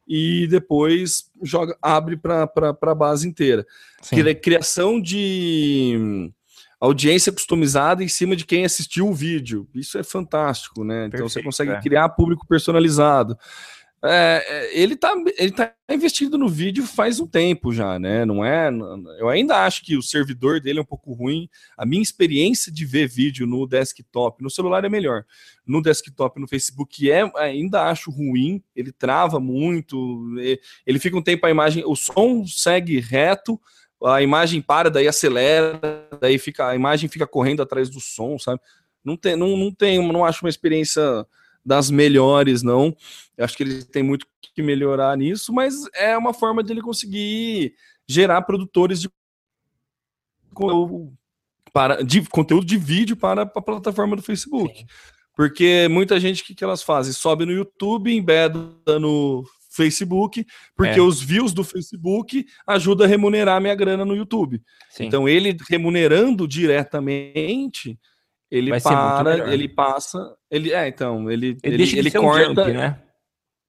e 0.07 0.47
depois 0.47 1.29
joga, 1.43 1.77
abre 1.81 2.15
para 2.17 2.49
a 2.81 2.95
base 2.95 3.27
inteira. 3.27 3.65
Sim. 4.01 4.23
Criação 4.41 5.01
de 5.01 6.31
audiência 6.81 7.31
customizada 7.31 8.03
em 8.03 8.07
cima 8.07 8.35
de 8.35 8.43
quem 8.43 8.65
assistiu 8.65 9.07
o 9.07 9.13
vídeo. 9.13 9.69
Isso 9.75 9.99
é 9.99 10.03
fantástico, 10.03 10.83
né? 10.83 11.03
Perfeito, 11.03 11.15
então 11.15 11.29
você 11.29 11.43
consegue 11.43 11.71
é. 11.71 11.79
criar 11.79 12.09
público 12.09 12.47
personalizado. 12.47 13.37
É, 14.03 14.43
é 14.47 14.79
ele 14.81 14.95
está 14.95 15.13
ele 15.37 15.51
tá 15.51 15.75
investindo 15.91 16.35
no 16.35 16.49
vídeo 16.49 16.87
faz 16.87 17.19
um 17.19 17.27
tempo 17.27 17.71
já, 17.71 17.99
né? 17.99 18.25
Não 18.25 18.43
é. 18.43 18.71
Eu 19.19 19.29
ainda 19.29 19.63
acho 19.63 19.83
que 19.83 19.95
o 19.95 20.01
servidor 20.01 20.59
dele 20.59 20.79
é 20.79 20.81
um 20.81 20.85
pouco 20.85 21.13
ruim. 21.13 21.47
A 21.77 21.85
minha 21.85 22.01
experiência 22.01 22.71
de 22.71 22.83
ver 22.83 23.07
vídeo 23.07 23.45
no 23.45 23.67
desktop, 23.67 24.41
no 24.41 24.49
celular 24.49 24.83
é 24.83 24.89
melhor. 24.89 25.23
No 25.63 25.83
desktop, 25.83 26.41
no 26.41 26.47
Facebook, 26.47 27.11
é, 27.11 27.31
ainda 27.35 27.83
acho 27.83 28.09
ruim. 28.09 28.63
Ele 28.75 28.91
trava 28.91 29.39
muito. 29.39 30.35
Ele 30.83 30.97
fica 30.97 31.15
um 31.15 31.21
tempo 31.21 31.45
a 31.45 31.51
imagem, 31.51 31.83
o 31.85 31.95
som 31.95 32.43
segue 32.47 32.99
reto, 32.99 33.61
a 34.03 34.21
imagem 34.21 34.61
para, 34.61 34.89
daí 34.89 35.07
acelera, 35.07 35.79
daí 36.19 36.37
fica, 36.37 36.69
a 36.69 36.75
imagem 36.75 37.09
fica 37.09 37.27
correndo 37.27 37.61
atrás 37.61 37.89
do 37.89 37.99
som, 37.99 38.37
sabe? 38.39 38.59
Não 39.03 39.17
tem, 39.17 39.35
não, 39.35 39.57
não 39.57 39.71
tem, 39.71 40.05
não 40.11 40.25
acho 40.25 40.45
uma 40.45 40.49
experiência 40.49 41.25
das 41.65 41.89
melhores, 41.91 42.63
não. 42.63 42.95
Eu 43.37 43.45
acho 43.45 43.55
que 43.55 43.63
ele 43.63 43.83
tem 43.83 44.03
muito 44.03 44.25
que 44.53 44.61
melhorar 44.61 45.15
nisso, 45.17 45.53
mas 45.53 45.75
é 45.93 46.17
uma 46.17 46.33
forma 46.33 46.63
de 46.63 46.73
ele 46.73 46.81
conseguir 46.81 47.73
gerar 48.07 48.41
produtores 48.41 48.99
de 48.99 49.09
para 51.71 52.03
de 52.03 52.21
conteúdo 52.27 52.65
de 52.65 52.77
vídeo 52.77 53.15
para 53.15 53.43
a 53.43 53.45
plataforma 53.45 54.15
do 54.15 54.21
Facebook. 54.21 54.79
Sim. 54.79 54.85
Porque 55.33 55.87
muita 55.89 56.19
gente, 56.19 56.43
o 56.43 56.45
que, 56.45 56.53
que 56.53 56.63
elas 56.63 56.83
fazem? 56.83 57.13
Sobe 57.13 57.45
no 57.45 57.53
YouTube, 57.53 58.13
embeda 58.13 58.99
no 58.99 59.45
Facebook, 59.71 60.45
porque 60.75 60.99
é. 60.99 61.01
os 61.01 61.21
views 61.21 61.53
do 61.53 61.63
Facebook 61.63 62.45
ajudam 62.67 63.05
a 63.05 63.09
remunerar 63.09 63.61
minha 63.61 63.73
grana 63.73 64.03
no 64.03 64.15
YouTube. 64.15 64.61
Sim. 64.89 65.05
Então, 65.05 65.27
ele 65.27 65.57
remunerando 65.69 66.47
diretamente, 66.47 67.97
ele 68.49 68.69
Vai 68.69 68.81
para, 68.81 69.53
ele 69.53 69.69
passa, 69.69 70.35
ele 70.49 70.73
é, 70.73 70.87
então, 70.87 71.31
ele 71.31 71.57
ele, 71.63 71.83
ele, 71.83 71.99
ele 71.99 72.11
corta, 72.11 72.51
um 72.51 72.55
jump, 72.55 72.73
né? 72.73 73.01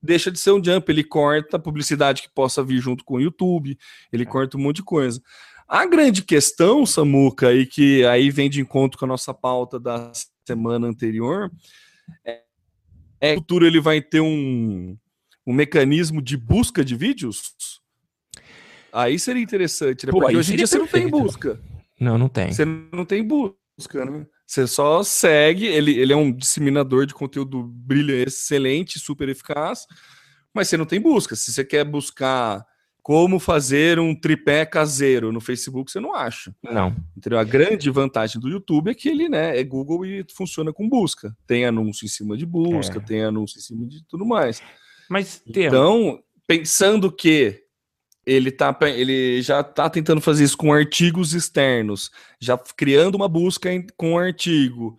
Deixa 0.02 0.32
de 0.32 0.40
ser 0.40 0.50
um 0.50 0.62
jump, 0.62 0.90
ele 0.90 1.04
corta 1.04 1.56
a 1.56 1.60
publicidade 1.60 2.22
que 2.22 2.28
possa 2.28 2.64
vir 2.64 2.80
junto 2.80 3.04
com 3.04 3.14
o 3.14 3.20
YouTube, 3.20 3.78
ele 4.12 4.24
é. 4.24 4.26
corta 4.26 4.56
um 4.56 4.60
monte 4.60 4.76
de 4.76 4.82
coisa. 4.82 5.22
A 5.68 5.86
grande 5.86 6.22
questão, 6.22 6.84
Samuca, 6.84 7.54
e 7.54 7.64
que 7.64 8.04
aí 8.06 8.28
vem 8.28 8.50
de 8.50 8.60
encontro 8.60 8.98
com 8.98 9.04
a 9.04 9.08
nossa 9.08 9.32
pauta 9.32 9.78
da 9.78 10.10
semana 10.44 10.88
anterior, 10.88 11.50
é, 12.24 12.42
é 13.20 13.28
que 13.30 13.36
no 13.36 13.40
futuro 13.42 13.64
ele 13.64 13.80
vai 13.80 14.02
ter 14.02 14.20
um, 14.20 14.98
um 15.46 15.52
mecanismo 15.52 16.22
de 16.22 16.36
busca 16.36 16.84
de 16.84 16.96
vídeos, 16.96 17.80
aí 18.92 19.18
seria 19.18 19.42
interessante, 19.42 20.06
né? 20.06 20.12
Pô, 20.12 20.20
Porque 20.20 20.36
hoje 20.36 20.52
em 20.52 20.56
dia 20.56 20.66
você 20.66 20.78
não 20.78 20.86
tem 20.86 21.08
busca. 21.08 21.60
Não, 21.98 22.18
não 22.18 22.28
tem. 22.28 22.52
Você 22.52 22.64
não 22.64 23.04
tem 23.04 23.26
busca, 23.26 24.04
né? 24.04 24.26
Você 24.46 24.66
só 24.66 25.02
segue, 25.02 25.66
ele, 25.66 25.98
ele 25.98 26.12
é 26.12 26.16
um 26.16 26.30
disseminador 26.30 27.06
de 27.06 27.14
conteúdo 27.14 27.62
brilhante, 27.62 28.28
excelente, 28.28 28.98
super 28.98 29.28
eficaz, 29.28 29.86
mas 30.52 30.68
você 30.68 30.76
não 30.76 30.84
tem 30.84 31.00
busca. 31.00 31.34
Se 31.34 31.52
você 31.52 31.64
quer 31.64 31.84
buscar 31.84 32.64
como 33.02 33.40
fazer 33.40 33.98
um 33.98 34.14
tripé 34.14 34.64
caseiro 34.64 35.32
no 35.32 35.40
Facebook, 35.40 35.90
você 35.90 35.98
não 35.98 36.14
acha. 36.14 36.54
Não. 36.62 36.94
Entendeu? 37.16 37.38
A 37.38 37.44
grande 37.44 37.90
vantagem 37.90 38.40
do 38.40 38.48
YouTube 38.48 38.90
é 38.90 38.94
que 38.94 39.08
ele 39.08 39.28
né, 39.28 39.58
é 39.58 39.64
Google 39.64 40.04
e 40.04 40.24
funciona 40.36 40.72
com 40.72 40.88
busca. 40.88 41.36
Tem 41.46 41.64
anúncio 41.64 42.04
em 42.04 42.08
cima 42.08 42.36
de 42.36 42.46
busca, 42.46 42.98
é. 42.98 43.00
tem 43.00 43.24
anúncio 43.24 43.58
em 43.58 43.62
cima 43.62 43.86
de 43.86 44.04
tudo 44.06 44.24
mais. 44.24 44.62
Mas. 45.12 45.42
Então, 45.46 46.22
pensando 46.46 47.12
que 47.12 47.62
ele, 48.24 48.50
tá, 48.50 48.74
ele 48.82 49.42
já 49.42 49.60
está 49.60 49.90
tentando 49.90 50.22
fazer 50.22 50.44
isso 50.44 50.56
com 50.56 50.72
artigos 50.72 51.34
externos, 51.34 52.10
já 52.40 52.56
criando 52.56 53.16
uma 53.16 53.28
busca 53.28 53.68
com 53.94 54.16
artigo. 54.16 54.96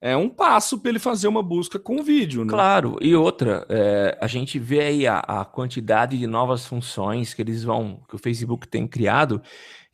É 0.00 0.16
um 0.16 0.28
passo 0.28 0.78
para 0.78 0.90
ele 0.90 0.98
fazer 0.98 1.28
uma 1.28 1.42
busca 1.42 1.78
com 1.78 2.02
vídeo, 2.02 2.44
né? 2.44 2.50
Claro, 2.50 2.98
e 3.00 3.14
outra, 3.14 3.64
é, 3.68 4.18
a 4.20 4.26
gente 4.26 4.58
vê 4.58 4.80
aí 4.80 5.06
a, 5.06 5.20
a, 5.20 5.44
quantidade 5.44 6.18
de 6.18 6.26
novas 6.26 6.66
funções 6.66 7.32
que 7.32 7.40
eles 7.40 7.62
vão, 7.62 8.02
que 8.08 8.16
o 8.16 8.18
Facebook 8.18 8.68
tem 8.68 8.86
criado. 8.86 9.40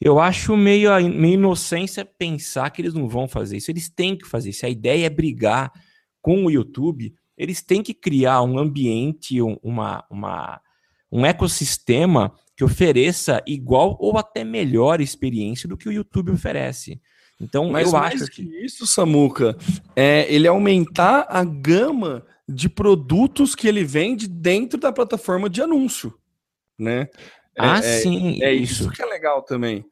Eu 0.00 0.18
acho 0.18 0.56
meio, 0.56 0.90
meio 1.08 1.34
inocência 1.34 2.04
pensar 2.04 2.70
que 2.70 2.82
eles 2.82 2.94
não 2.94 3.08
vão 3.08 3.28
fazer 3.28 3.58
isso. 3.58 3.70
Eles 3.70 3.88
têm 3.88 4.16
que 4.16 4.26
fazer. 4.26 4.52
Se 4.52 4.66
a 4.66 4.68
ideia 4.68 5.06
é 5.06 5.10
brigar 5.10 5.70
com 6.20 6.46
o 6.46 6.50
YouTube, 6.50 7.14
eles 7.42 7.60
têm 7.60 7.82
que 7.82 7.92
criar 7.92 8.40
um 8.42 8.56
ambiente, 8.56 9.42
uma, 9.42 10.04
uma, 10.08 10.60
um 11.10 11.26
ecossistema 11.26 12.32
que 12.56 12.62
ofereça 12.62 13.42
igual 13.44 13.96
ou 13.98 14.16
até 14.16 14.44
melhor 14.44 15.00
experiência 15.00 15.68
do 15.68 15.76
que 15.76 15.88
o 15.88 15.92
YouTube 15.92 16.30
oferece. 16.30 17.00
Então, 17.40 17.68
Mas 17.70 17.86
eu 17.86 17.98
mais 17.98 18.22
acho 18.22 18.30
que 18.30 18.42
isso, 18.64 18.86
Samuca, 18.86 19.56
é 19.96 20.32
ele 20.32 20.46
aumentar 20.46 21.26
a 21.28 21.42
gama 21.42 22.24
de 22.48 22.68
produtos 22.68 23.56
que 23.56 23.66
ele 23.66 23.82
vende 23.82 24.28
dentro 24.28 24.78
da 24.78 24.92
plataforma 24.92 25.50
de 25.50 25.60
anúncio, 25.60 26.16
né? 26.78 27.08
Ah, 27.58 27.78
é, 27.78 27.98
sim. 27.98 28.40
É, 28.40 28.50
é 28.50 28.54
isso. 28.54 28.84
isso 28.84 28.92
que 28.92 29.02
é 29.02 29.06
legal 29.06 29.42
também. 29.42 29.84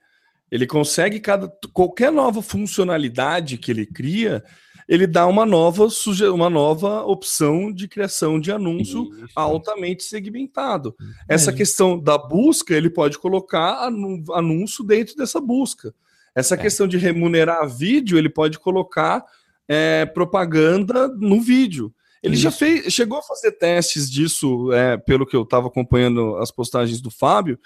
Ele 0.53 0.69
consegue 0.69 1.19
cada 1.19 1.53
qualquer 1.73 2.13
nova 2.13 2.41
funcionalidade 2.43 3.59
que 3.59 3.73
ele 3.73 3.87
cria, 3.87 4.45
ele 4.91 5.07
dá 5.07 5.25
uma 5.29 5.47
nova, 5.47 5.87
uma 6.35 6.51
nova 6.51 7.05
opção 7.05 7.73
de 7.73 7.87
criação 7.87 8.41
de 8.41 8.51
anúncio 8.51 9.05
Isso. 9.05 9.29
altamente 9.37 10.03
segmentado. 10.03 10.97
É. 11.29 11.35
Essa 11.37 11.53
questão 11.53 11.97
da 11.97 12.19
busca, 12.19 12.75
ele 12.75 12.91
pode 12.91 13.17
colocar 13.17 13.85
anúncio 13.85 14.83
dentro 14.83 15.15
dessa 15.15 15.41
busca. 15.41 15.95
Essa 16.35 16.57
é. 16.57 16.59
questão 16.59 16.89
de 16.89 16.99
remunerar 16.99 17.69
vídeo, 17.69 18.19
ele 18.19 18.29
pode 18.29 18.59
colocar 18.59 19.25
é, 19.69 20.07
propaganda 20.07 21.07
no 21.07 21.41
vídeo. 21.41 21.95
Ele 22.21 22.35
Isso. 22.35 22.43
já 22.43 22.51
fez, 22.51 22.93
chegou 22.93 23.19
a 23.19 23.23
fazer 23.23 23.53
testes 23.53 24.11
disso, 24.11 24.73
é, 24.73 24.97
pelo 24.97 25.25
que 25.25 25.37
eu 25.37 25.43
estava 25.43 25.69
acompanhando 25.69 26.37
as 26.39 26.51
postagens 26.51 27.01
do 27.01 27.13
Fábio. 27.13 27.61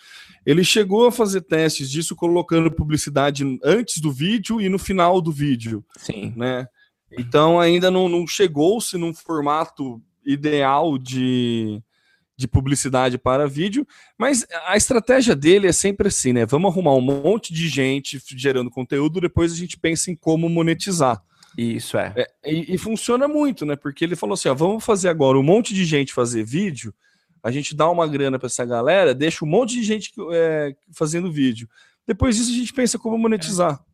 Ele 0.44 0.62
chegou 0.62 1.06
a 1.06 1.12
fazer 1.12 1.40
testes 1.40 1.90
disso, 1.90 2.14
colocando 2.14 2.70
publicidade 2.70 3.58
antes 3.64 3.96
do 3.98 4.12
vídeo 4.12 4.60
e 4.60 4.68
no 4.68 4.78
final 4.78 5.22
do 5.22 5.32
vídeo. 5.32 5.82
Sim. 5.96 6.34
Né? 6.36 6.68
Então 7.18 7.60
ainda 7.60 7.90
não, 7.90 8.08
não 8.08 8.26
chegou-se 8.26 8.96
num 8.96 9.14
formato 9.14 10.00
ideal 10.24 10.98
de, 10.98 11.82
de 12.36 12.48
publicidade 12.48 13.18
para 13.18 13.46
vídeo, 13.46 13.86
mas 14.18 14.46
a 14.66 14.76
estratégia 14.76 15.36
dele 15.36 15.66
é 15.66 15.72
sempre 15.72 16.08
assim, 16.08 16.32
né? 16.32 16.46
Vamos 16.46 16.72
arrumar 16.72 16.94
um 16.94 17.00
monte 17.00 17.52
de 17.52 17.68
gente 17.68 18.20
gerando 18.36 18.70
conteúdo, 18.70 19.20
depois 19.20 19.52
a 19.52 19.56
gente 19.56 19.78
pensa 19.78 20.10
em 20.10 20.16
como 20.16 20.48
monetizar. 20.48 21.22
Isso 21.56 21.96
é. 21.96 22.12
é 22.16 22.52
e, 22.52 22.74
e, 22.74 22.78
funciona 22.78 23.28
muito, 23.28 23.64
né? 23.64 23.76
Porque 23.76 24.04
ele 24.04 24.16
falou 24.16 24.34
assim: 24.34 24.48
ó, 24.48 24.54
vamos 24.54 24.84
fazer 24.84 25.08
agora 25.08 25.38
um 25.38 25.42
monte 25.42 25.72
de 25.72 25.84
gente 25.84 26.12
fazer 26.12 26.42
vídeo, 26.42 26.92
a 27.42 27.50
gente 27.50 27.76
dá 27.76 27.88
uma 27.88 28.08
grana 28.08 28.38
para 28.38 28.46
essa 28.46 28.64
galera, 28.64 29.14
deixa 29.14 29.44
um 29.44 29.48
monte 29.48 29.74
de 29.74 29.84
gente 29.84 30.12
é, 30.32 30.74
fazendo 30.92 31.30
vídeo. 31.30 31.68
Depois 32.06 32.36
disso 32.36 32.50
a 32.50 32.54
gente 32.54 32.72
pensa 32.72 32.98
como 32.98 33.16
monetizar. 33.16 33.74
É. 33.74 33.93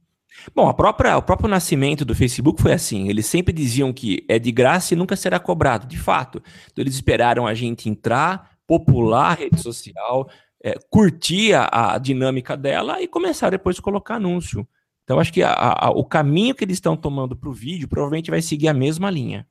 Bom, 0.55 0.69
a 0.69 0.75
própria, 0.75 1.17
o 1.17 1.23
próprio 1.23 1.49
nascimento 1.49 2.05
do 2.05 2.15
Facebook 2.15 2.61
foi 2.61 2.73
assim. 2.73 3.09
Eles 3.09 3.27
sempre 3.27 3.53
diziam 3.53 3.93
que 3.93 4.25
é 4.29 4.39
de 4.39 4.51
graça 4.51 4.95
e 4.95 4.97
nunca 4.97 5.17
será 5.17 5.39
cobrado, 5.39 5.87
de 5.87 5.99
fato. 5.99 6.43
Então 6.71 6.83
eles 6.83 6.95
esperaram 6.95 7.47
a 7.47 7.55
gente 7.55 7.89
entrar, 7.89 8.51
popular 8.67 9.33
a 9.33 9.35
rede 9.35 9.61
social, 9.61 10.31
é, 10.63 10.75
curtir 10.91 11.55
a, 11.55 11.95
a, 11.95 11.99
dinâmica 11.99 12.57
dela 12.57 13.01
e 13.01 13.09
começar 13.09 13.51
depois 13.51 13.79
a 13.79 13.83
colocar 13.83 14.17
anúncio. 14.17 14.67
Então 15.05 15.19
acho 15.19 15.33
que 15.33 15.43
a, 15.43 15.53
a, 15.53 15.91
o 15.91 16.05
caminho 16.05 16.55
que 16.55 16.65
eles 16.65 16.77
estão 16.77 16.97
tomando 16.97 17.35
para 17.37 17.49
o 17.49 17.53
vídeo 17.53 17.89
provavelmente 17.89 18.31
vai 18.31 18.41
seguir 18.41 18.69
a 18.69 18.75
mesma 18.75 19.11
linha. 19.11 19.47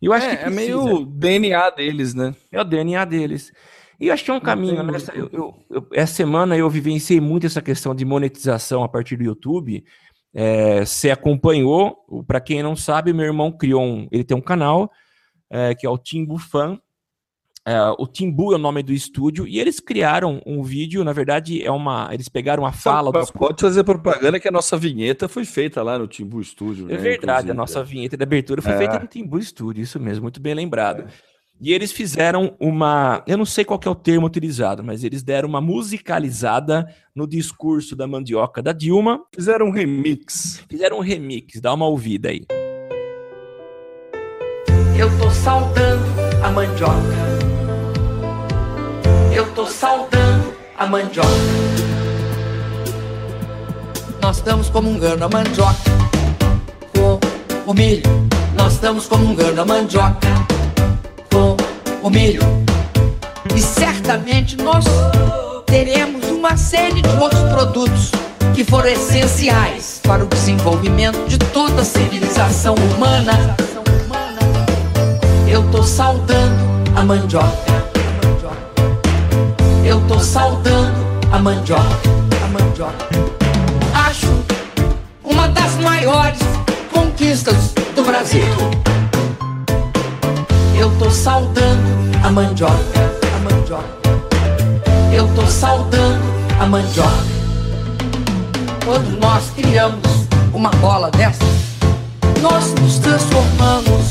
Eu 0.00 0.12
acho 0.12 0.26
é, 0.26 0.36
que 0.36 0.44
é 0.44 0.50
meio 0.50 1.04
DNA 1.04 1.70
deles, 1.70 2.14
né? 2.14 2.34
É 2.50 2.60
o 2.60 2.64
DNA 2.64 3.04
deles. 3.04 3.52
E 4.02 4.08
eu 4.08 4.14
acho 4.14 4.24
que 4.24 4.32
é 4.32 4.34
um 4.34 4.40
caminho. 4.40 4.82
Nessa, 4.82 5.12
eu, 5.14 5.30
eu, 5.32 5.54
eu, 5.70 5.86
essa 5.92 6.12
semana 6.12 6.56
eu 6.56 6.68
vivenciei 6.68 7.20
muito 7.20 7.46
essa 7.46 7.62
questão 7.62 7.94
de 7.94 8.04
monetização 8.04 8.82
a 8.82 8.88
partir 8.88 9.16
do 9.16 9.22
YouTube. 9.22 9.84
É, 10.34 10.84
você 10.84 11.12
acompanhou, 11.12 11.98
para 12.26 12.40
quem 12.40 12.64
não 12.64 12.74
sabe, 12.74 13.12
meu 13.12 13.24
irmão 13.24 13.52
criou 13.52 13.80
um. 13.80 14.08
Ele 14.10 14.24
tem 14.24 14.36
um 14.36 14.40
canal 14.40 14.90
é, 15.48 15.72
que 15.72 15.86
é 15.86 15.88
o 15.88 15.96
Timbu 15.96 16.36
Fan. 16.36 16.80
É, 17.64 17.78
o 17.96 18.08
Timbu 18.08 18.52
é 18.52 18.56
o 18.56 18.58
nome 18.58 18.82
do 18.82 18.92
estúdio 18.92 19.46
e 19.46 19.60
eles 19.60 19.78
criaram 19.78 20.42
um 20.44 20.64
vídeo. 20.64 21.04
Na 21.04 21.12
verdade, 21.12 21.64
é 21.64 21.70
uma. 21.70 22.08
Eles 22.12 22.28
pegaram 22.28 22.66
a 22.66 22.72
fala. 22.72 23.12
Dos... 23.12 23.30
Pode 23.30 23.60
fazer 23.60 23.84
propaganda 23.84 24.40
que 24.40 24.48
a 24.48 24.52
nossa 24.52 24.76
vinheta 24.76 25.28
foi 25.28 25.44
feita 25.44 25.80
lá 25.80 25.96
no 25.96 26.08
Timbu 26.08 26.42
Studio. 26.42 26.86
É 26.86 26.94
né, 26.94 26.96
verdade, 26.96 27.42
inclusive. 27.42 27.50
a 27.52 27.54
nossa 27.54 27.84
vinheta 27.84 28.16
de 28.16 28.22
abertura 28.24 28.60
foi 28.60 28.72
é. 28.72 28.78
feita 28.78 28.98
no 28.98 29.06
Timbu 29.06 29.40
Studio, 29.40 29.80
isso 29.80 30.00
mesmo, 30.00 30.22
muito 30.22 30.40
bem 30.40 30.54
lembrado. 30.54 31.02
É. 31.02 31.31
E 31.62 31.72
eles 31.72 31.92
fizeram 31.92 32.56
uma. 32.58 33.22
Eu 33.24 33.38
não 33.38 33.44
sei 33.44 33.64
qual 33.64 33.78
é 33.86 33.88
o 33.88 33.94
termo 33.94 34.26
utilizado, 34.26 34.82
mas 34.82 35.04
eles 35.04 35.22
deram 35.22 35.48
uma 35.48 35.60
musicalizada 35.60 36.92
no 37.14 37.24
discurso 37.24 37.94
da 37.94 38.04
mandioca 38.04 38.60
da 38.60 38.72
Dilma. 38.72 39.22
Fizeram 39.32 39.66
um 39.66 39.70
remix. 39.70 40.60
Fizeram 40.68 40.98
um 40.98 41.00
remix, 41.00 41.60
dá 41.60 41.72
uma 41.72 41.86
ouvida 41.86 42.30
aí. 42.30 42.44
Eu 44.98 45.08
tô 45.18 45.30
saudando 45.30 46.04
a 46.42 46.50
mandioca. 46.50 46.96
Eu 49.32 49.54
tô 49.54 49.64
saudando 49.64 50.52
a 50.76 50.84
mandioca. 50.84 51.28
Nós 54.20 54.38
estamos 54.38 54.68
comungando 54.68 55.24
a 55.24 55.28
mandioca 55.28 55.78
com 56.92 57.70
o 57.70 57.72
milho. 57.72 58.02
Nós 58.56 58.72
estamos 58.72 59.06
comungando 59.06 59.60
a 59.60 59.64
mandioca 59.64 60.51
com 61.32 61.56
o 62.02 62.10
milho. 62.10 62.42
E 63.56 63.60
certamente 63.60 64.56
nós 64.56 64.84
teremos 65.66 66.28
uma 66.28 66.56
série 66.56 67.00
de 67.00 67.08
outros 67.20 67.42
produtos 67.50 68.12
que 68.54 68.62
foram 68.62 68.88
essenciais 68.88 70.00
para 70.02 70.22
o 70.24 70.26
desenvolvimento 70.26 71.26
de 71.26 71.38
toda 71.38 71.80
a 71.80 71.84
civilização 71.84 72.74
humana. 72.74 73.56
Eu 75.48 75.62
tô 75.70 75.82
saudando 75.82 76.62
a 76.94 77.02
mandioca. 77.02 77.72
Eu 79.84 80.00
tô 80.06 80.20
saudando 80.20 80.94
a 81.32 81.38
mandioca. 81.38 81.82
A 82.44 82.48
mandioca. 82.48 83.08
Acho 84.06 84.28
uma 85.24 85.48
das 85.48 85.74
maiores 85.76 86.40
conquistas 86.92 87.72
do 87.94 88.04
Brasil. 88.04 88.44
Eu 90.82 90.90
tô 90.98 91.08
saudando 91.08 91.80
a 92.24 92.28
mandioca, 92.32 92.74
a 93.36 93.38
mandioca. 93.38 93.86
Eu 95.12 95.32
tô 95.32 95.46
saudando 95.46 96.20
a 96.58 96.66
mandioca. 96.66 97.24
Quando 98.84 99.20
nós 99.20 99.48
criamos 99.50 100.02
uma 100.52 100.70
bola 100.70 101.08
dessa, 101.12 101.44
nós 102.40 102.74
nos 102.80 102.98
transformamos 102.98 104.10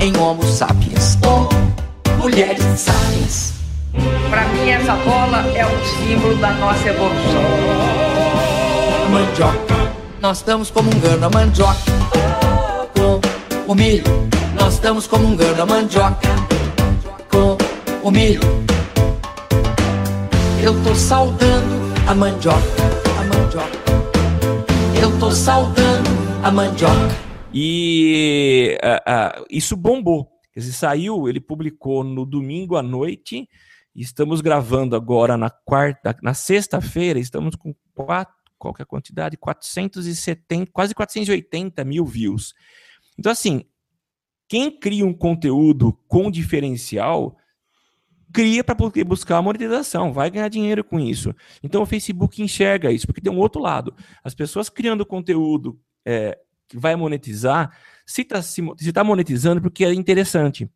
em 0.00 0.16
Homo 0.16 0.44
sapiens 0.44 1.18
ou 1.26 1.48
mulheres 2.18 2.62
sapiens. 2.78 3.54
Para 4.30 4.46
mim, 4.50 4.70
essa 4.70 4.94
bola 4.94 5.38
é 5.56 5.66
um 5.66 5.84
símbolo 5.84 6.36
da 6.36 6.52
nossa 6.52 6.88
evolução. 6.88 7.42
A 9.06 9.08
mandioca. 9.08 9.74
Nós 10.20 10.36
estamos 10.36 10.70
comungando 10.70 11.26
a 11.26 11.30
mandioca 11.30 11.90
com 12.94 13.72
o 13.72 13.74
milho 13.74 14.33
nós 14.54 14.74
estamos 14.74 15.06
comungando 15.06 15.60
a 15.62 15.66
mandioca 15.66 16.28
com 17.30 18.06
o 18.06 18.10
milho. 18.10 18.40
Eu 20.62 20.72
tô 20.82 20.94
saudando 20.94 21.94
a 22.08 22.14
mandioca, 22.14 22.58
a 23.18 23.24
mandioca. 23.24 23.78
Eu 25.00 25.18
tô 25.18 25.30
saudando 25.30 26.08
a 26.42 26.50
mandioca. 26.50 27.24
E 27.52 28.78
uh, 28.82 29.40
uh, 29.40 29.46
isso 29.50 29.76
bombou. 29.76 30.30
Ele 30.54 30.66
saiu, 30.66 31.28
ele 31.28 31.40
publicou 31.40 32.04
no 32.04 32.24
domingo 32.24 32.76
à 32.76 32.82
noite. 32.82 33.48
Estamos 33.94 34.40
gravando 34.40 34.96
agora 34.96 35.36
na 35.36 35.50
quarta, 35.50 36.16
na 36.22 36.34
sexta-feira. 36.34 37.18
Estamos 37.18 37.54
com 37.56 37.74
quatro, 37.94 38.34
qual 38.58 38.74
é 38.78 38.82
a 38.82 38.86
quantidade? 38.86 39.36
470, 39.36 40.70
quase 40.72 40.94
480 40.94 41.84
mil 41.84 42.04
views. 42.04 42.54
Então, 43.18 43.30
assim, 43.30 43.64
quem 44.54 44.70
cria 44.70 45.04
um 45.04 45.12
conteúdo 45.12 45.98
com 46.06 46.30
diferencial 46.30 47.36
cria 48.32 48.62
para 48.62 48.76
poder 48.76 49.02
buscar 49.02 49.38
a 49.38 49.42
monetização, 49.42 50.12
vai 50.12 50.30
ganhar 50.30 50.48
dinheiro 50.48 50.84
com 50.84 51.00
isso. 51.00 51.34
Então 51.60 51.82
o 51.82 51.86
Facebook 51.86 52.40
enxerga 52.40 52.92
isso, 52.92 53.04
porque 53.04 53.20
tem 53.20 53.32
um 53.32 53.38
outro 53.38 53.60
lado. 53.60 53.92
As 54.22 54.32
pessoas 54.32 54.68
criando 54.68 55.04
conteúdo 55.04 55.76
é, 56.06 56.38
que 56.68 56.78
vai 56.78 56.94
monetizar, 56.94 57.76
se 58.06 58.22
está 58.22 58.40
tá 58.92 59.02
monetizando 59.02 59.60
porque 59.60 59.84
é 59.84 59.92
interessante. 59.92 60.70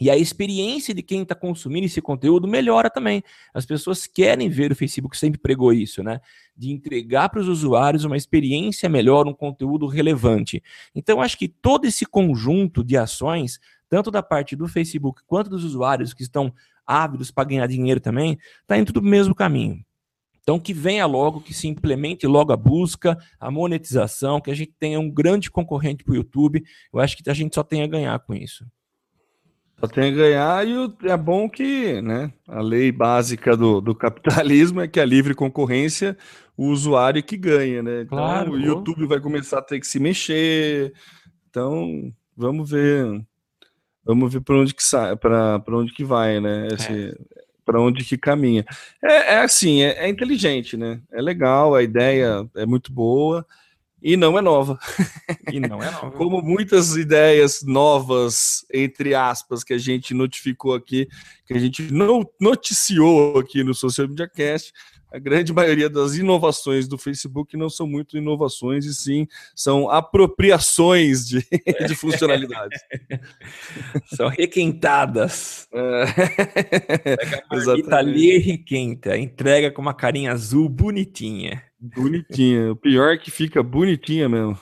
E 0.00 0.08
a 0.08 0.16
experiência 0.16 0.94
de 0.94 1.02
quem 1.02 1.22
está 1.22 1.34
consumindo 1.34 1.84
esse 1.84 2.00
conteúdo 2.00 2.48
melhora 2.48 2.88
também. 2.88 3.22
As 3.52 3.66
pessoas 3.66 4.06
querem 4.06 4.48
ver, 4.48 4.72
o 4.72 4.74
Facebook 4.74 5.14
sempre 5.14 5.38
pregou 5.38 5.74
isso, 5.74 6.02
né? 6.02 6.20
De 6.56 6.70
entregar 6.70 7.28
para 7.28 7.40
os 7.40 7.48
usuários 7.48 8.04
uma 8.04 8.16
experiência 8.16 8.88
melhor, 8.88 9.28
um 9.28 9.34
conteúdo 9.34 9.86
relevante. 9.86 10.62
Então, 10.94 11.20
acho 11.20 11.36
que 11.36 11.48
todo 11.48 11.84
esse 11.84 12.06
conjunto 12.06 12.82
de 12.82 12.96
ações, 12.96 13.60
tanto 13.90 14.10
da 14.10 14.22
parte 14.22 14.56
do 14.56 14.66
Facebook 14.66 15.20
quanto 15.26 15.50
dos 15.50 15.64
usuários 15.64 16.14
que 16.14 16.22
estão 16.22 16.50
ávidos 16.86 17.30
para 17.30 17.44
ganhar 17.44 17.66
dinheiro 17.66 18.00
também, 18.00 18.38
está 18.62 18.78
indo 18.78 18.86
tudo 18.92 19.04
o 19.04 19.08
mesmo 19.08 19.34
caminho. 19.34 19.84
Então, 20.42 20.58
que 20.58 20.72
venha 20.72 21.04
logo, 21.04 21.42
que 21.42 21.52
se 21.52 21.68
implemente 21.68 22.26
logo 22.26 22.52
a 22.52 22.56
busca, 22.56 23.18
a 23.38 23.50
monetização, 23.50 24.40
que 24.40 24.50
a 24.50 24.54
gente 24.54 24.72
tenha 24.78 24.98
um 24.98 25.10
grande 25.10 25.50
concorrente 25.50 26.02
para 26.02 26.12
o 26.12 26.16
YouTube. 26.16 26.64
Eu 26.90 27.00
acho 27.00 27.18
que 27.18 27.28
a 27.28 27.34
gente 27.34 27.54
só 27.54 27.62
tem 27.62 27.82
a 27.82 27.86
ganhar 27.86 28.18
com 28.20 28.34
isso. 28.34 28.64
Só 29.80 29.88
tem 29.88 30.12
a 30.12 30.14
ganhar 30.14 30.66
e 30.66 30.74
é 31.08 31.16
bom 31.16 31.48
que 31.48 32.02
né, 32.02 32.30
a 32.46 32.60
lei 32.60 32.92
básica 32.92 33.56
do, 33.56 33.80
do 33.80 33.94
capitalismo 33.94 34.82
é 34.82 34.86
que 34.86 35.00
a 35.00 35.04
livre 35.06 35.34
concorrência, 35.34 36.18
o 36.54 36.66
usuário 36.66 37.22
que 37.22 37.34
ganha, 37.34 37.82
né? 37.82 38.02
Então 38.02 38.18
claro, 38.18 38.52
o 38.52 38.60
YouTube 38.60 39.06
vai 39.06 39.18
começar 39.18 39.58
a 39.60 39.62
ter 39.62 39.80
que 39.80 39.86
se 39.86 39.98
mexer. 39.98 40.92
Então, 41.48 42.12
vamos 42.36 42.70
ver. 42.70 43.24
Vamos 44.04 44.30
ver 44.30 44.42
para 44.42 44.56
onde 44.56 44.74
que 44.74 44.82
sai, 44.82 45.16
para 45.16 45.62
onde 45.68 45.94
que 45.94 46.04
vai, 46.04 46.40
né? 46.40 46.68
Esse, 46.68 47.08
é. 47.08 47.14
Para 47.64 47.80
onde 47.80 48.04
que 48.04 48.18
caminha. 48.18 48.66
É, 49.02 49.34
é 49.34 49.40
assim, 49.40 49.82
é, 49.82 50.04
é 50.04 50.08
inteligente, 50.10 50.76
né? 50.76 51.00
É 51.10 51.22
legal, 51.22 51.74
a 51.74 51.82
ideia 51.82 52.46
é 52.54 52.66
muito 52.66 52.92
boa 52.92 53.46
e 54.02 54.16
não 54.16 54.38
é 54.38 54.40
nova. 54.40 54.78
E 55.52 55.60
não 55.60 55.82
é 55.82 55.90
nova. 55.90 56.10
Como 56.16 56.40
muitas 56.42 56.96
ideias 56.96 57.62
novas, 57.62 58.64
entre 58.72 59.14
aspas, 59.14 59.62
que 59.62 59.74
a 59.74 59.78
gente 59.78 60.14
notificou 60.14 60.74
aqui, 60.74 61.08
que 61.46 61.54
a 61.54 61.58
gente 61.58 61.92
não 61.92 62.28
noticiou 62.40 63.38
aqui 63.38 63.62
no 63.62 63.74
Social 63.74 64.08
Media 64.08 64.28
Cast, 64.28 64.72
a 65.12 65.18
grande 65.18 65.52
maioria 65.52 65.90
das 65.90 66.14
inovações 66.14 66.86
do 66.86 66.96
Facebook 66.96 67.56
não 67.56 67.68
são 67.68 67.86
muito 67.86 68.16
inovações, 68.16 68.84
e 68.84 68.94
sim 68.94 69.26
são 69.56 69.90
apropriações 69.90 71.26
de, 71.26 71.44
de 71.86 71.94
funcionalidades. 71.96 72.80
são 74.14 74.28
requentadas. 74.28 75.66
É. 75.72 77.16
Pega 77.16 77.44
a 77.90 77.96
ali 77.96 78.38
requenta, 78.38 79.18
entrega 79.18 79.70
com 79.70 79.82
uma 79.82 79.94
carinha 79.94 80.32
azul 80.32 80.68
bonitinha. 80.68 81.69
Bonitinha. 81.80 82.72
O 82.72 82.76
pior 82.76 83.14
é 83.14 83.18
que 83.18 83.30
fica 83.30 83.62
bonitinha 83.62 84.28
mesmo. 84.28 84.58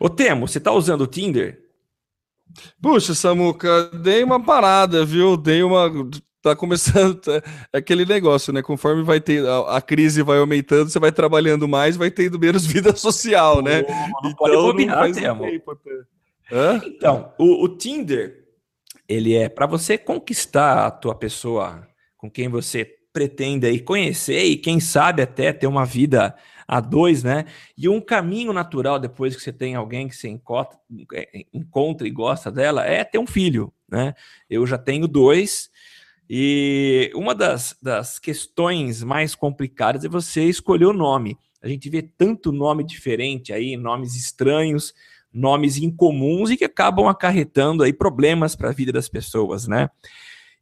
Ô 0.00 0.08
Temo, 0.08 0.48
você 0.48 0.58
tá 0.58 0.72
usando 0.72 1.02
o 1.02 1.06
Tinder? 1.06 1.60
Puxa, 2.80 3.14
Samuca, 3.14 3.90
dei 3.90 4.24
uma 4.24 4.42
parada, 4.42 5.04
viu? 5.04 5.36
Dei 5.36 5.62
uma. 5.62 5.90
Tá 6.40 6.54
começando 6.56 7.16
tá... 7.16 7.42
aquele 7.72 8.06
negócio, 8.06 8.52
né? 8.52 8.62
Conforme 8.62 9.02
vai 9.02 9.20
ter 9.20 9.44
a, 9.46 9.80
crise 9.82 10.22
vai 10.22 10.38
aumentando, 10.38 10.88
você 10.88 10.98
vai 10.98 11.12
trabalhando 11.12 11.68
mais, 11.68 11.96
vai 11.96 12.10
tendo 12.10 12.38
menos 12.38 12.64
vida 12.66 12.94
social, 12.96 13.60
né? 13.60 13.82
não 13.82 14.30
então 14.30 14.34
pode 14.34 14.56
bobear, 14.56 15.12
Temo. 15.12 15.44
Então, 16.86 17.34
o, 17.38 17.64
o 17.64 17.68
Tinder, 17.68 18.46
ele 19.06 19.34
é 19.34 19.48
para 19.48 19.66
você 19.66 19.98
conquistar 19.98 20.86
a 20.86 20.90
tua 20.90 21.14
pessoa 21.14 21.86
com 22.16 22.30
quem 22.30 22.48
você 22.48 22.97
pretende 23.18 23.66
aí 23.66 23.80
conhecer 23.80 24.44
e 24.44 24.56
quem 24.56 24.78
sabe 24.78 25.22
até 25.22 25.52
ter 25.52 25.66
uma 25.66 25.84
vida 25.84 26.36
a 26.68 26.78
dois, 26.78 27.24
né? 27.24 27.46
E 27.76 27.88
um 27.88 28.00
caminho 28.00 28.52
natural 28.52 29.00
depois 29.00 29.34
que 29.34 29.42
você 29.42 29.52
tem 29.52 29.74
alguém 29.74 30.06
que 30.06 30.14
você 30.14 30.28
encontra, 30.28 30.78
é, 31.14 31.44
encontra 31.52 32.06
e 32.06 32.12
gosta 32.12 32.48
dela 32.48 32.86
é 32.86 33.02
ter 33.02 33.18
um 33.18 33.26
filho, 33.26 33.72
né? 33.90 34.14
Eu 34.48 34.64
já 34.68 34.78
tenho 34.78 35.08
dois 35.08 35.68
e 36.30 37.10
uma 37.12 37.34
das, 37.34 37.76
das 37.82 38.20
questões 38.20 39.02
mais 39.02 39.34
complicadas 39.34 40.04
é 40.04 40.08
você 40.08 40.44
escolher 40.44 40.86
o 40.86 40.92
nome. 40.92 41.36
A 41.60 41.66
gente 41.66 41.90
vê 41.90 42.02
tanto 42.02 42.52
nome 42.52 42.84
diferente 42.84 43.52
aí, 43.52 43.76
nomes 43.76 44.14
estranhos, 44.14 44.94
nomes 45.32 45.76
incomuns 45.76 46.50
e 46.50 46.56
que 46.56 46.64
acabam 46.64 47.08
acarretando 47.08 47.82
aí 47.82 47.92
problemas 47.92 48.54
para 48.54 48.68
a 48.68 48.72
vida 48.72 48.92
das 48.92 49.08
pessoas, 49.08 49.66
né? 49.66 49.90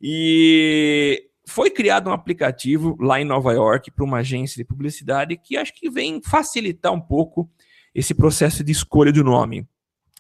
E 0.01 1.29
foi 1.49 1.71
criado 1.71 2.11
um 2.11 2.13
aplicativo 2.13 2.97
lá 3.01 3.21
em 3.21 3.25
Nova 3.25 3.53
York 3.53 3.91
para 3.91 4.05
uma 4.05 4.19
agência 4.19 4.57
de 4.57 4.65
publicidade 4.65 5.37
que 5.37 5.57
acho 5.57 5.73
que 5.73 5.89
vem 5.89 6.21
facilitar 6.21 6.93
um 6.93 7.01
pouco 7.01 7.51
esse 7.95 8.15
processo 8.15 8.65
de 8.65 8.73
escolha 8.73 9.13
do 9.13 9.23
nome. 9.23 9.67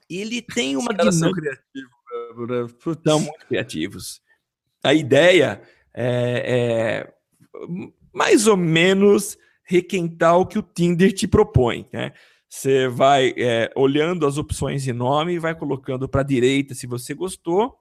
Ele 0.08 0.40
tem 0.40 0.76
uma 0.76 0.94
dinâmica. 0.94 1.12
São 1.12 1.32
criativos, 1.32 2.74
São 3.04 3.20
muito 3.20 3.46
criativos. 3.46 4.22
A 4.84 4.94
ideia 4.94 5.60
é, 5.92 7.04
é, 7.04 7.14
mais 8.12 8.46
ou 8.46 8.56
menos 8.56 9.36
requentar 9.64 10.38
o 10.38 10.46
que 10.46 10.58
o 10.58 10.62
Tinder 10.62 11.12
te 11.12 11.26
propõe, 11.26 11.88
né? 11.92 12.12
Você 12.48 12.86
vai 12.86 13.34
é, 13.36 13.70
olhando 13.74 14.24
as 14.24 14.38
opções 14.38 14.84
de 14.84 14.92
nome 14.92 15.34
e 15.34 15.38
vai 15.38 15.54
colocando 15.54 16.08
para 16.08 16.20
a 16.20 16.24
direita 16.24 16.74
se 16.74 16.86
você 16.86 17.12
gostou 17.12 17.76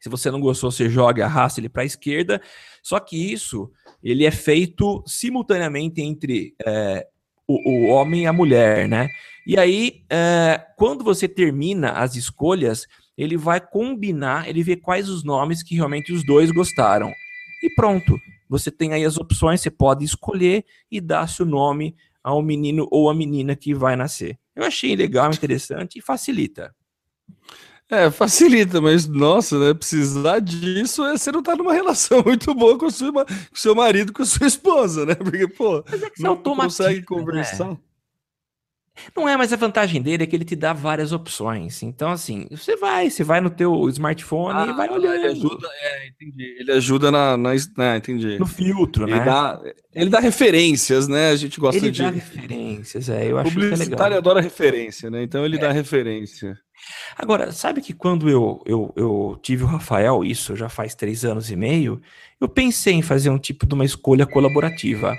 se 0.00 0.08
você 0.08 0.30
não 0.30 0.40
gostou, 0.40 0.70
você 0.70 0.88
joga, 0.88 1.24
arrasta 1.24 1.60
ele 1.60 1.68
para 1.68 1.82
a 1.82 1.86
esquerda. 1.86 2.40
Só 2.82 3.00
que 3.00 3.32
isso 3.32 3.70
ele 4.02 4.24
é 4.24 4.30
feito 4.30 5.02
simultaneamente 5.06 6.00
entre 6.00 6.54
é, 6.64 7.06
o, 7.46 7.70
o, 7.70 7.86
homem 7.88 8.22
e 8.22 8.26
a 8.26 8.32
mulher, 8.32 8.88
né? 8.88 9.08
E 9.46 9.58
aí, 9.58 10.04
é, 10.10 10.62
quando 10.76 11.02
você 11.02 11.26
termina 11.26 11.92
as 11.92 12.14
escolhas, 12.14 12.86
ele 13.16 13.36
vai 13.36 13.60
combinar, 13.60 14.48
ele 14.48 14.62
vê 14.62 14.76
quais 14.76 15.08
os 15.08 15.24
nomes 15.24 15.62
que 15.62 15.74
realmente 15.74 16.12
os 16.12 16.24
dois 16.24 16.50
gostaram. 16.50 17.12
E 17.62 17.70
pronto, 17.74 18.16
você 18.48 18.70
tem 18.70 18.92
aí 18.92 19.04
as 19.04 19.16
opções, 19.16 19.60
você 19.60 19.70
pode 19.70 20.04
escolher 20.04 20.64
e 20.90 21.00
dar 21.00 21.28
seu 21.28 21.44
nome 21.44 21.96
ao 22.22 22.42
menino 22.42 22.86
ou 22.90 23.10
à 23.10 23.14
menina 23.14 23.56
que 23.56 23.74
vai 23.74 23.96
nascer. 23.96 24.38
Eu 24.54 24.64
achei 24.64 24.94
legal, 24.94 25.30
interessante 25.30 25.98
e 25.98 26.02
facilita. 26.02 26.74
É, 27.90 28.10
facilita, 28.10 28.82
mas 28.82 29.06
nossa, 29.06 29.58
né? 29.58 29.72
Precisar 29.72 30.40
disso 30.40 31.04
é 31.04 31.16
você 31.16 31.32
não 31.32 31.42
tá 31.42 31.56
numa 31.56 31.72
relação 31.72 32.22
muito 32.26 32.54
boa 32.54 32.78
com, 32.78 32.86
o 32.86 33.12
com 33.12 33.24
seu 33.54 33.74
marido, 33.74 34.12
com 34.12 34.22
a 34.22 34.26
sua 34.26 34.46
esposa, 34.46 35.06
né? 35.06 35.14
Porque, 35.14 35.48
pô, 35.48 35.78
é 35.78 35.82
não 36.18 36.36
consegue 36.36 37.00
né? 37.00 37.06
conversar. 37.06 37.68
Né? 37.68 37.78
Não 39.16 39.28
é, 39.28 39.36
mas 39.36 39.52
a 39.52 39.56
vantagem 39.56 40.02
dele 40.02 40.24
é 40.24 40.26
que 40.26 40.36
ele 40.36 40.44
te 40.44 40.56
dá 40.56 40.72
várias 40.72 41.12
opções. 41.12 41.82
Então, 41.82 42.10
assim, 42.10 42.46
você 42.50 42.76
vai, 42.76 43.10
você 43.10 43.24
vai 43.24 43.40
no 43.40 43.50
teu 43.50 43.88
smartphone 43.88 44.58
ah, 44.58 44.66
e 44.66 44.72
vai 44.72 44.88
olhando. 44.88 45.14
Ele 45.14 45.26
ajuda, 45.26 45.68
é, 45.80 46.08
entendi. 46.08 46.56
Ele 46.58 46.72
ajuda 46.72 47.10
na, 47.10 47.36
na, 47.36 47.50
na 47.76 47.96
entendi. 47.96 48.38
No 48.38 48.46
filtro, 48.46 49.04
ele 49.04 49.14
né? 49.14 49.24
Dá, 49.24 49.60
ele 49.94 50.10
dá 50.10 50.20
referências, 50.20 51.08
né? 51.08 51.30
A 51.30 51.36
gente 51.36 51.58
gosta 51.60 51.78
ele 51.78 51.90
de. 51.90 52.02
Ele 52.02 52.10
dá 52.10 52.14
referências, 52.14 52.67
é. 53.08 53.30
Eu 53.30 53.38
acho 53.38 53.54
que 53.54 53.64
é 53.64 53.76
legal. 53.76 54.12
adora 54.12 54.40
referência, 54.40 55.10
né? 55.10 55.22
Então 55.22 55.44
ele 55.44 55.56
é. 55.56 55.60
dá 55.60 55.72
referência. 55.72 56.58
Agora, 57.16 57.52
sabe 57.52 57.80
que 57.80 57.92
quando 57.92 58.28
eu, 58.28 58.62
eu, 58.64 58.92
eu 58.96 59.38
tive 59.42 59.64
o 59.64 59.66
Rafael, 59.66 60.24
isso 60.24 60.54
já 60.54 60.68
faz 60.68 60.94
três 60.94 61.24
anos 61.24 61.50
e 61.50 61.56
meio, 61.56 62.00
eu 62.40 62.48
pensei 62.48 62.94
em 62.94 63.02
fazer 63.02 63.30
um 63.30 63.38
tipo 63.38 63.66
de 63.66 63.74
uma 63.74 63.84
escolha 63.84 64.26
colaborativa. 64.26 65.16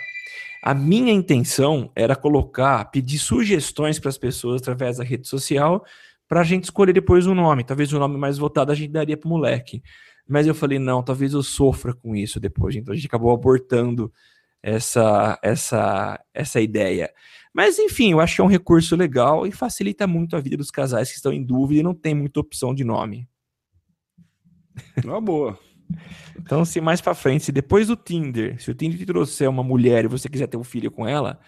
A 0.64 0.74
minha 0.74 1.12
intenção 1.12 1.92
era 1.96 2.16
colocar, 2.16 2.86
pedir 2.92 3.18
sugestões 3.18 4.00
para 4.00 4.10
as 4.10 4.18
pessoas 4.18 4.62
através 4.62 4.98
da 4.98 5.04
rede 5.04 5.28
social 5.28 5.86
para 6.28 6.42
a 6.42 6.44
gente 6.44 6.66
escolher 6.66 6.94
depois 6.94 7.26
o 7.26 7.32
um 7.32 7.36
nome. 7.36 7.64
Talvez 7.64 7.92
o 7.92 8.00
nome 8.00 8.18
mais 8.18 8.38
votado 8.38 8.72
a 8.72 8.76
gente 8.76 8.92
daria 8.92 9.18
para 9.18 9.28
o 9.28 9.30
moleque. 9.30 9.82
Mas 10.28 10.46
eu 10.46 10.54
falei, 10.54 10.78
não, 10.78 11.02
talvez 11.02 11.34
eu 11.34 11.42
sofra 11.42 11.92
com 11.92 12.16
isso 12.16 12.40
depois. 12.40 12.76
Então 12.76 12.94
a 12.94 12.96
gente 12.96 13.08
acabou 13.08 13.34
abortando 13.34 14.14
essa, 14.62 15.40
essa, 15.42 16.24
essa 16.32 16.62
ideia. 16.62 17.12
Mas 17.54 17.80
enfim, 17.80 18.12
eu 18.12 18.20
acho 18.20 18.36
que 18.36 18.42
é 18.42 18.44
um 18.44 18.48
recurso 18.48 18.96
legal 18.96 19.46
e 19.46 19.52
facilita 19.52 20.06
muito 20.06 20.36
a 20.36 20.40
vida 20.40 20.58
dos 20.58 20.72
casais 20.72 21.10
que 21.10 21.16
estão 21.16 21.34
em 21.34 21.44
dúvida 21.44 21.80
e 21.80 21.84
não 21.84 21.94
tem 21.94 22.14
muita 22.14 22.40
opção 22.40 22.74
de 22.74 22.84
nome. 22.84 23.28
Uma 25.04 25.20
boa. 25.20 25.58
Então, 26.38 26.64
se 26.64 26.80
mais 26.80 27.02
para 27.02 27.16
frente, 27.16 27.46
se 27.46 27.52
depois 27.52 27.88
do 27.88 27.96
Tinder, 27.96 28.62
se 28.62 28.70
o 28.70 28.76
Tinder 28.76 28.98
te 28.98 29.06
trouxer 29.06 29.50
uma 29.50 29.64
mulher 29.64 30.06
e 30.06 30.08
você 30.08 30.30
quiser 30.30 30.48
ter 30.48 30.58
um 30.58 30.64
filho 30.64 30.92
com 30.92 31.08
ela, 31.08 31.40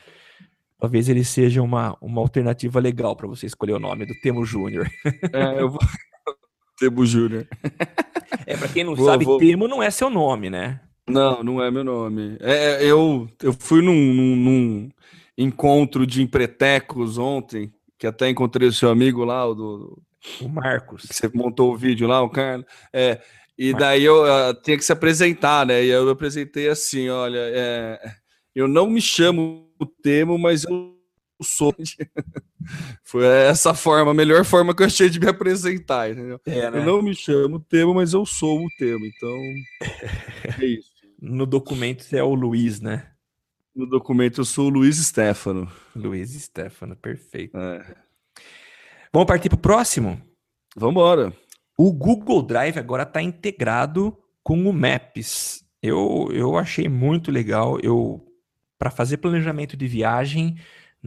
talvez 0.79 1.07
ele 1.07 1.23
seja 1.23 1.61
uma, 1.61 1.95
uma 2.01 2.21
alternativa 2.21 2.79
legal 2.79 3.15
para 3.15 3.27
você 3.27 3.45
escolher 3.45 3.73
o 3.73 3.79
nome 3.79 4.05
do 4.05 4.13
Temo 4.21 4.45
Júnior. 4.45 4.89
É, 5.33 5.61
eu 5.61 5.69
vou. 5.69 5.79
Temo 6.79 7.05
Júnior. 7.05 7.47
É, 8.47 8.57
para 8.57 8.67
quem 8.67 8.83
não 8.83 8.95
vou, 8.95 9.05
sabe, 9.05 9.23
vou... 9.23 9.37
Temo 9.37 9.67
não 9.67 9.83
é 9.83 9.91
seu 9.91 10.09
nome, 10.09 10.49
né? 10.49 10.81
Não, 11.07 11.43
não 11.43 11.63
é 11.63 11.69
meu 11.69 11.83
nome. 11.83 12.37
É, 12.39 12.83
eu, 12.83 13.29
eu 13.41 13.53
fui 13.53 13.81
num, 13.81 14.13
num, 14.13 14.35
num 14.35 14.89
encontro 15.41 16.05
de 16.05 16.21
empretecos 16.21 17.17
ontem, 17.17 17.73
que 17.97 18.07
até 18.07 18.29
encontrei 18.29 18.67
o 18.67 18.73
seu 18.73 18.89
amigo 18.89 19.23
lá, 19.23 19.45
o 19.45 19.53
do. 19.53 20.01
O 20.39 20.47
Marcos. 20.47 21.07
você 21.09 21.29
montou 21.33 21.73
o 21.73 21.77
vídeo 21.77 22.07
lá, 22.07 22.21
o 22.21 22.29
cara. 22.29 22.65
É, 22.93 23.19
e 23.57 23.73
daí 23.73 24.03
eu 24.03 24.23
uh, 24.23 24.53
tinha 24.61 24.77
que 24.77 24.83
se 24.83 24.91
apresentar, 24.91 25.65
né? 25.65 25.83
E 25.83 25.89
eu 25.89 26.05
me 26.05 26.11
apresentei 26.11 26.67
assim: 26.67 27.09
olha, 27.09 27.39
é, 27.39 27.99
eu 28.55 28.67
não 28.67 28.89
me 28.89 29.01
chamo 29.01 29.69
o 29.79 29.85
Temo, 29.85 30.37
mas 30.37 30.63
eu 30.63 30.95
sou. 31.41 31.73
Foi 33.03 33.25
essa 33.25 33.73
forma, 33.73 34.11
a 34.11 34.13
melhor 34.13 34.45
forma 34.45 34.75
que 34.75 34.83
eu 34.83 34.87
achei 34.87 35.09
de 35.09 35.19
me 35.19 35.27
apresentar, 35.27 36.11
entendeu? 36.11 36.39
É, 36.45 36.69
né? 36.69 36.79
Eu 36.79 36.85
não 36.85 37.01
me 37.01 37.15
chamo 37.15 37.59
Temo, 37.59 37.95
mas 37.95 38.13
eu 38.13 38.25
sou 38.25 38.63
o 38.63 38.69
Temo, 38.77 39.05
então 39.05 39.37
é 40.61 40.65
isso. 40.65 40.91
No 41.19 41.45
documento 41.45 42.03
você 42.03 42.17
é 42.17 42.23
o 42.23 42.33
Luiz, 42.33 42.79
né? 42.79 43.11
No 43.75 43.85
documento 43.85 44.41
eu 44.41 44.45
sou 44.45 44.67
o 44.67 44.69
Luiz 44.69 44.97
Stefano. 44.97 45.71
Luiz 45.95 46.31
Stefano, 46.31 46.95
perfeito. 46.95 47.57
É. 47.57 47.95
Vamos 49.13 49.27
partir 49.27 49.49
para 49.49 49.55
o 49.55 49.59
próximo? 49.59 50.21
Vamos 50.75 50.93
embora. 50.93 51.33
O 51.77 51.91
Google 51.91 52.41
Drive 52.41 52.77
agora 52.77 53.03
está 53.03 53.21
integrado 53.21 54.17
com 54.43 54.67
o 54.69 54.73
Maps. 54.73 55.65
Eu, 55.81 56.29
eu 56.31 56.57
achei 56.57 56.87
muito 56.87 57.31
legal. 57.31 57.79
Eu 57.81 58.27
para 58.81 58.89
fazer 58.89 59.17
planejamento 59.17 59.77
de 59.77 59.87
viagem, 59.87 60.57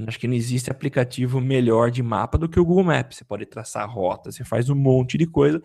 acho 0.07 0.19
que 0.21 0.29
não 0.29 0.35
existe 0.35 0.71
aplicativo 0.71 1.41
melhor 1.41 1.91
de 1.91 2.05
mapa 2.05 2.39
do 2.39 2.49
que 2.49 2.61
o 2.61 2.65
Google 2.65 2.85
Maps. 2.85 3.17
Você 3.17 3.25
pode 3.25 3.45
traçar 3.47 3.91
rota, 3.91 4.31
você 4.31 4.45
faz 4.45 4.71
um 4.71 4.77
monte 4.77 5.19
de 5.19 5.27
coisa. 5.27 5.61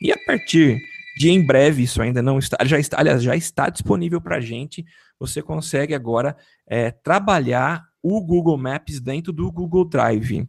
E 0.00 0.10
a 0.10 0.16
partir 0.24 0.80
de 1.18 1.28
em 1.28 1.44
breve, 1.44 1.82
isso 1.82 2.00
ainda 2.00 2.22
não 2.22 2.38
está, 2.38 2.56
já 2.64 2.78
está, 2.78 2.98
aliás, 2.98 3.22
já 3.22 3.36
está 3.36 3.68
disponível 3.68 4.22
para 4.22 4.36
a 4.36 4.40
gente. 4.40 4.86
Você 5.18 5.42
consegue 5.42 5.94
agora 5.94 6.36
é, 6.66 6.90
trabalhar 6.90 7.86
o 8.02 8.20
Google 8.20 8.58
Maps 8.58 9.00
dentro 9.00 9.32
do 9.32 9.50
Google 9.50 9.84
Drive. 9.84 10.48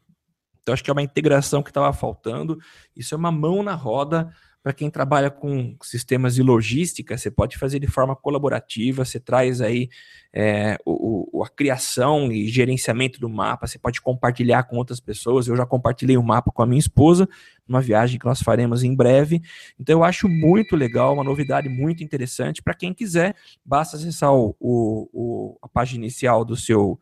Então, 0.61 0.73
acho 0.73 0.83
que 0.83 0.89
é 0.89 0.93
uma 0.93 1.03
integração 1.03 1.61
que 1.61 1.69
estava 1.69 1.93
faltando. 1.93 2.57
Isso 2.95 3.13
é 3.13 3.17
uma 3.17 3.31
mão 3.31 3.61
na 3.61 3.75
roda 3.75 4.33
para 4.65 4.73
quem 4.73 4.89
trabalha 4.89 5.29
com 5.29 5.77
sistemas 5.83 6.33
de 6.33 6.41
logística, 6.41 7.15
você 7.15 7.29
pode 7.29 7.55
fazer 7.55 7.77
de 7.77 7.85
forma 7.85 8.15
colaborativa, 8.15 9.05
você 9.05 9.19
traz 9.19 9.61
aí 9.61 9.91
é, 10.33 10.75
o, 10.83 11.29
o, 11.37 11.43
a 11.43 11.47
criação 11.47 12.31
e 12.31 12.47
gerenciamento 12.47 13.19
do 13.19 13.29
mapa, 13.29 13.67
você 13.67 13.77
pode 13.77 14.01
compartilhar 14.01 14.63
com 14.63 14.77
outras 14.77 14.99
pessoas. 14.99 15.47
Eu 15.47 15.55
já 15.55 15.67
compartilhei 15.67 16.17
o 16.17 16.21
um 16.21 16.23
mapa 16.23 16.51
com 16.51 16.63
a 16.63 16.65
minha 16.65 16.79
esposa, 16.79 17.29
numa 17.67 17.79
viagem 17.79 18.17
que 18.17 18.25
nós 18.25 18.41
faremos 18.41 18.83
em 18.83 18.95
breve. 18.95 19.39
Então 19.79 19.99
eu 19.99 20.03
acho 20.03 20.27
muito 20.27 20.75
legal, 20.75 21.13
uma 21.13 21.23
novidade 21.23 21.69
muito 21.69 22.03
interessante. 22.03 22.63
Para 22.63 22.73
quem 22.73 22.91
quiser, 22.91 23.35
basta 23.63 23.97
acessar 23.97 24.33
o, 24.33 25.59
a 25.61 25.67
página 25.67 26.03
inicial 26.03 26.43
do 26.43 26.55
seu, 26.55 26.99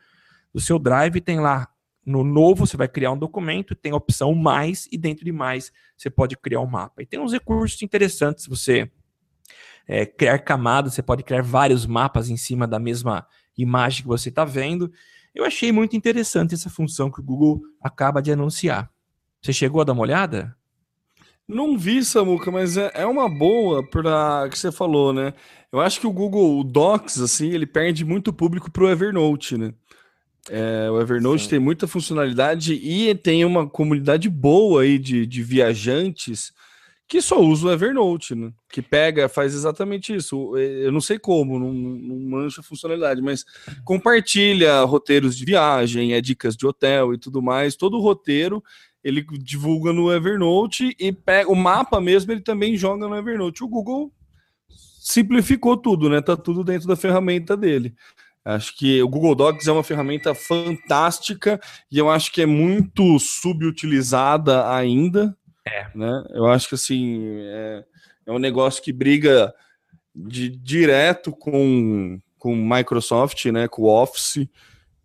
do 0.53 0.59
seu 0.59 0.77
Drive, 0.77 1.21
tem 1.21 1.39
lá 1.39 1.69
no 2.05 2.23
novo, 2.23 2.65
você 2.65 2.75
vai 2.75 2.87
criar 2.87 3.11
um 3.11 3.17
documento, 3.17 3.75
tem 3.75 3.91
a 3.91 3.95
opção 3.95 4.33
mais, 4.33 4.87
e 4.91 4.97
dentro 4.97 5.23
de 5.23 5.31
mais, 5.31 5.71
você 5.97 6.09
pode 6.09 6.35
criar 6.37 6.59
um 6.59 6.67
mapa. 6.67 7.01
E 7.01 7.05
tem 7.05 7.19
uns 7.19 7.31
recursos 7.31 7.81
interessantes, 7.81 8.47
você 8.47 8.91
é, 9.87 10.05
criar 10.05 10.39
camadas, 10.39 10.93
você 10.93 11.01
pode 11.01 11.23
criar 11.23 11.41
vários 11.41 11.85
mapas 11.85 12.29
em 12.29 12.37
cima 12.37 12.67
da 12.67 12.79
mesma 12.79 13.25
imagem 13.57 14.01
que 14.01 14.07
você 14.07 14.29
está 14.29 14.43
vendo. 14.43 14.91
Eu 15.33 15.45
achei 15.45 15.71
muito 15.71 15.95
interessante 15.95 16.53
essa 16.53 16.69
função 16.69 17.09
que 17.09 17.19
o 17.19 17.23
Google 17.23 17.61
acaba 17.81 18.21
de 18.21 18.31
anunciar. 18.31 18.89
Você 19.41 19.51
chegou 19.51 19.81
a 19.81 19.83
dar 19.83 19.93
uma 19.93 20.01
olhada? 20.01 20.55
Não 21.47 21.77
vi, 21.77 22.03
Samuca, 22.05 22.49
mas 22.49 22.77
é, 22.77 22.89
é 22.93 23.05
uma 23.05 23.27
boa 23.27 23.85
para 23.85 24.47
que 24.49 24.57
você 24.57 24.71
falou, 24.71 25.11
né? 25.11 25.33
Eu 25.71 25.81
acho 25.81 25.99
que 25.99 26.07
o 26.07 26.13
Google 26.13 26.63
Docs, 26.63 27.19
assim, 27.19 27.49
ele 27.49 27.65
perde 27.65 28.05
muito 28.05 28.31
público 28.31 28.71
para 28.71 28.83
o 28.83 28.89
Evernote, 28.89 29.57
né? 29.57 29.73
É, 30.49 30.89
o 30.91 30.99
Evernote 30.99 31.43
Sim. 31.43 31.49
tem 31.51 31.59
muita 31.59 31.87
funcionalidade 31.87 32.73
e 32.73 33.15
tem 33.15 33.45
uma 33.45 33.67
comunidade 33.67 34.29
boa 34.29 34.81
aí 34.81 34.99
de, 34.99 35.25
de 35.25 35.41
viajantes 35.41 36.51
que 37.07 37.21
só 37.21 37.39
usa 37.39 37.67
o 37.67 37.71
Evernote, 37.71 38.33
né? 38.33 38.51
Que 38.71 38.81
pega, 38.81 39.29
faz 39.29 39.53
exatamente 39.53 40.15
isso. 40.15 40.57
Eu 40.57 40.91
não 40.91 41.01
sei 41.01 41.19
como, 41.19 41.59
não, 41.59 41.71
não 41.71 42.19
mancha 42.19 42.61
a 42.61 42.63
funcionalidade, 42.63 43.21
mas 43.21 43.45
compartilha 43.83 44.83
roteiros 44.83 45.37
de 45.37 45.45
viagem, 45.45 46.13
é 46.13 46.21
dicas 46.21 46.55
de 46.55 46.65
hotel 46.65 47.13
e 47.13 47.17
tudo 47.17 47.41
mais. 47.41 47.75
Todo 47.75 47.97
o 47.97 48.01
roteiro 48.01 48.63
ele 49.03 49.21
divulga 49.39 49.93
no 49.93 50.11
Evernote 50.11 50.95
e 50.97 51.11
pega 51.11 51.51
o 51.51 51.55
mapa 51.55 52.01
mesmo, 52.01 52.31
ele 52.31 52.41
também 52.41 52.77
joga 52.77 53.07
no 53.07 53.15
Evernote. 53.15 53.63
O 53.63 53.67
Google 53.67 54.11
simplificou 54.99 55.75
tudo, 55.75 56.09
né? 56.09 56.21
Tá 56.21 56.35
tudo 56.37 56.63
dentro 56.63 56.87
da 56.87 56.95
ferramenta 56.95 57.55
dele. 57.55 57.93
Acho 58.45 58.77
que 58.77 59.01
o 59.01 59.07
Google 59.07 59.35
Docs 59.35 59.67
é 59.67 59.71
uma 59.71 59.83
ferramenta 59.83 60.35
fantástica 60.35 61.59
e 61.89 61.97
eu 61.97 62.09
acho 62.09 62.31
que 62.31 62.41
é 62.41 62.45
muito 62.45 63.17
subutilizada 63.19 64.69
ainda. 64.69 65.35
É. 65.65 65.87
Né? 65.95 66.25
Eu 66.31 66.47
acho 66.47 66.67
que 66.67 66.75
assim 66.75 67.23
é, 67.37 67.85
é 68.25 68.31
um 68.31 68.39
negócio 68.39 68.83
que 68.83 68.91
briga 68.91 69.53
de, 70.13 70.49
direto 70.49 71.31
com, 71.31 72.19
com 72.37 72.55
Microsoft, 72.55 73.45
né? 73.45 73.67
Com 73.67 73.83
o 73.83 73.89
Office. 73.89 74.47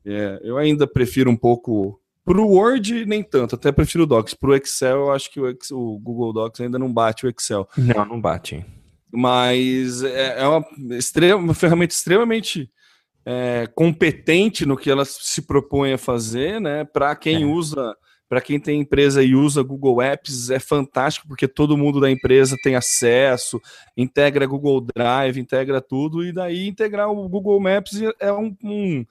É, 0.05 0.41
eu 0.43 0.59
ainda 0.59 0.87
prefiro 0.87 1.31
um 1.31 1.37
pouco 1.37 2.01
para 2.25 2.41
o 2.41 2.49
Word, 2.49 3.07
nem 3.07 3.23
tanto, 3.23 3.55
até 3.55 3.73
prefiro 3.73 4.05
o 4.05 4.07
Docs. 4.07 4.35
Para 4.35 4.51
o 4.51 4.55
Excel, 4.55 4.99
eu 4.99 5.13
acho 5.13 5.31
que 5.31 5.41
o, 5.41 5.49
Excel, 5.49 5.79
o, 5.79 5.99
Google 5.99 6.33
Docs 6.33 6.61
ainda 6.61 6.79
não 6.79 6.93
bate 6.93 7.25
o 7.25 7.29
Excel. 7.31 7.67
Não, 7.77 8.05
não 8.05 8.21
bate. 8.21 8.65
Mas 9.11 10.03
é, 10.03 10.41
é 10.41 10.47
uma, 10.47 10.67
extrema, 10.91 11.37
uma 11.41 11.55
ferramenta 11.55 11.95
extremamente 11.95 12.71
é, 13.25 13.67
competente 13.75 14.65
no 14.65 14.77
que 14.77 14.91
ela 14.91 15.05
se 15.05 15.43
propõe 15.43 15.93
a 15.93 15.99
fazer, 15.99 16.61
né? 16.61 16.85
Para 16.85 17.15
quem 17.15 17.43
é. 17.43 17.47
usa, 17.47 17.95
para 18.29 18.41
quem 18.41 18.59
tem 18.59 18.81
empresa 18.81 19.23
e 19.23 19.35
usa 19.35 19.63
Google 19.63 20.01
Apps, 20.01 20.51
é 20.51 20.59
fantástico 20.59 21.29
porque 21.29 21.47
todo 21.47 21.77
mundo 21.77 22.01
da 22.01 22.11
empresa 22.11 22.57
tem 22.63 22.75
acesso, 22.75 23.61
integra 23.97 24.47
Google 24.47 24.87
Drive, 24.95 25.39
integra 25.39 25.81
tudo, 25.81 26.25
e 26.25 26.33
daí 26.33 26.69
integrar 26.69 27.11
o 27.11 27.29
Google 27.29 27.61
Maps 27.61 28.01
é 28.21 28.33
um, 28.33 28.57
um 28.63 29.07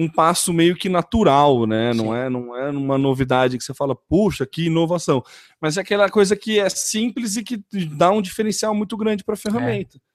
um 0.00 0.08
passo 0.08 0.50
meio 0.50 0.74
que 0.74 0.88
natural, 0.88 1.66
né? 1.66 1.92
Não 1.92 2.16
é, 2.16 2.30
não 2.30 2.56
é 2.56 2.70
uma 2.70 2.96
novidade 2.96 3.58
que 3.58 3.62
você 3.62 3.74
fala, 3.74 3.94
puxa, 3.94 4.46
que 4.46 4.66
inovação. 4.66 5.22
Mas 5.60 5.76
é 5.76 5.82
aquela 5.82 6.08
coisa 6.08 6.34
que 6.34 6.58
é 6.58 6.70
simples 6.70 7.36
e 7.36 7.42
que 7.42 7.62
dá 7.96 8.10
um 8.10 8.22
diferencial 8.22 8.74
muito 8.74 8.96
grande 8.96 9.22
para 9.22 9.34
a 9.34 9.36
ferramenta. 9.36 9.98
É. 9.98 10.09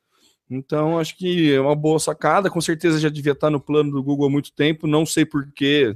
Então, 0.49 0.99
acho 0.99 1.17
que 1.17 1.53
é 1.53 1.59
uma 1.59 1.75
boa 1.75 1.99
sacada. 1.99 2.49
Com 2.49 2.61
certeza 2.61 2.99
já 2.99 3.09
devia 3.09 3.31
estar 3.33 3.49
no 3.49 3.59
plano 3.59 3.91
do 3.91 4.03
Google 4.03 4.27
há 4.27 4.29
muito 4.29 4.51
tempo. 4.53 4.87
Não 4.87 5.05
sei 5.05 5.25
por 5.25 5.51
que 5.51 5.95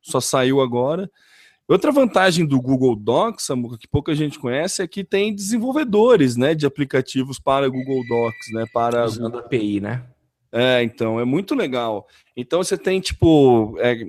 só 0.00 0.20
saiu 0.20 0.60
agora. 0.60 1.10
Outra 1.66 1.92
vantagem 1.92 2.46
do 2.46 2.60
Google 2.60 2.96
Docs, 2.96 3.44
Samuca, 3.44 3.76
que 3.76 3.86
pouca 3.86 4.14
gente 4.14 4.38
conhece, 4.38 4.80
é 4.80 4.88
que 4.88 5.04
tem 5.04 5.34
desenvolvedores 5.34 6.34
né, 6.34 6.54
de 6.54 6.64
aplicativos 6.64 7.38
para 7.38 7.68
Google 7.68 8.02
Docs, 8.08 8.52
né? 8.52 8.64
Para 8.72 9.04
Usando 9.04 9.36
a 9.36 9.40
API, 9.40 9.78
né? 9.78 10.02
É, 10.50 10.82
então, 10.82 11.20
é 11.20 11.26
muito 11.26 11.54
legal. 11.54 12.06
Então 12.34 12.62
você 12.62 12.78
tem, 12.78 13.00
tipo, 13.00 13.76
é, 13.80 14.06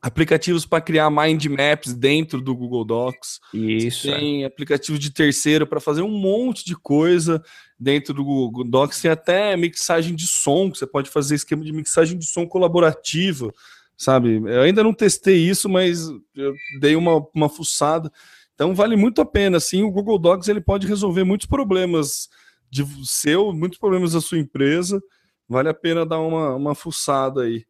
aplicativos 0.00 0.64
para 0.64 0.80
criar 0.80 1.10
mind 1.10 1.44
maps 1.46 1.92
dentro 1.92 2.40
do 2.40 2.54
Google 2.54 2.84
Docs. 2.84 3.40
Isso. 3.52 4.02
Você 4.02 4.12
tem 4.12 4.44
aplicativos 4.44 5.00
de 5.00 5.12
terceiro 5.12 5.66
para 5.66 5.80
fazer 5.80 6.02
um 6.02 6.10
monte 6.10 6.64
de 6.64 6.76
coisa 6.76 7.42
dentro 7.80 8.12
do 8.12 8.22
Google 8.22 8.64
Docs 8.64 9.00
tem 9.00 9.10
até 9.10 9.56
mixagem 9.56 10.14
de 10.14 10.26
som, 10.26 10.70
que 10.70 10.78
você 10.78 10.86
pode 10.86 11.08
fazer 11.08 11.34
esquema 11.34 11.64
de 11.64 11.72
mixagem 11.72 12.18
de 12.18 12.26
som 12.26 12.46
colaborativa, 12.46 13.50
sabe? 13.96 14.36
Eu 14.44 14.60
ainda 14.60 14.84
não 14.84 14.92
testei 14.92 15.38
isso, 15.38 15.66
mas 15.66 16.08
eu 16.36 16.54
dei 16.78 16.94
uma, 16.94 17.26
uma 17.34 17.48
fuçada. 17.48 18.12
Então 18.54 18.74
vale 18.74 18.96
muito 18.96 19.22
a 19.22 19.24
pena, 19.24 19.56
assim, 19.56 19.82
o 19.82 19.90
Google 19.90 20.18
Docs 20.18 20.48
ele 20.48 20.60
pode 20.60 20.86
resolver 20.86 21.24
muitos 21.24 21.46
problemas 21.46 22.28
de 22.68 22.84
seu, 23.06 23.52
muitos 23.52 23.78
problemas 23.78 24.12
da 24.12 24.20
sua 24.20 24.38
empresa. 24.38 25.02
Vale 25.48 25.70
a 25.70 25.74
pena 25.74 26.04
dar 26.04 26.20
uma, 26.20 26.54
uma 26.54 26.74
fuçada 26.74 27.42
aí. 27.42 27.64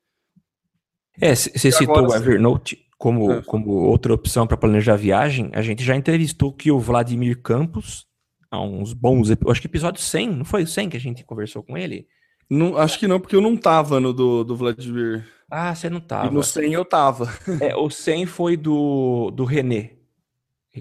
É, 1.20 1.34
você 1.34 1.70
citou 1.70 2.08
o 2.08 2.14
Evernote 2.14 2.86
como, 2.98 3.32
é. 3.32 3.42
como 3.42 3.70
outra 3.70 4.12
opção 4.12 4.46
para 4.46 4.56
planejar 4.56 4.96
viagem. 4.96 5.50
A 5.54 5.62
gente 5.62 5.84
já 5.84 5.94
entrevistou 5.94 6.50
aqui 6.50 6.70
o 6.70 6.78
Vladimir 6.78 7.40
Campos, 7.40 8.06
há 8.50 8.60
uns 8.60 8.92
bons. 8.92 9.30
Acho 9.30 9.60
que 9.60 9.66
episódio 9.66 10.00
100, 10.00 10.30
não 10.30 10.44
foi 10.44 10.64
o 10.64 10.66
100 10.66 10.90
que 10.90 10.96
a 10.96 11.00
gente 11.00 11.24
conversou 11.24 11.62
com 11.62 11.76
ele? 11.78 12.06
Não, 12.48 12.76
acho 12.76 12.98
que 12.98 13.06
não, 13.06 13.20
porque 13.20 13.36
eu 13.36 13.40
não 13.40 13.56
tava 13.56 14.00
no 14.00 14.12
do, 14.12 14.42
do 14.42 14.56
Vladimir. 14.56 15.24
Ah, 15.48 15.74
você 15.74 15.88
não 15.88 16.00
tava. 16.00 16.26
E 16.26 16.30
no 16.30 16.42
100 16.42 16.72
eu 16.72 16.84
tava. 16.84 17.32
É, 17.60 17.76
o 17.76 17.88
100 17.88 18.26
foi 18.26 18.56
do, 18.56 19.30
do 19.30 19.44
René. 19.44 19.92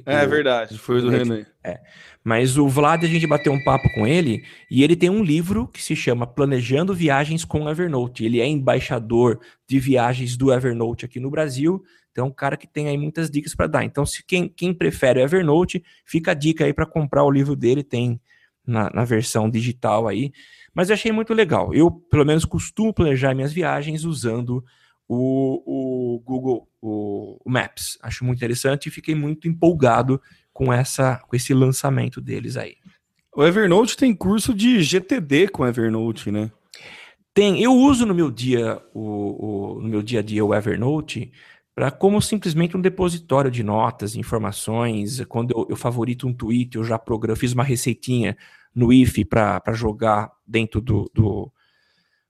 É, 0.06 0.26
o, 0.26 0.30
verdade, 0.30 0.78
foi 0.78 1.02
do 1.02 1.10
René. 1.10 1.46
É. 1.64 1.80
Mas 2.24 2.58
o 2.58 2.68
Vlad, 2.68 3.04
a 3.04 3.08
gente 3.08 3.26
bateu 3.26 3.52
um 3.52 3.64
papo 3.64 3.90
com 3.96 4.06
ele 4.06 4.44
e 4.70 4.84
ele 4.84 4.96
tem 4.96 5.10
um 5.10 5.24
livro 5.24 5.68
que 5.68 5.82
se 5.82 5.96
chama 5.96 6.28
Planejando 6.28 6.94
Viagens 6.94 7.44
com 7.44 7.70
Evernote. 7.70 8.24
Ele 8.24 8.40
é 8.40 8.48
embaixador 8.48 9.40
de 9.68 9.80
viagens 9.80 10.38
do 10.38 10.54
Evernote 10.54 11.06
aqui 11.06 11.20
no 11.20 11.32
Brasil. 11.32 11.84
Então, 12.20 12.28
um 12.28 12.34
cara 12.34 12.58
que 12.58 12.68
tem 12.68 12.90
aí 12.90 12.98
muitas 12.98 13.32
dicas 13.32 13.56
para 13.56 13.66
dar. 13.66 13.86
Então, 13.86 14.06
se 14.06 14.22
quem, 14.26 14.50
quem 14.50 14.74
prefere 14.74 15.22
o 15.22 15.24
Evernote, 15.24 15.82
fica 16.06 16.32
a 16.32 16.34
dica 16.34 16.66
aí 16.66 16.74
para 16.74 16.86
comprar 16.86 17.24
o 17.24 17.32
livro 17.32 17.56
dele, 17.56 17.82
tem 17.82 18.20
na, 18.68 18.90
na, 18.94 19.06
versão 19.06 19.50
digital 19.50 20.06
aí. 20.06 20.34
Mas 20.74 20.90
eu 20.90 20.96
achei 20.96 21.14
muito 21.14 21.34
legal. 21.34 21.74
Eu, 21.74 21.90
pelo 21.90 22.26
menos, 22.26 22.44
costumo 22.44 22.94
planejar 22.94 23.34
minhas 23.34 23.54
viagens 23.54 24.04
usando 24.04 24.62
o, 25.08 26.16
o 26.16 26.20
Google 26.20 26.68
o, 26.82 27.40
o 27.42 27.50
Maps. 27.50 27.98
Acho 28.04 28.26
muito 28.26 28.40
interessante 28.40 28.88
e 28.88 28.92
fiquei 28.92 29.16
muito 29.16 29.48
empolgado 29.48 30.22
com, 30.52 30.74
essa, 30.74 31.22
com 31.26 31.38
esse 31.38 31.54
lançamento 31.54 32.20
deles 32.20 32.58
aí. 32.58 32.76
O 33.34 33.46
Evernote 33.46 33.96
tem 33.96 34.14
curso 34.14 34.54
de 34.54 34.82
GTD 34.82 35.48
com 35.48 35.66
Evernote, 35.66 36.32
né? 36.32 36.52
Tem. 37.34 37.64
Eu 37.64 37.72
uso 37.72 38.06
no 38.06 38.14
meu 38.14 38.30
dia 38.30 38.82
o, 38.94 39.78
o 39.78 39.82
no 39.82 39.88
meu 39.88 40.02
dia 40.02 40.20
a 40.20 40.22
dia 40.22 40.44
o 40.44 40.54
Evernote 40.54 41.32
para 41.80 41.92
como 41.92 42.22
simplesmente 42.22 42.76
um 42.76 42.82
depositório 42.82 43.50
de 43.50 43.64
notas, 43.64 44.14
informações. 44.14 45.24
Quando 45.30 45.52
eu, 45.52 45.68
eu 45.70 45.76
favorito 45.78 46.28
um 46.28 46.34
tweet, 46.34 46.76
eu 46.76 46.84
já 46.84 47.00
programo, 47.00 47.40
fiz 47.40 47.54
uma 47.54 47.64
receitinha 47.64 48.36
no 48.76 48.92
IF 48.92 49.24
para 49.24 49.62
jogar 49.72 50.30
dentro 50.46 50.82
do, 50.82 51.10
do, 51.16 51.50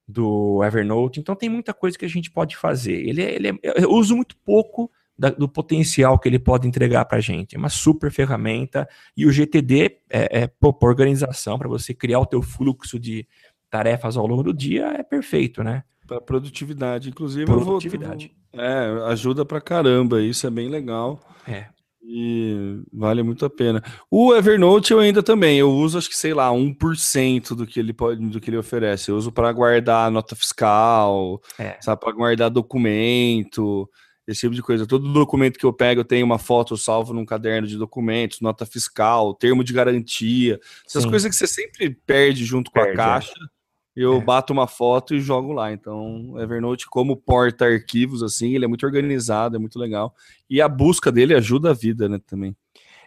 do, 0.08 0.64
Evernote. 0.64 1.20
Então 1.20 1.36
tem 1.36 1.50
muita 1.50 1.74
coisa 1.74 1.98
que 1.98 2.06
a 2.06 2.08
gente 2.08 2.30
pode 2.30 2.56
fazer. 2.56 2.94
Ele, 2.94 3.24
é, 3.24 3.34
ele 3.34 3.48
é, 3.48 3.60
eu 3.84 3.90
uso 3.90 4.16
muito 4.16 4.38
pouco 4.46 4.92
da, 5.18 5.32
do 5.32 5.50
potencial 5.50 6.20
que 6.20 6.30
ele 6.30 6.38
pode 6.38 6.68
entregar 6.68 7.06
para 7.06 7.18
a 7.18 7.22
gente. 7.22 7.56
É 7.56 7.58
uma 7.58 7.70
super 7.70 8.12
ferramenta 8.12 8.88
e 9.18 9.26
o 9.26 9.32
GTD 9.32 9.98
é, 10.12 10.44
é 10.44 10.52
organização 10.84 11.58
para 11.58 11.68
você 11.68 11.92
criar 11.92 12.20
o 12.20 12.26
teu 12.28 12.44
fluxo 12.44 13.00
de 13.00 13.28
tarefas 13.68 14.16
ao 14.16 14.28
longo 14.28 14.44
do 14.44 14.54
dia 14.54 14.86
é 14.90 15.02
perfeito, 15.02 15.64
né? 15.64 15.84
Para 16.10 16.20
produtividade, 16.20 17.10
inclusive. 17.10 17.46
Produtividade. 17.46 18.32
Vou, 18.52 18.64
é, 18.64 19.12
ajuda 19.12 19.46
para 19.46 19.62
caramba, 19.62 20.20
isso 20.20 20.48
é 20.48 20.50
bem 20.50 20.68
legal. 20.68 21.20
É. 21.48 21.68
E 22.02 22.82
vale 22.92 23.22
muito 23.22 23.46
a 23.46 23.50
pena. 23.52 23.84
O 24.10 24.34
Evernote 24.34 24.92
eu 24.92 25.00
ainda 25.00 25.22
também, 25.22 25.60
eu 25.60 25.70
uso 25.70 26.00
acho 26.00 26.10
que 26.10 26.18
sei 26.18 26.34
lá, 26.34 26.50
1% 26.50 27.54
do 27.54 27.68
que 27.68 27.80
ele 27.80 27.94
pode, 27.94 28.20
do 28.28 28.42
que 28.42 28.50
ele 28.50 28.58
oferece. 28.58 29.12
Eu 29.12 29.18
uso 29.18 29.32
para 29.32 29.52
guardar 29.52 30.10
nota 30.10 30.36
fiscal, 30.36 31.40
é. 31.60 31.78
sabe, 31.80 32.02
para 32.02 32.12
guardar 32.12 32.50
documento, 32.50 33.88
esse 34.28 34.42
tipo 34.42 34.56
de 34.56 34.64
coisa. 34.64 34.88
Todo 34.88 35.14
documento 35.14 35.60
que 35.60 35.66
eu 35.66 35.74
pego, 35.74 36.02
eu 36.02 36.06
tenho 36.06 36.26
uma 36.26 36.40
foto 36.40 36.76
salvo 36.76 37.14
num 37.14 37.26
caderno 37.26 37.68
de 37.68 37.78
documentos, 37.78 38.42
nota 38.42 38.66
fiscal, 38.66 39.36
termo 39.36 39.64
de 39.64 39.72
garantia, 39.72 40.60
essas 40.88 41.04
Sim. 41.04 41.10
coisas 41.12 41.30
que 41.30 41.36
você 41.36 41.46
sempre 41.46 41.92
perde 42.08 42.44
junto 42.46 42.72
com 42.72 42.80
perde, 42.80 42.90
a 42.90 42.94
é. 42.94 42.96
caixa. 43.06 43.34
É 43.34 43.59
eu 44.02 44.18
é. 44.18 44.22
bato 44.22 44.54
uma 44.54 44.66
foto 44.66 45.14
e 45.14 45.20
jogo 45.20 45.52
lá. 45.52 45.74
Então, 45.74 46.40
Evernote, 46.40 46.88
como 46.88 47.18
porta 47.18 47.66
arquivos, 47.66 48.24
assim, 48.24 48.56
ele 48.56 48.64
é 48.64 48.68
muito 48.68 48.86
organizado, 48.86 49.58
é 49.58 49.60
muito 49.60 49.78
legal. 49.78 50.16
E 50.50 50.62
a 50.62 50.70
busca 50.70 51.12
dele 51.12 51.34
ajuda 51.34 51.72
a 51.72 51.74
vida, 51.74 52.08
né, 52.08 52.20
também. 52.26 52.56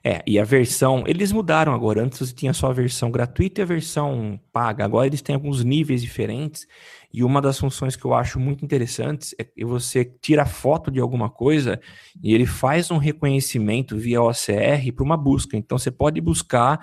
É, 0.05 0.21
e 0.27 0.39
a 0.39 0.45
versão, 0.45 1.05
eles 1.07 1.31
mudaram 1.31 1.73
agora. 1.73 2.03
Antes 2.03 2.19
você 2.19 2.35
tinha 2.35 2.53
só 2.53 2.69
a 2.69 2.73
versão 2.73 3.11
gratuita 3.11 3.61
e 3.61 3.63
a 3.63 3.67
versão 3.67 4.39
paga. 4.53 4.85
Agora 4.85 5.07
eles 5.07 5.23
têm 5.23 5.35
alguns 5.35 5.65
níveis 5.65 6.03
diferentes. 6.03 6.67
E 7.15 7.23
uma 7.23 7.41
das 7.41 7.59
funções 7.59 7.95
que 7.95 8.05
eu 8.05 8.13
acho 8.13 8.41
muito 8.41 8.65
interessantes 8.65 9.35
é 9.39 9.45
que 9.45 9.65
você 9.65 10.05
tira 10.05 10.45
foto 10.45 10.91
de 10.91 10.99
alguma 10.99 11.31
coisa 11.31 11.81
e 12.23 12.35
ele 12.35 12.47
faz 12.47 12.91
um 12.91 12.99
reconhecimento 12.99 13.97
via 13.97 14.21
OCR 14.21 14.93
para 14.95 15.05
uma 15.05 15.17
busca. 15.17 15.57
Então 15.57 15.79
você 15.79 15.91
pode 15.91 16.21
buscar 16.21 16.81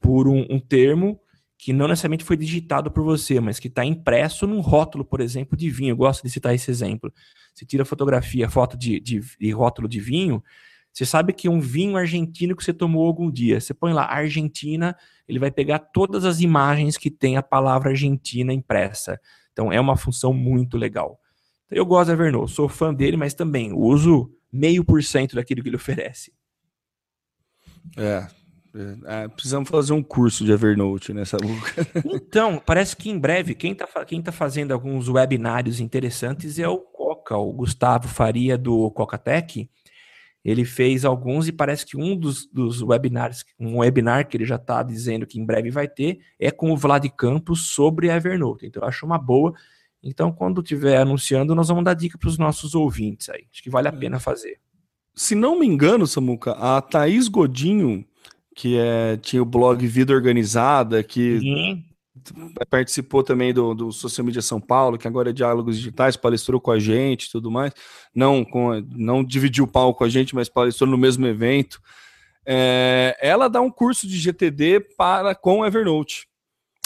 por 0.00 0.28
um, 0.28 0.46
um 0.48 0.60
termo 0.60 1.18
que 1.62 1.74
não 1.74 1.86
necessariamente 1.86 2.24
foi 2.24 2.38
digitado 2.38 2.90
por 2.90 3.04
você, 3.04 3.38
mas 3.38 3.58
que 3.58 3.68
está 3.68 3.84
impresso 3.84 4.46
num 4.46 4.60
rótulo, 4.60 5.04
por 5.04 5.20
exemplo, 5.20 5.56
de 5.56 5.68
vinho. 5.68 5.90
Eu 5.92 5.96
gosto 5.96 6.22
de 6.22 6.30
citar 6.30 6.54
esse 6.54 6.70
exemplo. 6.70 7.12
Você 7.54 7.66
tira 7.66 7.84
fotografia, 7.84 8.48
foto 8.48 8.78
de, 8.78 8.98
de, 8.98 9.20
de 9.38 9.50
rótulo 9.50 9.86
de 9.86 10.00
vinho, 10.00 10.42
você 10.92 11.04
sabe 11.04 11.32
que 11.32 11.48
um 11.48 11.60
vinho 11.60 11.96
argentino 11.96 12.56
que 12.56 12.64
você 12.64 12.72
tomou 12.72 13.06
algum 13.06 13.30
dia. 13.30 13.60
Você 13.60 13.74
põe 13.74 13.92
lá 13.92 14.06
Argentina, 14.06 14.96
ele 15.28 15.38
vai 15.38 15.50
pegar 15.50 15.78
todas 15.78 16.24
as 16.24 16.40
imagens 16.40 16.96
que 16.96 17.10
tem 17.10 17.36
a 17.36 17.42
palavra 17.42 17.90
Argentina 17.90 18.52
impressa. 18.52 19.20
Então 19.52 19.70
é 19.70 19.78
uma 19.78 19.96
função 19.96 20.32
muito 20.32 20.76
legal. 20.76 21.20
Eu 21.70 21.84
gosto 21.86 22.08
da 22.08 22.14
Evernote, 22.14 22.52
sou 22.52 22.68
fã 22.68 22.92
dele, 22.92 23.16
mas 23.16 23.34
também 23.34 23.72
uso 23.72 24.34
meio 24.50 24.84
por 24.84 25.02
cento 25.02 25.36
daquilo 25.36 25.62
que 25.62 25.68
ele 25.68 25.76
oferece. 25.76 26.32
É, 27.96 28.26
é, 29.04 29.28
precisamos 29.28 29.68
fazer 29.68 29.92
um 29.92 30.02
curso 30.02 30.44
de 30.44 30.52
Evernote 30.52 31.12
nessa 31.12 31.36
Então, 32.04 32.62
parece 32.64 32.96
que 32.96 33.10
em 33.10 33.18
breve, 33.18 33.54
quem 33.54 33.72
está 33.72 33.86
quem 34.04 34.22
tá 34.22 34.30
fazendo 34.30 34.72
alguns 34.72 35.08
webinários 35.08 35.80
interessantes 35.80 36.58
é 36.58 36.68
o 36.68 36.78
Coca, 36.78 37.36
o 37.36 37.52
Gustavo 37.52 38.06
Faria 38.08 38.56
do 38.56 38.90
Cocatec. 38.90 39.68
Ele 40.42 40.64
fez 40.64 41.04
alguns 41.04 41.48
e 41.48 41.52
parece 41.52 41.84
que 41.84 41.98
um 41.98 42.16
dos, 42.16 42.46
dos 42.46 42.80
webinars, 42.80 43.44
um 43.58 43.78
webinar 43.78 44.26
que 44.26 44.36
ele 44.36 44.46
já 44.46 44.56
está 44.56 44.82
dizendo 44.82 45.26
que 45.26 45.38
em 45.38 45.44
breve 45.44 45.70
vai 45.70 45.86
ter, 45.86 46.20
é 46.38 46.50
com 46.50 46.72
o 46.72 46.76
Vlad 46.76 47.04
Campos 47.10 47.66
sobre 47.66 48.08
Evernote. 48.08 48.64
Então, 48.64 48.82
eu 48.82 48.88
acho 48.88 49.04
uma 49.04 49.18
boa. 49.18 49.52
Então, 50.02 50.32
quando 50.32 50.62
estiver 50.62 50.96
anunciando, 50.96 51.54
nós 51.54 51.68
vamos 51.68 51.84
dar 51.84 51.92
dica 51.92 52.16
para 52.16 52.28
os 52.28 52.38
nossos 52.38 52.74
ouvintes 52.74 53.28
aí. 53.28 53.46
Acho 53.52 53.62
que 53.62 53.68
vale 53.68 53.88
a 53.88 53.92
é. 53.92 53.96
pena 53.96 54.18
fazer. 54.18 54.58
Se 55.14 55.34
não 55.34 55.58
me 55.58 55.66
engano, 55.66 56.06
Samuca, 56.06 56.52
a 56.52 56.80
Thaís 56.80 57.28
Godinho 57.28 58.06
que 58.54 58.76
é, 58.78 59.16
tinha 59.16 59.42
o 59.42 59.46
blog 59.46 59.86
Vida 59.86 60.12
Organizada, 60.12 61.02
que 61.02 61.38
uhum. 61.38 62.52
participou 62.68 63.22
também 63.22 63.52
do, 63.54 63.74
do 63.74 63.92
Social 63.92 64.24
Media 64.24 64.42
São 64.42 64.60
Paulo, 64.60 64.98
que 64.98 65.08
agora 65.08 65.30
é 65.30 65.32
Diálogos 65.32 65.76
Digitais, 65.76 66.16
palestrou 66.16 66.60
com 66.60 66.70
a 66.70 66.78
gente 66.78 67.24
e 67.24 67.30
tudo 67.30 67.50
mais. 67.50 67.72
Não, 68.14 68.44
com, 68.44 68.84
não 68.90 69.24
dividiu 69.24 69.64
o 69.64 69.68
palco 69.68 69.98
com 69.98 70.04
a 70.04 70.08
gente, 70.08 70.34
mas 70.34 70.48
palestrou 70.48 70.88
no 70.88 70.98
mesmo 70.98 71.26
evento. 71.26 71.80
É, 72.44 73.16
ela 73.20 73.48
dá 73.48 73.60
um 73.60 73.70
curso 73.70 74.06
de 74.06 74.18
GTD 74.18 74.80
para 74.96 75.34
com 75.34 75.64
Evernote. 75.64 76.26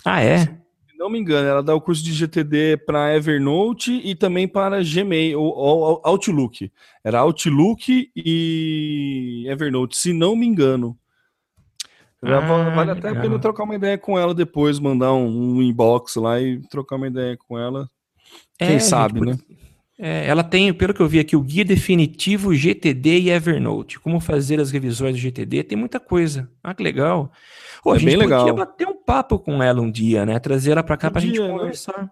Ah, 0.05 0.21
é? 0.21 0.39
Se 0.41 0.99
não 0.99 1.09
me 1.09 1.19
engano, 1.19 1.49
ela 1.49 1.63
dá 1.63 1.75
o 1.75 1.81
curso 1.81 2.05
de 2.05 2.13
GTD 2.13 2.77
para 2.85 3.17
Evernote 3.17 3.93
e 4.05 4.15
também 4.15 4.47
para 4.47 4.83
Gmail, 4.83 5.41
ou, 5.41 5.55
ou 5.57 6.01
Outlook. 6.05 6.71
Era 7.03 7.21
Outlook 7.21 8.11
e 8.15 9.47
Evernote, 9.49 9.97
se 9.97 10.13
não 10.13 10.37
me 10.37 10.47
engano. 10.47 10.99
Ah, 12.27 12.71
vale 12.75 12.91
até 12.91 13.09
a 13.09 13.21
pena 13.21 13.39
trocar 13.39 13.65
uma 13.65 13.75
ideia 13.75 13.99
com 13.99 14.19
ela 14.19 14.35
depois, 14.35 14.79
mandar 14.79 15.13
um, 15.13 15.57
um, 15.57 15.63
inbox 15.63 16.17
lá 16.17 16.41
e 16.41 16.61
trocar 16.69 16.97
uma 16.97 17.09
ideia 17.09 17.37
com 17.37 17.59
ela. 17.59 17.89
Quem 18.59 18.77
é, 18.77 18.79
sabe, 18.79 19.21
gente, 19.21 19.27
né? 19.27 19.57
É, 19.99 20.27
ela 20.27 20.43
tem, 20.43 20.73
pelo 20.73 20.93
que 20.93 21.01
eu 21.01 21.09
vi 21.09 21.21
aqui, 21.21 21.37
o 21.37 21.41
guia 21.41 21.65
definitivo 21.65 22.55
GTD 22.55 23.21
e 23.21 23.31
Evernote. 23.31 24.01
Como 24.01 24.19
fazer 24.19 24.61
as 24.61 24.71
revisões 24.71 25.15
do 25.15 25.21
GTD, 25.21 25.63
tem 25.63 25.79
muita 25.79 26.01
coisa. 26.01 26.51
Ah, 26.63 26.75
que 26.75 26.83
legal. 26.83 27.31
Pô, 27.83 27.93
é 27.93 27.97
a 27.97 27.99
gente 27.99 28.09
bem 28.09 28.17
legal. 28.17 28.41
podia 28.41 28.55
bater 28.55 28.89
um 28.89 28.97
papo 28.97 29.39
com 29.39 29.63
ela 29.63 29.81
um 29.81 29.91
dia, 29.91 30.27
né? 30.27 30.39
Trazer 30.41 30.73
ela 30.73 30.83
para 30.83 30.97
cá 30.97 31.11
para 31.11 31.21
a 31.21 31.25
gente 31.25 31.39
né? 31.39 31.49
conversar. 31.49 32.11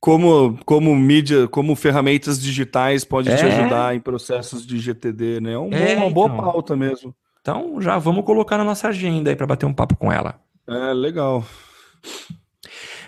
Como, 0.00 0.56
como 0.64 0.94
mídia, 0.94 1.48
como 1.48 1.74
ferramentas 1.74 2.40
digitais 2.40 3.04
pode 3.04 3.28
é. 3.28 3.36
te 3.36 3.44
ajudar 3.44 3.96
em 3.96 4.00
processos 4.00 4.64
de 4.64 4.78
GTD, 4.78 5.40
né? 5.40 5.54
É, 5.54 5.58
um 5.58 5.72
é 5.72 5.96
uma 5.96 6.10
boa 6.10 6.28
então. 6.28 6.44
pauta 6.44 6.76
mesmo. 6.76 7.12
Então 7.48 7.80
já 7.80 7.96
vamos 7.96 8.26
colocar 8.26 8.58
na 8.58 8.64
nossa 8.64 8.88
agenda 8.88 9.30
aí 9.30 9.36
para 9.36 9.46
bater 9.46 9.64
um 9.64 9.72
papo 9.72 9.96
com 9.96 10.12
ela. 10.12 10.38
É, 10.68 10.92
legal. 10.92 11.46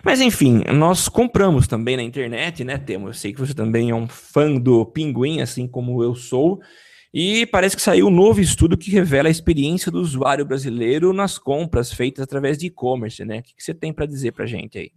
Mas 0.03 0.22
enfim, 0.22 0.62
nós 0.72 1.11
compramos 1.11 1.68
também 1.68 1.95
na 1.95 2.03
internet, 2.03 2.64
né, 2.64 2.78
Temo? 2.78 3.11
Eu 3.11 3.12
sei 3.12 3.34
que 3.34 3.38
você 3.38 3.53
também 3.53 3.91
é 3.91 3.95
um 3.95 4.09
fã 4.09 4.55
do 4.55 4.86
Pinguim, 4.86 5.43
assim 5.43 5.68
como 5.68 6.03
eu 6.03 6.14
sou. 6.14 6.59
E 7.12 7.45
parece 7.49 7.76
que 7.76 7.82
saiu 7.82 8.07
um 8.07 8.11
novo 8.11 8.41
estudo 8.41 8.78
que 8.78 8.91
revela 8.91 9.28
a 9.28 9.30
experiência 9.30 9.93
do 9.93 10.01
usuário 10.01 10.47
brasileiro 10.47 11.12
nas 11.12 11.36
compras 11.36 11.93
feitas 11.93 12.22
através 12.22 12.57
de 12.57 12.68
e-commerce, 12.68 13.22
né? 13.26 13.41
O 13.41 13.43
que 13.43 13.53
você 13.59 13.74
tem 13.74 13.93
para 13.93 14.07
dizer 14.07 14.32
para 14.32 14.47
gente 14.47 14.78
aí? 14.78 14.91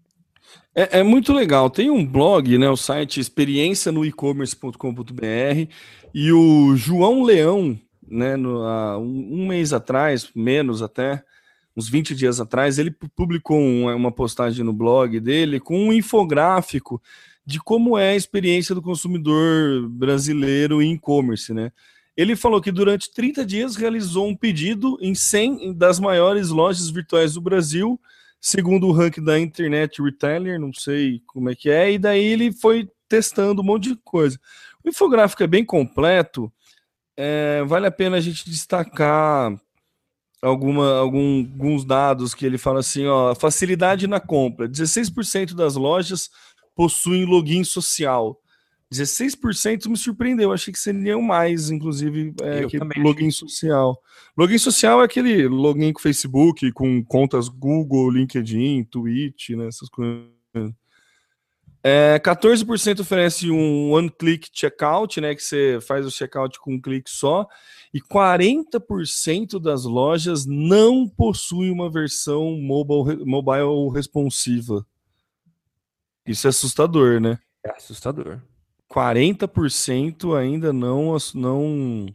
É, 0.73 0.99
é, 0.99 1.03
muito 1.03 1.33
legal. 1.33 1.69
Tem 1.69 1.89
um 1.89 2.05
blog, 2.05 2.57
né? 2.57 2.69
O 2.69 2.77
site 2.77 3.19
experiência 3.19 3.91
no 3.91 4.05
e-commerce.com.br 4.05 5.67
e 6.13 6.31
o 6.31 6.77
João 6.77 7.23
Leão, 7.23 7.77
né, 8.07 8.35
no, 8.35 8.61
um, 8.99 9.41
um, 9.41 9.47
mês 9.47 9.73
atrás, 9.73 10.29
menos 10.35 10.81
até, 10.81 11.23
uns 11.75 11.89
20 11.89 12.15
dias 12.15 12.39
atrás, 12.39 12.77
ele 12.77 12.91
publicou 13.15 13.59
uma, 13.59 13.95
uma 13.95 14.11
postagem 14.11 14.63
no 14.63 14.73
blog 14.73 15.19
dele 15.19 15.59
com 15.59 15.87
um 15.87 15.93
infográfico 15.93 17.01
de 17.45 17.59
como 17.59 17.97
é 17.97 18.11
a 18.11 18.15
experiência 18.15 18.73
do 18.73 18.81
consumidor 18.81 19.87
brasileiro 19.89 20.81
em 20.81 20.93
e-commerce, 20.93 21.53
né? 21.53 21.71
Ele 22.15 22.35
falou 22.35 22.61
que 22.61 22.71
durante 22.71 23.11
30 23.11 23.43
dias 23.43 23.75
realizou 23.75 24.27
um 24.27 24.35
pedido 24.35 24.97
em 25.01 25.15
100 25.15 25.73
das 25.73 25.99
maiores 25.99 26.49
lojas 26.49 26.89
virtuais 26.89 27.33
do 27.33 27.41
Brasil, 27.41 27.99
segundo 28.39 28.87
o 28.87 28.91
ranking 28.91 29.23
da 29.23 29.39
Internet 29.39 30.01
Retailer, 30.01 30.59
não 30.59 30.71
sei 30.71 31.21
como 31.25 31.49
é 31.49 31.55
que 31.55 31.69
é, 31.69 31.91
e 31.91 31.97
daí 31.97 32.23
ele 32.23 32.51
foi 32.51 32.87
testando 33.09 33.61
um 33.61 33.65
monte 33.65 33.89
de 33.89 33.95
coisa. 34.03 34.39
O 34.83 34.89
infográfico 34.89 35.41
é 35.41 35.47
bem 35.47 35.65
completo, 35.65 36.51
é, 37.17 37.63
vale 37.65 37.87
a 37.87 37.91
pena 37.91 38.17
a 38.17 38.21
gente 38.21 38.49
destacar 38.49 39.59
alguma, 40.41 40.97
algum, 40.97 41.39
alguns 41.39 41.85
dados 41.85 42.33
que 42.33 42.45
ele 42.45 42.57
fala 42.57 42.79
assim, 42.79 43.05
ó, 43.07 43.33
facilidade 43.33 44.07
na 44.07 44.19
compra. 44.19 44.67
16% 44.67 45.53
das 45.53 45.75
lojas 45.75 46.29
possuem 46.75 47.25
login 47.25 47.63
social. 47.63 48.37
16% 48.93 49.87
me 49.87 49.97
surpreendeu, 49.97 50.51
achei 50.51 50.71
que 50.71 50.79
seriam 50.79 51.21
mais, 51.21 51.71
inclusive, 51.71 52.33
é, 52.41 52.67
que 52.67 52.77
login 52.99 53.31
social. 53.31 53.97
Login 54.37 54.59
social 54.59 55.01
é 55.01 55.05
aquele 55.05 55.47
login 55.47 55.91
com 55.91 55.99
Facebook, 55.99 56.71
com 56.73 57.03
contas 57.03 57.49
Google, 57.49 58.11
LinkedIn, 58.11 58.83
Twitch, 58.83 59.49
né, 59.51 59.67
essas 59.67 59.89
coisas. 59.89 60.29
É, 61.83 62.17
14% 62.19 63.01
oferece 63.01 63.51
um 63.51 63.91
one-click 63.91 64.49
checkout, 64.53 65.19
né? 65.19 65.35
Que 65.35 65.43
você 65.43 65.79
faz 65.81 66.05
o 66.05 66.11
checkout 66.11 66.57
com 66.59 66.75
um 66.75 66.81
clique 66.81 67.09
só. 67.09 67.45
E 67.93 67.99
40% 67.99 69.59
das 69.59 69.83
lojas 69.83 70.45
não 70.45 71.07
possuem 71.07 71.69
uma 71.69 71.91
versão 71.91 72.57
mobile, 72.57 73.25
mobile 73.25 73.91
responsiva. 73.93 74.85
Isso 76.25 76.47
é 76.47 76.49
assustador, 76.49 77.19
né? 77.19 77.37
É 77.65 77.71
assustador. 77.71 78.39
40% 78.89 80.37
ainda 80.37 80.71
não, 80.71 81.17
não, 81.33 82.05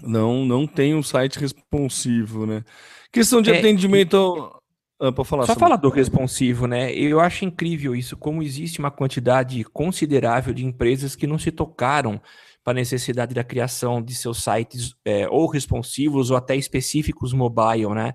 não, 0.00 0.44
não 0.44 0.66
tem 0.66 0.94
um 0.94 1.02
site 1.02 1.40
responsivo, 1.40 2.46
né? 2.46 2.64
Questão 3.10 3.42
de 3.42 3.50
é, 3.50 3.58
atendimento. 3.58 4.53
Ah, 5.00 5.24
falar 5.24 5.46
Só 5.46 5.54
falar 5.54 5.76
do 5.76 5.88
responsivo, 5.88 6.66
né? 6.66 6.92
Eu 6.92 7.20
acho 7.20 7.44
incrível 7.44 7.94
isso, 7.94 8.16
como 8.16 8.42
existe 8.42 8.78
uma 8.78 8.90
quantidade 8.90 9.62
considerável 9.64 10.54
de 10.54 10.64
empresas 10.64 11.16
que 11.16 11.26
não 11.26 11.38
se 11.38 11.50
tocaram 11.50 12.20
para 12.62 12.72
a 12.72 12.74
necessidade 12.74 13.34
da 13.34 13.44
criação 13.44 14.00
de 14.00 14.14
seus 14.14 14.42
sites 14.42 14.94
é, 15.04 15.28
ou 15.28 15.46
responsivos 15.46 16.30
ou 16.30 16.36
até 16.36 16.56
específicos 16.56 17.32
mobile, 17.32 17.88
né? 17.88 18.14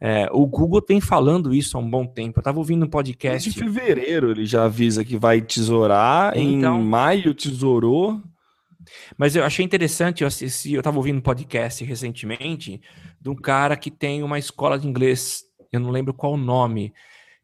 É, 0.00 0.28
o 0.32 0.46
Google 0.46 0.80
tem 0.80 0.98
falando 0.98 1.54
isso 1.54 1.76
há 1.76 1.80
um 1.80 1.90
bom 1.90 2.06
tempo. 2.06 2.38
Eu 2.38 2.40
estava 2.40 2.58
ouvindo 2.58 2.86
um 2.86 2.88
podcast. 2.88 3.50
Em 3.50 3.52
fevereiro 3.52 4.30
ele 4.30 4.46
já 4.46 4.64
avisa 4.64 5.04
que 5.04 5.18
vai 5.18 5.42
tesourar, 5.42 6.38
então, 6.38 6.80
em 6.80 6.84
maio 6.84 7.34
tesourou. 7.34 8.22
Mas 9.18 9.36
eu 9.36 9.44
achei 9.44 9.62
interessante, 9.62 10.22
eu 10.22 10.28
assisti, 10.28 10.72
eu 10.72 10.80
estava 10.80 10.96
ouvindo 10.96 11.18
um 11.18 11.22
podcast 11.22 11.84
recentemente 11.84 12.80
de 13.20 13.28
um 13.28 13.34
cara 13.34 13.76
que 13.76 13.90
tem 13.90 14.22
uma 14.22 14.38
escola 14.38 14.78
de 14.78 14.88
inglês 14.88 15.42
eu 15.72 15.80
não 15.80 15.90
lembro 15.90 16.14
qual 16.14 16.34
o 16.34 16.36
nome, 16.36 16.92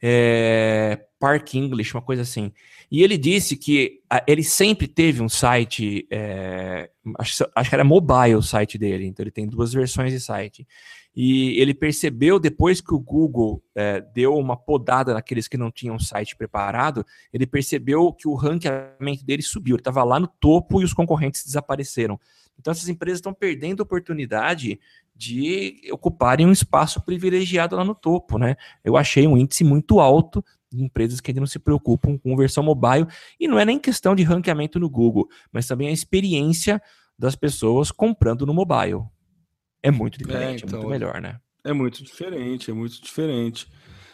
é, 0.03 1.01
Park 1.19 1.55
English, 1.55 1.95
uma 1.95 2.03
coisa 2.03 2.23
assim. 2.23 2.53
E 2.91 3.03
ele 3.03 3.19
disse 3.19 3.57
que 3.57 4.01
a, 4.09 4.23
ele 4.27 4.45
sempre 4.45 4.87
teve 4.87 5.21
um 5.23 5.29
site, 5.29 6.07
é, 6.11 6.91
acho, 7.19 7.45
acho, 7.55 7.69
que 7.69 7.75
era 7.75 7.85
mobile 7.85 8.37
o 8.37 8.43
site 8.43 8.79
dele, 8.79 9.07
então 9.07 9.23
ele 9.23 9.31
tem 9.31 9.47
duas 9.47 9.73
versões 9.73 10.13
de 10.13 10.21
site. 10.21 10.67
E 11.15 11.59
ele 11.59 11.73
percebeu 11.73 12.39
depois 12.39 12.83
que 12.83 12.93
o 12.93 13.01
Google 13.01 13.63
é, 13.75 14.03
deu 14.15 14.37
uma 14.37 14.55
podada 14.55 15.15
naqueles 15.15 15.49
que 15.49 15.57
não 15.57 15.71
tinham 15.71 15.99
site 15.99 16.37
preparado, 16.37 17.05
ele 17.33 17.47
percebeu 17.47 18.13
que 18.13 18.29
o 18.29 18.35
ranqueamento 18.35 19.25
dele 19.25 19.43
subiu, 19.43 19.77
ele 19.77 19.81
estava 19.81 20.05
lá 20.05 20.21
no 20.21 20.29
topo 20.29 20.83
e 20.83 20.85
os 20.85 20.93
concorrentes 20.93 21.43
desapareceram. 21.43 22.21
Então 22.59 22.71
essas 22.71 22.89
empresas 22.89 23.19
estão 23.19 23.35
perdendo 23.35 23.81
a 23.81 23.85
oportunidade 23.85 24.81
de 25.15 25.81
ocuparem 25.91 26.47
um 26.47 26.53
espaço 26.53 27.01
privilegiado 27.03 27.77
lá 27.77 27.85
no 27.85 27.95
topo, 27.95 28.39
né? 28.39 28.57
Eu 28.85 28.97
achei 28.97 29.27
um 29.27 29.37
índice 29.37 29.65
muito 29.65 30.01
alto 30.01 30.45
de 30.71 30.83
empresas 30.83 31.21
que 31.21 31.31
ainda 31.31 31.41
não 31.41 31.47
se 31.47 31.59
preocupam 31.59 32.19
com 32.19 32.37
versão 32.37 32.63
mobile, 32.63 33.07
e 33.39 33.49
não 33.49 33.59
é 33.59 33.65
nem 33.65 33.79
questão 33.79 34.15
de 34.15 34.23
ranqueamento 34.23 34.79
no 34.79 34.91
Google, 34.91 35.29
mas 35.53 35.67
também 35.67 35.89
a 35.89 35.93
experiência 35.93 36.83
das 37.19 37.35
pessoas 37.35 37.91
comprando 37.91 38.45
no 38.45 38.53
mobile. 38.53 39.05
É 39.83 39.91
muito 39.91 40.19
diferente, 40.19 40.65
é, 40.65 40.67
então, 40.67 40.81
é 40.81 40.83
muito 40.83 40.91
melhor, 40.91 41.21
né? 41.21 41.39
É 41.65 41.73
muito 41.73 42.03
diferente, 42.03 42.71
é 42.71 42.75
muito 42.75 43.01
diferente. 43.03 43.69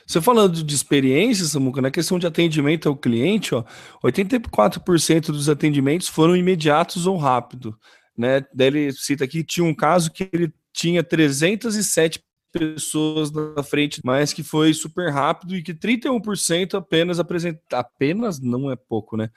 Você 0.06 0.20
falando 0.20 0.62
de 0.62 0.74
experiência, 0.74 1.44
Samuca, 1.46 1.80
na 1.80 1.90
questão 1.90 2.18
de 2.18 2.26
atendimento 2.26 2.88
ao 2.88 2.96
cliente, 2.96 3.54
ó, 3.54 3.64
84% 4.04 5.26
dos 5.26 5.48
atendimentos 5.48 6.08
foram 6.08 6.36
imediatos 6.36 7.06
ou 7.06 7.16
rápido. 7.16 7.78
Né? 8.16 8.44
Daí 8.54 8.66
ele 8.68 8.92
cita 8.92 9.24
aqui, 9.24 9.42
tinha 9.42 9.64
um 9.64 9.74
caso 9.74 10.10
que 10.10 10.28
ele 10.32 10.52
tinha 10.72 11.02
307 11.02 12.22
pessoas 12.52 13.30
na 13.32 13.62
frente, 13.62 14.00
mas 14.04 14.32
que 14.32 14.42
foi 14.42 14.74
super 14.74 15.10
rápido 15.10 15.56
e 15.56 15.62
que 15.62 15.72
31% 15.72 16.74
apenas 16.74 17.18
apresenta 17.18 17.60
apenas 17.72 18.38
não 18.40 18.70
é 18.70 18.76
pouco, 18.76 19.16
né? 19.16 19.30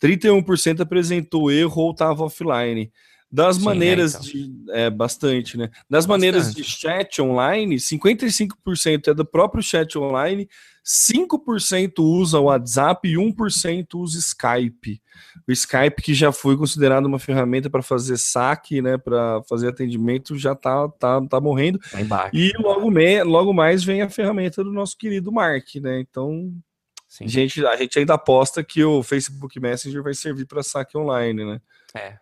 31% 0.00 0.80
apresentou 0.80 1.50
erro 1.50 1.82
ou 1.82 1.90
estava 1.90 2.24
offline. 2.24 2.90
Das 3.30 3.56
Sim, 3.56 3.62
é, 3.62 3.64
maneiras 3.64 4.14
é, 4.14 4.18
então. 4.18 4.30
de. 4.30 4.72
É, 4.72 4.90
bastante, 4.90 5.56
né? 5.56 5.68
Das 5.88 6.06
bastante. 6.06 6.08
maneiras 6.08 6.54
de 6.54 6.64
chat 6.64 7.20
online, 7.22 7.76
55% 7.76 9.08
é 9.08 9.14
do 9.14 9.24
próprio 9.24 9.62
chat 9.62 9.96
online, 9.96 10.48
5% 10.90 12.00
usa 12.00 12.40
o 12.40 12.44
WhatsApp 12.44 13.08
e 13.08 13.14
1% 13.14 13.94
usa 13.94 14.18
Skype. 14.18 15.00
O 15.46 15.52
Skype, 15.52 16.02
que 16.02 16.12
já 16.12 16.32
foi 16.32 16.56
considerado 16.56 17.06
uma 17.06 17.20
ferramenta 17.20 17.70
para 17.70 17.80
fazer 17.80 18.16
saque, 18.16 18.82
né? 18.82 18.98
Para 18.98 19.40
fazer 19.48 19.68
atendimento, 19.68 20.36
já 20.36 20.52
tá, 20.52 20.88
tá, 20.88 21.24
tá 21.28 21.40
morrendo. 21.40 21.78
Tá 22.08 22.28
e 22.32 22.52
logo, 22.58 22.90
me, 22.90 23.22
logo 23.22 23.52
mais 23.52 23.84
vem 23.84 24.02
a 24.02 24.10
ferramenta 24.10 24.64
do 24.64 24.72
nosso 24.72 24.98
querido 24.98 25.30
Mark, 25.30 25.76
né? 25.76 26.00
Então. 26.00 26.52
Sim. 27.08 27.28
Gente, 27.28 27.64
a 27.64 27.76
gente 27.76 27.98
ainda 27.98 28.14
aposta 28.14 28.62
que 28.64 28.82
o 28.82 29.02
Facebook 29.02 29.60
Messenger 29.60 30.02
vai 30.02 30.14
servir 30.14 30.46
para 30.46 30.62
saque 30.62 30.98
online, 30.98 31.44
né? 31.44 31.60
É. 31.94 32.18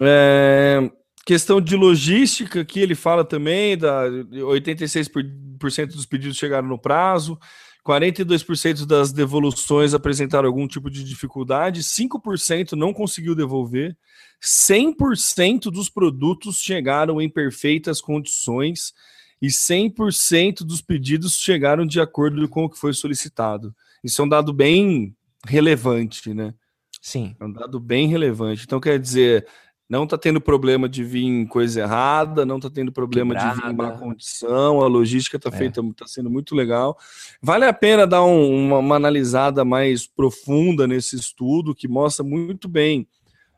É, 0.00 0.90
questão 1.30 1.60
de 1.60 1.76
logística, 1.76 2.64
que 2.64 2.80
ele 2.80 2.96
fala 2.96 3.24
também, 3.24 3.78
da 3.78 4.10
86% 4.10 5.86
dos 5.86 6.04
pedidos 6.04 6.36
chegaram 6.36 6.66
no 6.66 6.76
prazo, 6.76 7.38
42% 7.86 8.84
das 8.84 9.12
devoluções 9.12 9.94
apresentaram 9.94 10.48
algum 10.48 10.66
tipo 10.66 10.90
de 10.90 11.04
dificuldade, 11.04 11.84
5% 11.84 12.72
não 12.72 12.92
conseguiu 12.92 13.36
devolver, 13.36 13.96
100% 14.42 15.70
dos 15.70 15.88
produtos 15.88 16.56
chegaram 16.56 17.22
em 17.22 17.30
perfeitas 17.30 18.00
condições 18.00 18.92
e 19.40 19.46
100% 19.46 20.64
dos 20.64 20.82
pedidos 20.82 21.38
chegaram 21.38 21.86
de 21.86 22.00
acordo 22.00 22.48
com 22.48 22.64
o 22.64 22.68
que 22.68 22.76
foi 22.76 22.92
solicitado. 22.92 23.72
Isso 24.02 24.20
é 24.20 24.24
um 24.24 24.28
dado 24.28 24.52
bem 24.52 25.14
relevante, 25.46 26.34
né? 26.34 26.52
Sim. 27.00 27.36
É 27.38 27.44
um 27.44 27.52
dado 27.52 27.78
bem 27.78 28.08
relevante. 28.08 28.64
Então, 28.64 28.80
quer 28.80 28.98
dizer, 28.98 29.46
não 29.90 30.04
está 30.04 30.16
tendo 30.16 30.40
problema 30.40 30.88
de 30.88 31.02
vir 31.02 31.48
coisa 31.48 31.80
errada, 31.80 32.46
não 32.46 32.58
está 32.58 32.70
tendo 32.70 32.92
problema 32.92 33.34
Quebrada. 33.34 33.60
de 33.60 33.66
vir 33.66 33.74
má 33.74 33.90
condição, 33.90 34.80
a 34.80 34.86
logística 34.86 35.36
está 35.36 35.48
é. 35.48 35.52
feita, 35.52 35.80
está 35.80 36.06
sendo 36.06 36.30
muito 36.30 36.54
legal. 36.54 36.96
Vale 37.42 37.64
a 37.64 37.72
pena 37.72 38.06
dar 38.06 38.22
um, 38.22 38.66
uma, 38.66 38.78
uma, 38.78 38.94
analisada 38.94 39.64
mais 39.64 40.06
profunda 40.06 40.86
nesse 40.86 41.16
estudo, 41.16 41.74
que 41.74 41.88
mostra 41.88 42.24
muito 42.24 42.68
bem 42.68 43.08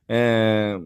é, 0.08 0.80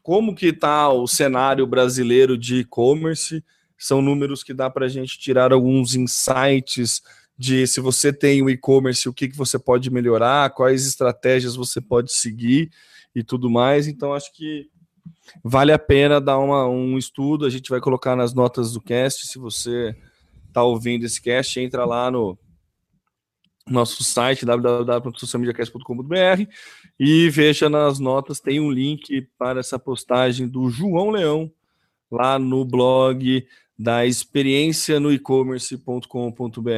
como 0.00 0.32
que 0.32 0.46
está 0.46 0.88
o 0.88 1.08
cenário 1.08 1.66
brasileiro 1.66 2.38
de 2.38 2.60
e-commerce. 2.60 3.44
São 3.76 4.00
números 4.00 4.44
que 4.44 4.54
dá 4.54 4.70
para 4.70 4.86
a 4.86 4.88
gente 4.88 5.18
tirar 5.18 5.52
alguns 5.52 5.96
insights 5.96 7.02
de 7.36 7.66
se 7.66 7.80
você 7.80 8.12
tem 8.12 8.42
o 8.42 8.48
e-commerce, 8.48 9.08
o 9.08 9.12
que, 9.12 9.26
que 9.26 9.36
você 9.36 9.58
pode 9.58 9.90
melhorar, 9.90 10.50
quais 10.50 10.86
estratégias 10.86 11.56
você 11.56 11.80
pode 11.80 12.12
seguir 12.12 12.70
e 13.12 13.24
tudo 13.24 13.50
mais. 13.50 13.88
Então, 13.88 14.12
acho 14.12 14.32
que 14.32 14.68
Vale 15.42 15.72
a 15.72 15.78
pena 15.78 16.20
dar 16.20 16.38
uma, 16.38 16.66
um 16.66 16.96
estudo, 16.96 17.44
a 17.44 17.50
gente 17.50 17.70
vai 17.70 17.80
colocar 17.80 18.16
nas 18.16 18.34
notas 18.34 18.72
do 18.72 18.80
cast. 18.80 19.26
Se 19.26 19.38
você 19.38 19.94
está 20.48 20.62
ouvindo 20.62 21.04
esse 21.04 21.20
cast, 21.20 21.58
entra 21.60 21.84
lá 21.84 22.10
no 22.10 22.38
nosso 23.66 24.04
site 24.04 24.44
www.socialmediacast.com.br 24.44 26.44
e 27.00 27.30
veja 27.30 27.68
nas 27.68 27.98
notas, 27.98 28.40
tem 28.40 28.60
um 28.60 28.70
link 28.70 29.26
para 29.38 29.60
essa 29.60 29.78
postagem 29.78 30.46
do 30.46 30.68
João 30.68 31.10
Leão 31.10 31.50
lá 32.10 32.38
no 32.38 32.64
blog 32.64 33.46
da 33.76 34.06
experiência 34.06 35.00
no 35.00 35.12
e-commerce.com.br. 35.12 36.68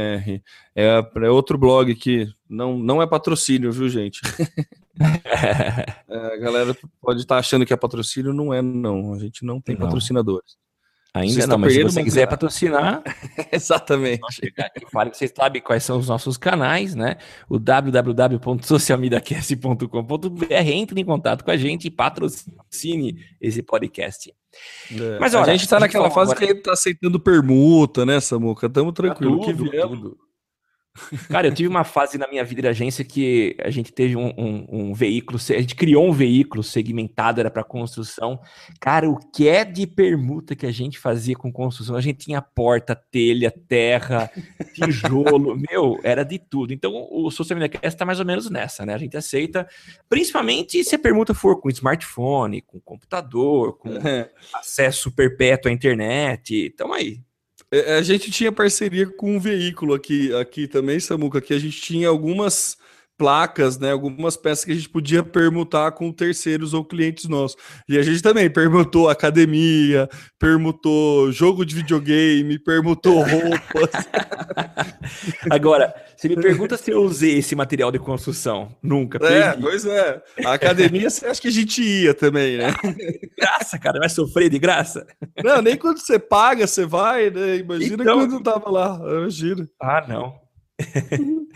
É, 0.74 1.10
é 1.14 1.30
outro 1.30 1.58
blog 1.58 1.94
que 1.94 2.26
não, 2.48 2.78
não 2.78 3.02
é 3.02 3.06
patrocínio, 3.06 3.70
viu, 3.70 3.88
gente? 3.88 4.20
é, 6.08 6.34
a 6.34 6.36
galera 6.36 6.76
pode 7.00 7.20
estar 7.20 7.36
tá 7.36 7.38
achando 7.38 7.66
que 7.66 7.72
é 7.72 7.76
patrocínio, 7.76 8.32
não 8.32 8.52
é, 8.52 8.62
não. 8.62 9.14
A 9.14 9.18
gente 9.18 9.44
não 9.44 9.60
tem 9.60 9.76
não. 9.76 9.86
patrocinadores. 9.86 10.56
Ainda 11.16 11.46
não, 11.46 11.56
mas 11.56 11.72
se 11.72 11.82
você 11.82 12.04
quiser 12.04 12.26
patrocinar, 12.26 13.02
exatamente. 13.50 14.20
Fale 14.92 15.08
que 15.10 15.16
você 15.16 15.26
sabe 15.26 15.62
quais 15.62 15.82
são 15.82 15.98
os 15.98 16.08
nossos 16.08 16.36
canais, 16.36 16.94
né? 16.94 17.16
O 17.48 17.58
www.socialmediacast.com.br 17.58 20.52
entre 20.52 21.00
em 21.00 21.04
contato 21.06 21.42
com 21.42 21.50
a 21.50 21.56
gente 21.56 21.86
e 21.86 21.90
patrocine 21.90 23.16
esse 23.40 23.62
podcast. 23.62 24.30
É. 24.92 25.18
Mas 25.18 25.34
olha, 25.34 25.46
a 25.46 25.52
gente 25.52 25.62
está 25.62 25.80
naquela 25.80 26.10
fase 26.10 26.32
agora... 26.32 26.46
que 26.46 26.52
ele 26.52 26.58
está 26.58 26.72
aceitando 26.72 27.18
permuta, 27.18 28.04
né, 28.04 28.20
Samuca? 28.20 28.66
Estamos 28.66 28.92
tranquilo. 28.92 29.40
Tá 29.40 29.46
tudo, 29.46 29.70
que 29.70 29.80
tudo. 29.80 30.18
Cara, 31.28 31.46
eu 31.48 31.54
tive 31.54 31.68
uma 31.68 31.84
fase 31.84 32.18
na 32.18 32.28
minha 32.28 32.44
vida 32.44 32.62
de 32.62 32.68
agência 32.68 33.04
que 33.04 33.56
a 33.60 33.70
gente 33.70 33.92
teve 33.92 34.16
um, 34.16 34.32
um, 34.36 34.66
um 34.68 34.94
veículo, 34.94 35.38
a 35.38 35.60
gente 35.60 35.74
criou 35.74 36.06
um 36.06 36.12
veículo 36.12 36.62
segmentado, 36.62 37.40
era 37.40 37.50
para 37.50 37.64
construção. 37.64 38.40
Cara, 38.80 39.08
o 39.08 39.16
que 39.16 39.48
é 39.48 39.64
de 39.64 39.86
permuta 39.86 40.54
que 40.54 40.66
a 40.66 40.72
gente 40.72 40.98
fazia 40.98 41.36
com 41.36 41.52
construção? 41.52 41.96
A 41.96 42.00
gente 42.00 42.24
tinha 42.24 42.40
porta, 42.40 42.94
telha, 42.94 43.50
terra, 43.50 44.30
tijolo, 44.74 45.56
meu, 45.70 45.98
era 46.02 46.24
de 46.24 46.38
tudo. 46.38 46.72
Então, 46.72 47.06
o 47.10 47.30
Social 47.30 47.58
Media 47.58 47.68
Cast 47.68 47.94
está 47.94 48.04
mais 48.04 48.20
ou 48.20 48.26
menos 48.26 48.50
nessa, 48.50 48.84
né? 48.86 48.94
A 48.94 48.98
gente 48.98 49.16
aceita, 49.16 49.66
principalmente 50.08 50.82
se 50.84 50.94
a 50.94 50.98
permuta 50.98 51.34
for 51.34 51.60
com 51.60 51.68
smartphone, 51.68 52.62
com 52.62 52.80
computador, 52.80 53.76
com 53.78 53.90
acesso 54.54 55.10
perpétuo 55.10 55.70
à 55.70 55.74
internet. 55.74 56.70
Então 56.72 56.92
aí, 56.92 57.20
a 57.98 58.02
gente 58.02 58.30
tinha 58.30 58.52
parceria 58.52 59.06
com 59.06 59.36
um 59.36 59.40
veículo 59.40 59.94
aqui, 59.94 60.32
aqui 60.34 60.68
também, 60.68 61.00
Samuca, 61.00 61.40
que 61.40 61.52
a 61.52 61.58
gente 61.58 61.80
tinha 61.80 62.08
algumas 62.08 62.76
placas, 63.18 63.78
né? 63.78 63.92
Algumas 63.92 64.36
peças 64.36 64.64
que 64.64 64.72
a 64.72 64.74
gente 64.74 64.88
podia 64.88 65.22
permutar 65.22 65.92
com 65.92 66.12
terceiros 66.12 66.74
ou 66.74 66.84
clientes 66.84 67.26
nossos. 67.28 67.56
E 67.88 67.98
a 67.98 68.02
gente 68.02 68.22
também 68.22 68.50
permutou 68.50 69.08
academia, 69.08 70.08
permutou 70.38 71.32
jogo 71.32 71.64
de 71.64 71.74
videogame, 71.74 72.58
permutou 72.58 73.22
roupas. 73.22 73.90
Agora, 75.50 75.94
você 76.16 76.28
me 76.28 76.36
pergunta 76.36 76.76
se 76.76 76.90
eu 76.90 77.02
usei 77.02 77.38
esse 77.38 77.54
material 77.54 77.90
de 77.90 77.98
construção. 77.98 78.68
Nunca. 78.82 79.18
É, 79.26 79.52
pois 79.52 79.84
é. 79.86 80.22
A 80.44 80.54
academia, 80.54 81.08
você 81.08 81.26
acha 81.26 81.40
que 81.40 81.48
a 81.48 81.52
gente 81.52 81.82
ia 81.82 82.14
também, 82.14 82.58
né? 82.58 82.74
graça, 83.38 83.78
cara. 83.78 83.98
Vai 83.98 84.08
sofrer 84.08 84.48
de 84.48 84.58
graça? 84.58 85.06
Não, 85.42 85.62
nem 85.62 85.76
quando 85.76 85.98
você 85.98 86.18
paga, 86.18 86.66
você 86.66 86.84
vai, 86.84 87.30
né? 87.30 87.56
Imagina 87.56 88.02
então... 88.02 88.18
quando 88.18 88.42
tava 88.42 88.70
lá. 88.70 89.00
Imagina. 89.02 89.68
Ah, 89.80 90.04
não. 90.06 90.34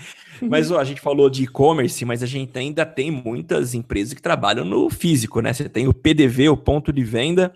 mas 0.49 0.71
ó, 0.71 0.79
a 0.79 0.85
gente 0.85 1.01
falou 1.01 1.29
de 1.29 1.45
e-commerce, 1.45 2.05
mas 2.05 2.23
a 2.23 2.27
gente 2.27 2.59
ainda 2.59 2.87
tem 2.87 3.11
muitas 3.11 3.75
empresas 3.75 4.15
que 4.15 4.23
trabalham 4.23 4.65
no 4.65 4.89
físico, 4.91 5.41
né? 5.41 5.53
Você 5.53 5.69
tem 5.69 5.89
o 5.89 5.95
PDV, 5.95 6.49
o 6.49 6.57
ponto 6.57 6.93
de 6.93 7.03
venda, 7.03 7.53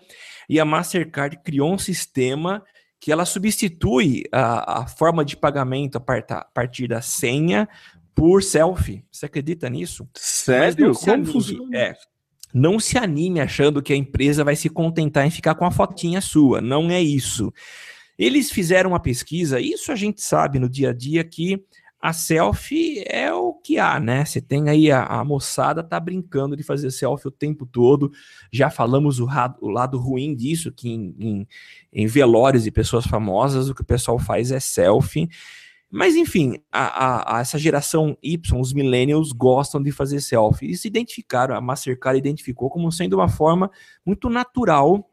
e 0.48 0.60
a 0.60 0.64
Mastercard 0.64 1.38
criou 1.42 1.72
um 1.72 1.78
sistema 1.78 2.62
que 3.00 3.12
ela 3.12 3.24
substitui 3.24 4.24
a, 4.32 4.82
a 4.82 4.86
forma 4.86 5.24
de 5.24 5.36
pagamento 5.36 5.96
a, 5.96 6.00
part, 6.00 6.32
a 6.32 6.44
partir 6.44 6.88
da 6.88 7.02
senha 7.02 7.68
por 8.14 8.42
selfie. 8.42 9.04
Você 9.10 9.26
acredita 9.26 9.68
nisso? 9.68 10.08
Sério? 10.14 10.94
Como 10.94 11.26
funciona? 11.26 11.76
É. 11.76 11.94
Não 12.52 12.78
se 12.78 12.96
anime 12.96 13.40
achando 13.40 13.82
que 13.82 13.92
a 13.92 13.96
empresa 13.96 14.44
vai 14.44 14.54
se 14.54 14.68
contentar 14.70 15.26
em 15.26 15.30
ficar 15.30 15.54
com 15.54 15.66
a 15.66 15.70
fotinha 15.70 16.20
sua. 16.20 16.60
Não 16.60 16.90
é 16.90 17.02
isso. 17.02 17.52
Eles 18.18 18.50
fizeram 18.50 18.90
uma 18.90 19.00
pesquisa, 19.00 19.60
isso 19.60 19.90
a 19.90 19.96
gente 19.96 20.22
sabe 20.22 20.58
no 20.58 20.68
dia 20.68 20.90
a 20.90 20.92
dia 20.92 21.24
que 21.24 21.62
a 22.04 22.12
selfie 22.12 23.02
é 23.06 23.32
o 23.32 23.54
que 23.54 23.78
há, 23.78 23.98
né? 23.98 24.26
Você 24.26 24.38
tem 24.38 24.68
aí 24.68 24.92
a, 24.92 25.04
a, 25.04 25.24
moçada 25.24 25.82
tá 25.82 25.98
brincando 25.98 26.54
de 26.54 26.62
fazer 26.62 26.90
selfie 26.90 27.28
o 27.28 27.30
tempo 27.30 27.64
todo. 27.64 28.12
Já 28.52 28.68
falamos 28.68 29.20
o, 29.20 29.26
o 29.62 29.70
lado 29.70 29.98
ruim 29.98 30.36
disso, 30.36 30.70
que 30.70 30.90
em, 30.90 31.16
em, 31.18 31.48
em, 31.90 32.06
velórios 32.06 32.64
de 32.64 32.70
pessoas 32.70 33.06
famosas 33.06 33.70
o 33.70 33.74
que 33.74 33.80
o 33.80 33.86
pessoal 33.86 34.18
faz 34.18 34.52
é 34.52 34.60
selfie. 34.60 35.30
Mas 35.90 36.14
enfim, 36.14 36.58
a, 36.70 37.38
a, 37.38 37.40
essa 37.40 37.58
geração 37.58 38.18
Y, 38.22 38.60
os 38.60 38.74
millennials, 38.74 39.32
gostam 39.32 39.82
de 39.82 39.90
fazer 39.90 40.20
selfie. 40.20 40.72
E 40.72 40.76
se 40.76 40.86
identificaram, 40.86 41.56
a 41.56 41.60
Mastercard 41.62 42.18
identificou 42.18 42.68
como 42.68 42.92
sendo 42.92 43.14
uma 43.14 43.30
forma 43.30 43.70
muito 44.04 44.28
natural 44.28 45.08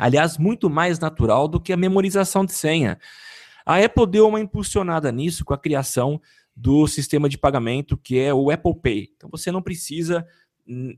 Aliás, 0.00 0.38
muito 0.38 0.70
mais 0.70 1.00
natural 1.00 1.48
do 1.48 1.60
que 1.60 1.72
a 1.72 1.76
memorização 1.76 2.44
de 2.44 2.52
senha. 2.52 3.00
A 3.68 3.84
Apple 3.84 4.06
deu 4.06 4.26
uma 4.26 4.40
impulsionada 4.40 5.12
nisso 5.12 5.44
com 5.44 5.52
a 5.52 5.58
criação 5.58 6.18
do 6.56 6.86
sistema 6.86 7.28
de 7.28 7.36
pagamento 7.36 7.98
que 7.98 8.18
é 8.18 8.32
o 8.32 8.50
Apple 8.50 8.80
Pay. 8.80 9.12
Então 9.14 9.28
você 9.30 9.52
não 9.52 9.60
precisa 9.60 10.26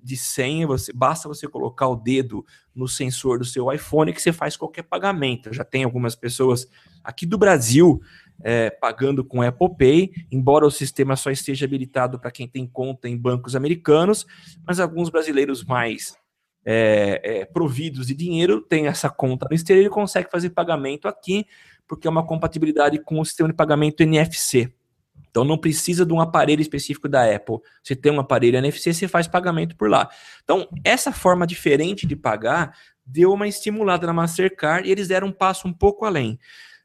de 0.01 0.16
senha, 0.16 0.68
você, 0.68 0.93
basta 0.93 1.27
você 1.27 1.49
colocar 1.49 1.89
o 1.89 1.97
dedo 1.97 2.47
no 2.73 2.87
sensor 2.87 3.41
do 3.41 3.45
seu 3.45 3.73
iPhone 3.73 4.12
que 4.12 4.23
você 4.23 4.33
faz 4.33 4.57
qualquer 4.57 4.85
pagamento. 4.85 5.53
Já 5.53 5.64
tem 5.64 5.83
algumas 5.83 6.14
pessoas 6.14 6.68
aqui 7.03 7.27
do 7.27 7.37
Brasil 7.37 8.01
é, 8.41 8.71
pagando 8.71 9.25
com 9.25 9.43
Apple 9.43 9.77
Pay, 9.77 10.12
embora 10.31 10.64
o 10.64 10.71
sistema 10.71 11.16
só 11.16 11.33
esteja 11.33 11.66
habilitado 11.66 12.21
para 12.21 12.31
quem 12.31 12.47
tem 12.47 12.68
conta 12.68 13.09
em 13.09 13.18
bancos 13.18 13.57
americanos, 13.57 14.25
mas 14.64 14.79
alguns 14.79 15.11
brasileiros 15.11 15.64
mais 15.64 16.16
é, 16.64 17.21
é, 17.25 17.45
providos 17.47 18.07
de 18.07 18.14
dinheiro, 18.14 18.61
tem 18.61 18.87
essa 18.87 19.11
conta 19.11 19.49
no 19.49 19.57
exterior, 19.57 19.83
ele 19.83 19.91
consegue 19.91 20.31
fazer 20.31 20.51
pagamento 20.51 21.09
aqui, 21.09 21.47
porque 21.91 22.07
é 22.07 22.11
uma 22.11 22.24
compatibilidade 22.24 23.01
com 23.01 23.18
o 23.18 23.24
sistema 23.24 23.49
de 23.49 23.55
pagamento 23.57 24.01
NFC. 24.01 24.72
Então 25.28 25.43
não 25.43 25.59
precisa 25.59 26.07
de 26.07 26.12
um 26.12 26.20
aparelho 26.20 26.62
específico 26.62 27.09
da 27.09 27.24
Apple. 27.34 27.57
Você 27.82 27.97
tem 27.97 28.12
um 28.12 28.20
aparelho 28.20 28.59
NFC, 28.59 28.95
você 28.95 29.09
faz 29.09 29.26
pagamento 29.26 29.76
por 29.76 29.91
lá. 29.91 30.09
Então, 30.45 30.68
essa 30.84 31.11
forma 31.11 31.49
diferente 31.49 32.07
de 32.07 32.14
pagar 32.14 32.76
deu 33.05 33.32
uma 33.32 33.49
estimulada 33.49 34.07
na 34.07 34.12
Mastercard 34.12 34.88
e 34.88 34.93
eles 34.93 35.09
deram 35.09 35.26
um 35.26 35.32
passo 35.32 35.66
um 35.66 35.72
pouco 35.72 36.05
além. 36.05 36.38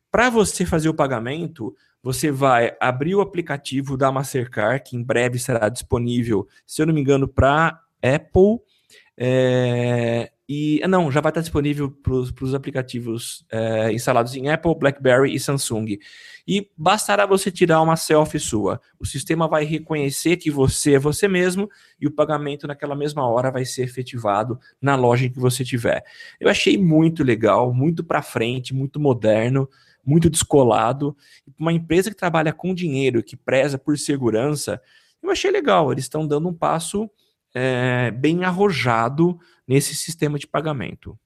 Para 0.10 0.32
você 0.32 0.66
fazer 0.66 0.89
o 0.89 0.93
pagamento, 0.93 1.76
você 2.01 2.32
vai 2.32 2.76
abrir 2.82 3.14
o 3.14 3.22
aplicativo 3.22 3.95
da 3.95 4.12
Mastercard, 4.12 4.89
que 4.89 4.97
em 4.97 5.03
breve 5.03 5.38
será 5.38 5.70
disponível, 5.70 6.47
se 6.66 6.82
eu 6.82 6.88
não 6.88 6.95
me 6.95 7.01
engano, 7.01 7.28
para 7.28 7.80
Apple, 8.01 8.60
é, 9.18 10.32
e 10.47 10.80
não, 10.88 11.09
já 11.09 11.22
vai 11.22 11.32
estar 11.32 11.41
disponível 11.41 11.89
para 11.89 12.13
os 12.13 12.53
aplicativos 12.53 13.43
é, 13.49 13.91
instalados 13.91 14.36
em 14.36 14.49
Apple, 14.49 14.78
BlackBerry 14.78 15.34
e 15.34 15.39
Samsung. 15.39 15.97
E 16.47 16.70
bastará 16.78 17.26
você 17.26 17.49
tirar 17.49 17.82
uma 17.82 17.95
selfie 17.95 18.39
sua. 18.39 18.80
O 18.99 19.05
sistema 19.05 19.47
vai 19.47 19.66
reconhecer 19.66 20.38
que 20.38 20.51
você 20.51 20.93
é 20.93 20.99
você 20.99 21.28
mesmo 21.28 21.68
e 21.99 22.05
o 22.05 22.11
pagamento 22.11 22.68
naquela 22.68 22.95
mesma 22.95 23.28
hora 23.28 23.49
vai 23.49 23.66
ser 23.66 23.84
efetivado 23.84 24.59
na 24.80 24.95
loja 24.95 25.26
em 25.26 25.32
que 25.32 25.39
você 25.39 25.63
tiver. 25.63 26.03
Eu 26.39 26.47
achei 26.47 26.78
muito 26.78 27.24
legal, 27.24 27.74
muito 27.74 28.03
para 28.03 28.22
frente, 28.22 28.72
muito 28.72 28.99
moderno, 28.99 29.68
muito 30.05 30.30
descolado. 30.30 31.18
Uma 31.57 31.74
empresa 31.74 32.11
que 32.11 32.16
trabalha 32.16 32.53
com 32.53 32.76
dinheiro, 32.76 33.24
que 33.24 33.36
preza 33.36 33.80
por 33.80 33.97
segurança, 33.97 34.80
eu 35.24 35.32
achei 35.32 35.49
legal. 35.49 35.91
Eles 35.91 36.03
estão 36.03 36.28
dando 36.28 36.49
um 36.49 36.53
passo 36.53 37.09
é, 37.56 38.12
bem 38.12 38.43
arrojado 38.43 39.39
nesse 39.66 39.95
sistema 39.95 40.38
de 40.38 40.45
pagamento. 40.45 41.18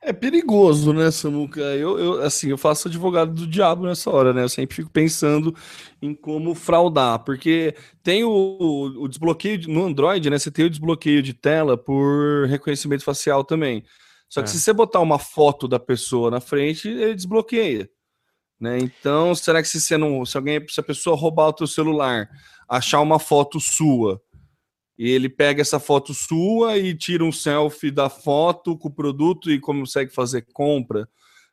É 0.00 0.12
perigoso, 0.12 0.92
né, 0.92 1.10
Samuca? 1.10 1.60
Eu, 1.60 1.98
eu, 1.98 2.22
assim, 2.22 2.48
eu 2.48 2.56
faço 2.56 2.88
advogado 2.88 3.32
do 3.32 3.46
diabo 3.46 3.86
nessa 3.86 4.08
hora, 4.10 4.32
né? 4.32 4.42
Eu 4.42 4.48
sempre 4.48 4.76
fico 4.76 4.90
pensando 4.90 5.54
em 6.00 6.14
como 6.14 6.54
fraudar, 6.54 7.24
porque 7.24 7.74
tem 8.02 8.22
o, 8.22 8.92
o 8.98 9.08
desbloqueio 9.08 9.68
no 9.68 9.84
Android, 9.84 10.30
né? 10.30 10.38
Você 10.38 10.50
tem 10.50 10.64
o 10.64 10.70
desbloqueio 10.70 11.22
de 11.22 11.34
tela 11.34 11.76
por 11.76 12.46
reconhecimento 12.46 13.04
facial 13.04 13.42
também. 13.42 13.84
Só 14.28 14.42
que 14.42 14.48
é. 14.48 14.52
se 14.52 14.60
você 14.60 14.72
botar 14.72 15.00
uma 15.00 15.18
foto 15.18 15.66
da 15.66 15.78
pessoa 15.78 16.30
na 16.30 16.40
frente, 16.40 16.88
ele 16.88 17.14
desbloqueia. 17.14 17.88
Né? 18.60 18.78
Então, 18.78 19.34
será 19.34 19.60
que 19.60 19.68
se 19.68 19.80
você 19.80 19.96
não, 19.96 20.24
se 20.24 20.36
alguém, 20.36 20.64
se 20.68 20.80
a 20.80 20.82
pessoa 20.82 21.16
roubar 21.16 21.48
o 21.48 21.52
teu 21.52 21.66
celular, 21.66 22.28
achar 22.68 23.00
uma 23.00 23.18
foto 23.18 23.60
sua 23.60 24.20
ele 24.98 25.28
pega 25.28 25.60
essa 25.60 25.78
foto 25.78 26.14
sua 26.14 26.78
e 26.78 26.94
tira 26.94 27.24
um 27.24 27.32
selfie 27.32 27.90
da 27.90 28.08
foto 28.08 28.76
com 28.78 28.88
o 28.88 28.94
produto 28.94 29.50
e 29.50 29.60
consegue 29.60 30.12
fazer 30.12 30.46
compra. 30.52 31.08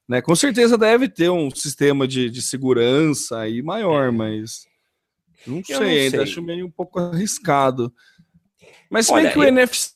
Né? 0.08 0.22
Com 0.22 0.36
certeza 0.36 0.78
deve 0.78 1.10
ter 1.10 1.30
um 1.30 1.50
sistema 1.52 2.08
de, 2.08 2.30
de 2.30 2.42
segurança 2.42 3.40
aí 3.40 3.62
maior, 3.62 4.12
mas 4.12 4.66
não 5.46 5.64
sei, 5.64 5.76
não 5.76 5.84
ainda 5.84 6.18
sei. 6.18 6.22
acho 6.22 6.42
meio 6.42 6.66
um 6.66 6.72
pouco 6.72 7.00
arriscado. 7.00 7.94
Mas 8.90 9.08
se 9.08 9.14
bem 9.14 9.32
que 9.32 9.40
o 9.40 9.44
NFC 9.44 9.94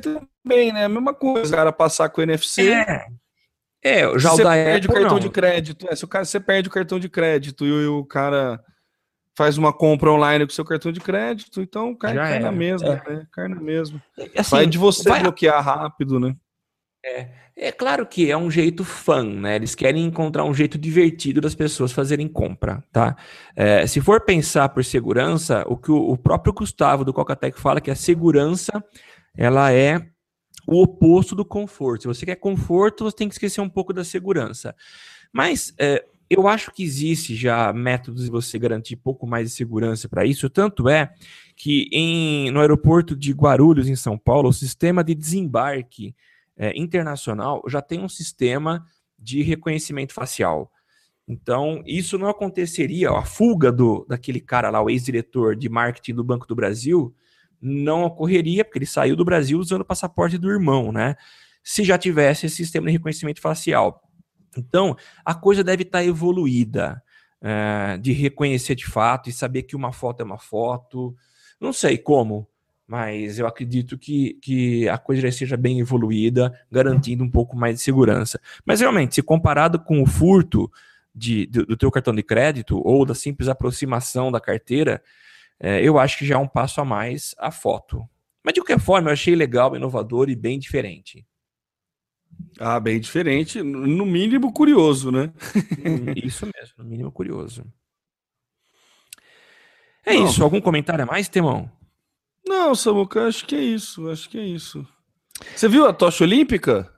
também, 0.00 0.72
né? 0.72 0.84
A 0.84 0.88
mesma 0.88 1.12
coisa, 1.12 1.54
cara, 1.54 1.72
passar 1.72 2.08
com 2.08 2.20
o 2.20 2.24
NFC. 2.24 2.70
É, 2.70 3.06
é 3.82 4.18
já 4.18 4.32
o 4.32 4.36
da 4.36 4.50
perde 4.50 4.86
Apple, 4.86 4.90
o 4.90 5.00
cartão 5.00 5.18
não. 5.18 5.26
de 5.26 5.30
crédito. 5.30 5.88
É, 5.88 5.96
se 5.96 6.04
o 6.04 6.08
cara, 6.08 6.24
você 6.24 6.38
perde 6.38 6.68
o 6.68 6.72
cartão 6.72 6.98
de 6.98 7.08
crédito 7.08 7.66
e 7.66 7.72
o, 7.72 7.98
o 7.98 8.04
cara 8.04 8.62
faz 9.36 9.56
uma 9.56 9.72
compra 9.72 10.10
online 10.10 10.46
com 10.46 10.52
seu 10.52 10.64
cartão 10.64 10.92
de 10.92 11.00
crédito, 11.00 11.60
então 11.60 11.94
cai, 11.94 12.14
cai 12.14 12.38
na 12.38 12.52
mesma, 12.52 13.02
é. 13.06 13.10
né? 13.10 13.26
Cai 13.32 13.48
na 13.48 13.60
mesma. 13.60 14.02
Assim, 14.36 14.50
vai 14.50 14.66
de 14.66 14.78
você 14.78 15.08
vai... 15.08 15.20
bloquear 15.20 15.62
rápido, 15.64 16.20
né? 16.20 16.36
É, 17.04 17.28
é 17.56 17.72
claro 17.72 18.06
que 18.06 18.30
é 18.30 18.36
um 18.36 18.50
jeito 18.50 18.84
fã, 18.84 19.24
né? 19.24 19.56
Eles 19.56 19.74
querem 19.74 20.04
encontrar 20.04 20.44
um 20.44 20.54
jeito 20.54 20.78
divertido 20.78 21.40
das 21.40 21.54
pessoas 21.54 21.90
fazerem 21.90 22.28
compra, 22.28 22.82
tá? 22.92 23.16
É, 23.56 23.86
se 23.86 24.00
for 24.00 24.20
pensar 24.20 24.68
por 24.68 24.84
segurança, 24.84 25.64
o 25.66 25.76
que 25.76 25.90
o, 25.90 25.96
o 25.96 26.16
próprio 26.16 26.52
Gustavo 26.52 27.04
do 27.04 27.12
Cocatec 27.12 27.58
fala 27.58 27.80
que 27.80 27.90
a 27.90 27.96
segurança 27.96 28.84
ela 29.36 29.72
é 29.72 30.06
o 30.66 30.80
oposto 30.82 31.34
do 31.34 31.44
conforto. 31.44 32.02
Se 32.02 32.08
você 32.08 32.26
quer 32.26 32.36
conforto, 32.36 33.04
você 33.04 33.16
tem 33.16 33.28
que 33.28 33.34
esquecer 33.34 33.60
um 33.60 33.68
pouco 33.68 33.92
da 33.92 34.04
segurança. 34.04 34.74
Mas 35.32 35.74
é, 35.78 36.04
eu 36.32 36.48
acho 36.48 36.70
que 36.70 36.82
existe 36.82 37.36
já 37.36 37.72
métodos 37.72 38.24
de 38.24 38.30
você 38.30 38.58
garantir 38.58 38.96
pouco 38.96 39.26
mais 39.26 39.50
de 39.50 39.54
segurança 39.54 40.08
para 40.08 40.24
isso. 40.24 40.48
Tanto 40.48 40.88
é 40.88 41.12
que 41.54 41.88
em, 41.92 42.50
no 42.50 42.60
aeroporto 42.60 43.14
de 43.14 43.32
Guarulhos, 43.32 43.88
em 43.88 43.96
São 43.96 44.16
Paulo, 44.16 44.48
o 44.48 44.52
sistema 44.52 45.04
de 45.04 45.14
desembarque 45.14 46.14
é, 46.56 46.72
internacional 46.78 47.62
já 47.68 47.82
tem 47.82 48.00
um 48.00 48.08
sistema 48.08 48.84
de 49.18 49.42
reconhecimento 49.42 50.14
facial. 50.14 50.72
Então, 51.28 51.82
isso 51.86 52.16
não 52.18 52.28
aconteceria, 52.28 53.10
a 53.10 53.24
fuga 53.24 53.70
do 53.70 54.04
daquele 54.08 54.40
cara 54.40 54.70
lá, 54.70 54.82
o 54.82 54.90
ex-diretor 54.90 55.54
de 55.54 55.68
marketing 55.68 56.14
do 56.14 56.24
Banco 56.24 56.46
do 56.46 56.54
Brasil, 56.54 57.14
não 57.60 58.04
ocorreria, 58.04 58.64
porque 58.64 58.78
ele 58.78 58.86
saiu 58.86 59.14
do 59.14 59.24
Brasil 59.24 59.58
usando 59.58 59.82
o 59.82 59.84
passaporte 59.84 60.36
do 60.36 60.50
irmão, 60.50 60.90
né? 60.90 61.14
Se 61.62 61.84
já 61.84 61.96
tivesse 61.96 62.46
esse 62.46 62.56
sistema 62.56 62.86
de 62.86 62.92
reconhecimento 62.92 63.40
facial. 63.40 64.02
Então, 64.56 64.96
a 65.24 65.34
coisa 65.34 65.64
deve 65.64 65.82
estar 65.82 65.98
tá 65.98 66.04
evoluída, 66.04 67.02
é, 67.40 67.98
de 67.98 68.12
reconhecer 68.12 68.74
de 68.74 68.86
fato 68.86 69.28
e 69.28 69.32
saber 69.32 69.64
que 69.64 69.74
uma 69.74 69.92
foto 69.92 70.20
é 70.20 70.24
uma 70.24 70.38
foto. 70.38 71.14
Não 71.60 71.72
sei 71.72 71.98
como, 71.98 72.46
mas 72.86 73.38
eu 73.38 73.46
acredito 73.46 73.96
que, 73.98 74.34
que 74.34 74.88
a 74.88 74.98
coisa 74.98 75.22
já 75.22 75.28
esteja 75.28 75.56
bem 75.56 75.80
evoluída, 75.80 76.52
garantindo 76.70 77.24
um 77.24 77.30
pouco 77.30 77.56
mais 77.56 77.76
de 77.76 77.82
segurança. 77.82 78.40
Mas 78.64 78.80
realmente, 78.80 79.14
se 79.14 79.22
comparado 79.22 79.78
com 79.80 80.02
o 80.02 80.06
furto 80.06 80.70
de, 81.14 81.46
do, 81.46 81.66
do 81.66 81.76
teu 81.76 81.90
cartão 81.90 82.14
de 82.14 82.22
crédito 82.22 82.80
ou 82.84 83.04
da 83.04 83.14
simples 83.14 83.48
aproximação 83.48 84.30
da 84.30 84.40
carteira, 84.40 85.02
é, 85.58 85.80
eu 85.80 85.98
acho 85.98 86.18
que 86.18 86.26
já 86.26 86.34
é 86.34 86.38
um 86.38 86.48
passo 86.48 86.80
a 86.80 86.84
mais 86.84 87.34
a 87.38 87.50
foto. 87.50 88.06
Mas 88.44 88.54
de 88.54 88.60
qualquer 88.60 88.80
forma, 88.80 89.08
eu 89.08 89.12
achei 89.12 89.34
legal, 89.34 89.74
inovador 89.76 90.28
e 90.28 90.36
bem 90.36 90.58
diferente. 90.58 91.24
Ah, 92.58 92.78
bem 92.78 93.00
diferente, 93.00 93.62
no 93.62 94.06
mínimo 94.06 94.52
curioso, 94.52 95.10
né? 95.10 95.32
Hum, 95.84 96.12
isso 96.22 96.46
mesmo, 96.46 96.74
no 96.78 96.84
mínimo 96.84 97.12
curioso. 97.12 97.64
É 100.04 100.14
Não. 100.14 100.26
isso, 100.26 100.42
algum 100.42 100.60
comentário 100.60 101.04
a 101.04 101.06
mais, 101.06 101.28
Temão? 101.28 101.70
Não, 102.46 102.74
Samuca, 102.74 103.26
acho 103.26 103.46
que 103.46 103.54
é 103.54 103.62
isso, 103.62 104.08
acho 104.10 104.28
que 104.28 104.38
é 104.38 104.44
isso. 104.44 104.86
Você 105.54 105.68
viu 105.68 105.86
a 105.86 105.92
tocha 105.92 106.24
olímpica? 106.24 106.92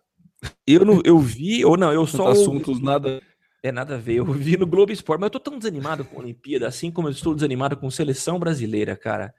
Eu 0.66 0.84
não, 0.84 1.00
eu 1.04 1.18
vi, 1.18 1.64
ou 1.64 1.76
não, 1.76 1.92
eu 1.92 2.06
só. 2.06 2.28
Assuntos 2.28 2.80
nada. 2.80 3.22
É 3.62 3.72
nada 3.72 3.94
a 3.94 3.98
ver. 3.98 4.16
Eu 4.16 4.26
vi 4.26 4.58
no 4.58 4.66
Globo 4.66 4.92
Esporte, 4.92 5.20
mas 5.20 5.28
eu 5.28 5.30
tô 5.30 5.40
tão 5.40 5.58
desanimado 5.58 6.04
com 6.04 6.18
a 6.18 6.22
Olimpíada, 6.22 6.68
assim 6.68 6.90
como 6.90 7.08
eu 7.08 7.12
estou 7.12 7.34
desanimado 7.34 7.76
com 7.76 7.90
seleção 7.90 8.38
brasileira, 8.38 8.94
cara. 8.94 9.34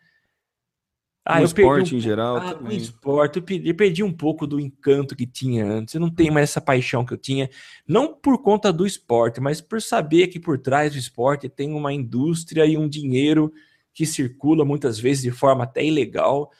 Ah, 1.27 1.39
no 1.39 1.45
esporte 1.45 1.95
um... 1.95 1.97
em 1.97 2.01
geral. 2.01 2.37
Ah, 2.37 2.53
também. 2.53 2.77
no 2.77 2.83
esporte, 2.83 3.37
eu 3.37 3.41
perdi, 3.43 3.67
eu 3.67 3.75
perdi, 3.75 4.03
um 4.03 4.13
pouco 4.13 4.45
do 4.45 4.59
encanto 4.59 5.15
que 5.15 5.25
tinha 5.25 5.65
antes. 5.65 5.95
Eu 5.95 6.01
não 6.01 6.11
tenho 6.11 6.31
mais 6.31 6.51
essa 6.51 6.61
paixão 6.61 7.03
que 7.03 7.13
eu 7.13 7.17
tinha, 7.17 7.49
não 7.87 8.13
por 8.13 8.43
conta 8.43 8.71
do 8.71 8.85
esporte, 8.85 9.41
mas 9.41 9.59
por 9.59 9.81
saber 9.81 10.27
que 10.27 10.39
por 10.39 10.59
trás 10.59 10.91
do 10.91 10.99
esporte 10.99 11.49
tem 11.49 11.73
uma 11.73 11.91
indústria 11.91 12.63
e 12.67 12.77
um 12.77 12.87
dinheiro 12.87 13.51
que 13.91 14.05
circula 14.05 14.63
muitas 14.63 14.99
vezes 14.99 15.23
de 15.23 15.31
forma 15.31 15.63
até 15.63 15.83
ilegal 15.83 16.51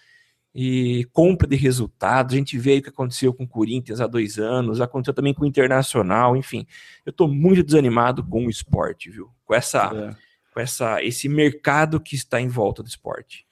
e 0.54 1.06
compra 1.14 1.48
de 1.48 1.56
resultados. 1.56 2.34
A 2.34 2.38
gente 2.38 2.58
vê 2.58 2.78
o 2.78 2.82
que 2.82 2.90
aconteceu 2.90 3.32
com 3.34 3.44
o 3.44 3.48
Corinthians 3.48 4.02
há 4.02 4.08
dois 4.08 4.40
anos, 4.40 4.82
aconteceu 4.82 5.14
também 5.14 5.34
com 5.34 5.44
o 5.44 5.48
Internacional, 5.48 6.36
enfim. 6.36 6.66
Eu 7.06 7.12
estou 7.12 7.28
muito 7.28 7.62
desanimado 7.62 8.24
com 8.24 8.48
o 8.48 8.50
esporte, 8.50 9.12
viu? 9.12 9.30
Com 9.44 9.54
essa, 9.54 9.92
é. 9.94 10.16
com 10.52 10.60
essa, 10.60 11.04
esse 11.04 11.30
mercado 11.30 12.00
que 12.00 12.16
está 12.16 12.42
em 12.42 12.48
volta 12.48 12.82
do 12.82 12.88
esporte. 12.88 13.45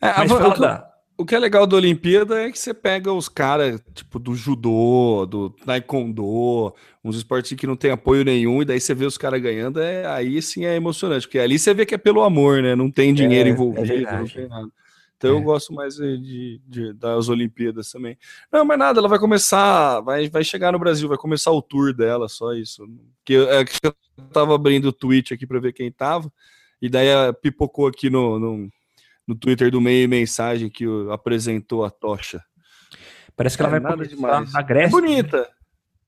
É, 0.00 0.18
Mas 0.18 0.30
a, 0.30 0.48
o, 0.48 0.58
da... 0.58 0.90
o, 1.16 1.24
que 1.24 1.34
é 1.34 1.38
legal 1.38 1.66
da 1.66 1.76
Olimpíada 1.76 2.40
é 2.40 2.50
que 2.50 2.58
você 2.58 2.72
pega 2.72 3.12
os 3.12 3.28
caras, 3.28 3.80
tipo, 3.94 4.18
do 4.18 4.34
judô, 4.34 5.26
do 5.26 5.50
taekwondo, 5.50 6.72
uns 7.04 7.16
esportes 7.16 7.56
que 7.56 7.66
não 7.66 7.76
tem 7.76 7.90
apoio 7.90 8.24
nenhum, 8.24 8.62
e 8.62 8.64
daí 8.64 8.80
você 8.80 8.94
vê 8.94 9.04
os 9.04 9.18
caras 9.18 9.40
ganhando, 9.40 9.80
é, 9.80 10.06
aí 10.06 10.40
sim 10.40 10.64
é 10.64 10.76
emocionante, 10.76 11.26
porque 11.26 11.38
ali 11.38 11.58
você 11.58 11.74
vê 11.74 11.84
que 11.84 11.94
é 11.94 11.98
pelo 11.98 12.22
amor, 12.22 12.62
né? 12.62 12.74
Não 12.74 12.90
tem 12.90 13.12
dinheiro 13.12 13.48
é, 13.48 13.50
é 13.50 13.54
envolvido, 13.54 13.92
é 13.92 14.18
não 14.18 14.26
tem 14.26 14.48
nada. 14.48 14.68
Então 15.18 15.30
eu 15.30 15.42
gosto 15.42 15.74
mais 15.74 15.96
de, 15.96 16.60
de, 16.64 16.92
das 16.92 17.28
Olimpíadas 17.28 17.90
também. 17.90 18.16
Não, 18.52 18.64
mas 18.64 18.78
nada, 18.78 19.00
ela 19.00 19.08
vai 19.08 19.18
começar, 19.18 20.00
vai, 20.00 20.28
vai 20.28 20.44
chegar 20.44 20.70
no 20.70 20.78
Brasil, 20.78 21.08
vai 21.08 21.18
começar 21.18 21.50
o 21.50 21.60
tour 21.60 21.92
dela, 21.92 22.28
só 22.28 22.52
isso. 22.52 22.88
Que, 23.24 23.34
é, 23.34 23.64
que 23.64 23.80
eu 23.82 23.92
tava 24.32 24.54
abrindo 24.54 24.86
o 24.86 24.92
tweet 24.92 25.34
aqui 25.34 25.44
para 25.44 25.58
ver 25.58 25.72
quem 25.72 25.90
tava, 25.90 26.32
e 26.80 26.88
daí 26.88 27.08
pipocou 27.42 27.88
aqui 27.88 28.08
no, 28.08 28.38
no 28.38 28.70
no 29.28 29.34
Twitter 29.34 29.70
do 29.70 29.80
meio 29.80 30.08
mensagem 30.08 30.70
que 30.70 30.86
apresentou 31.12 31.84
a 31.84 31.90
tocha. 31.90 32.42
Parece 33.36 33.56
que 33.56 33.62
ela 33.62 33.76
é, 33.76 33.78
vai 33.78 33.90
nada 33.90 34.06
demais. 34.06 34.52
na 34.52 34.62
Grécia. 34.62 34.88
É 34.88 34.90
bonita. 34.90 35.48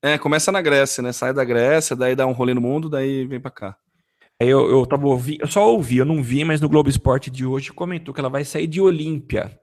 É, 0.03 0.17
começa 0.17 0.51
na 0.51 0.63
Grécia, 0.63 1.03
né? 1.03 1.13
Sai 1.13 1.35
da 1.35 1.45
Grécia, 1.45 1.95
daí 1.95 2.17
dá 2.17 2.27
um 2.27 2.33
rolê 2.33 2.55
no 2.55 2.61
mundo, 2.61 2.89
daí 2.89 3.27
vem 3.27 3.39
para 3.39 3.51
cá. 3.51 3.77
Eu, 4.41 4.71
eu 4.71 4.87
tava 4.87 5.07
ouvi, 5.07 5.37
eu 5.39 5.47
só 5.47 5.71
ouvi, 5.71 5.99
eu 5.99 6.07
não 6.07 6.23
vi, 6.23 6.43
mas 6.45 6.63
no 6.63 6.69
Globo 6.69 6.89
Esporte 6.89 7.31
de 7.31 7.45
hoje 7.45 7.71
comentou 7.71 8.15
que 8.15 8.21
ela 8.21 8.31
vai 8.31 8.43
sair 8.43 8.67
de 8.67 8.81
Olímpia. 8.81 9.55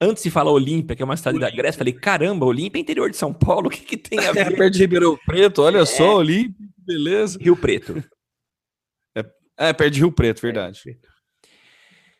Antes 0.00 0.24
de 0.24 0.30
falar 0.32 0.50
Olímpia, 0.50 0.96
que 0.96 1.02
é 1.02 1.04
uma 1.04 1.16
cidade 1.16 1.36
Olímpia. 1.36 1.52
da 1.52 1.56
Grécia, 1.56 1.78
falei, 1.78 1.92
caramba, 1.92 2.44
Olímpia 2.44 2.80
é 2.80 2.82
interior 2.82 3.08
de 3.08 3.16
São 3.16 3.32
Paulo, 3.32 3.68
o 3.68 3.70
que, 3.70 3.82
que 3.82 3.96
tem 3.96 4.18
a 4.18 4.22
é, 4.30 4.32
ver? 4.32 4.52
É 4.52 4.56
perto 4.56 4.72
de 4.72 4.80
Ribeirão 4.80 5.16
Preto, 5.24 5.62
olha 5.62 5.78
é. 5.78 5.86
só, 5.86 6.16
Olímpia, 6.16 6.66
beleza. 6.76 7.38
Rio 7.40 7.56
Preto. 7.56 8.02
É, 9.16 9.24
é 9.56 9.72
perto 9.72 9.92
de 9.94 10.00
Rio 10.00 10.10
Preto, 10.10 10.42
verdade. 10.42 10.80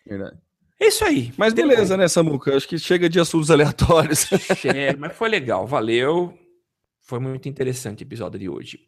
É, 0.06 0.08
verdade. 0.08 0.38
É 0.83 0.89
isso 0.89 1.05
aí. 1.05 1.33
Mas 1.37 1.55
beleza, 1.55 1.97
né, 1.97 2.09
Samuca? 2.09 2.57
Acho 2.57 2.66
que 2.66 2.76
chega 2.76 3.09
de 3.09 3.20
assuntos 3.20 3.53
aleatórios. 3.53 4.26
É, 4.64 4.97
mas 4.97 5.12
foi 5.12 5.28
legal, 5.28 5.64
valeu. 5.64 6.37
Foi 7.01 7.20
muito 7.20 7.49
interessante 7.49 8.03
o 8.03 8.05
episódio 8.05 8.39
de 8.39 8.49
hoje. 8.49 8.80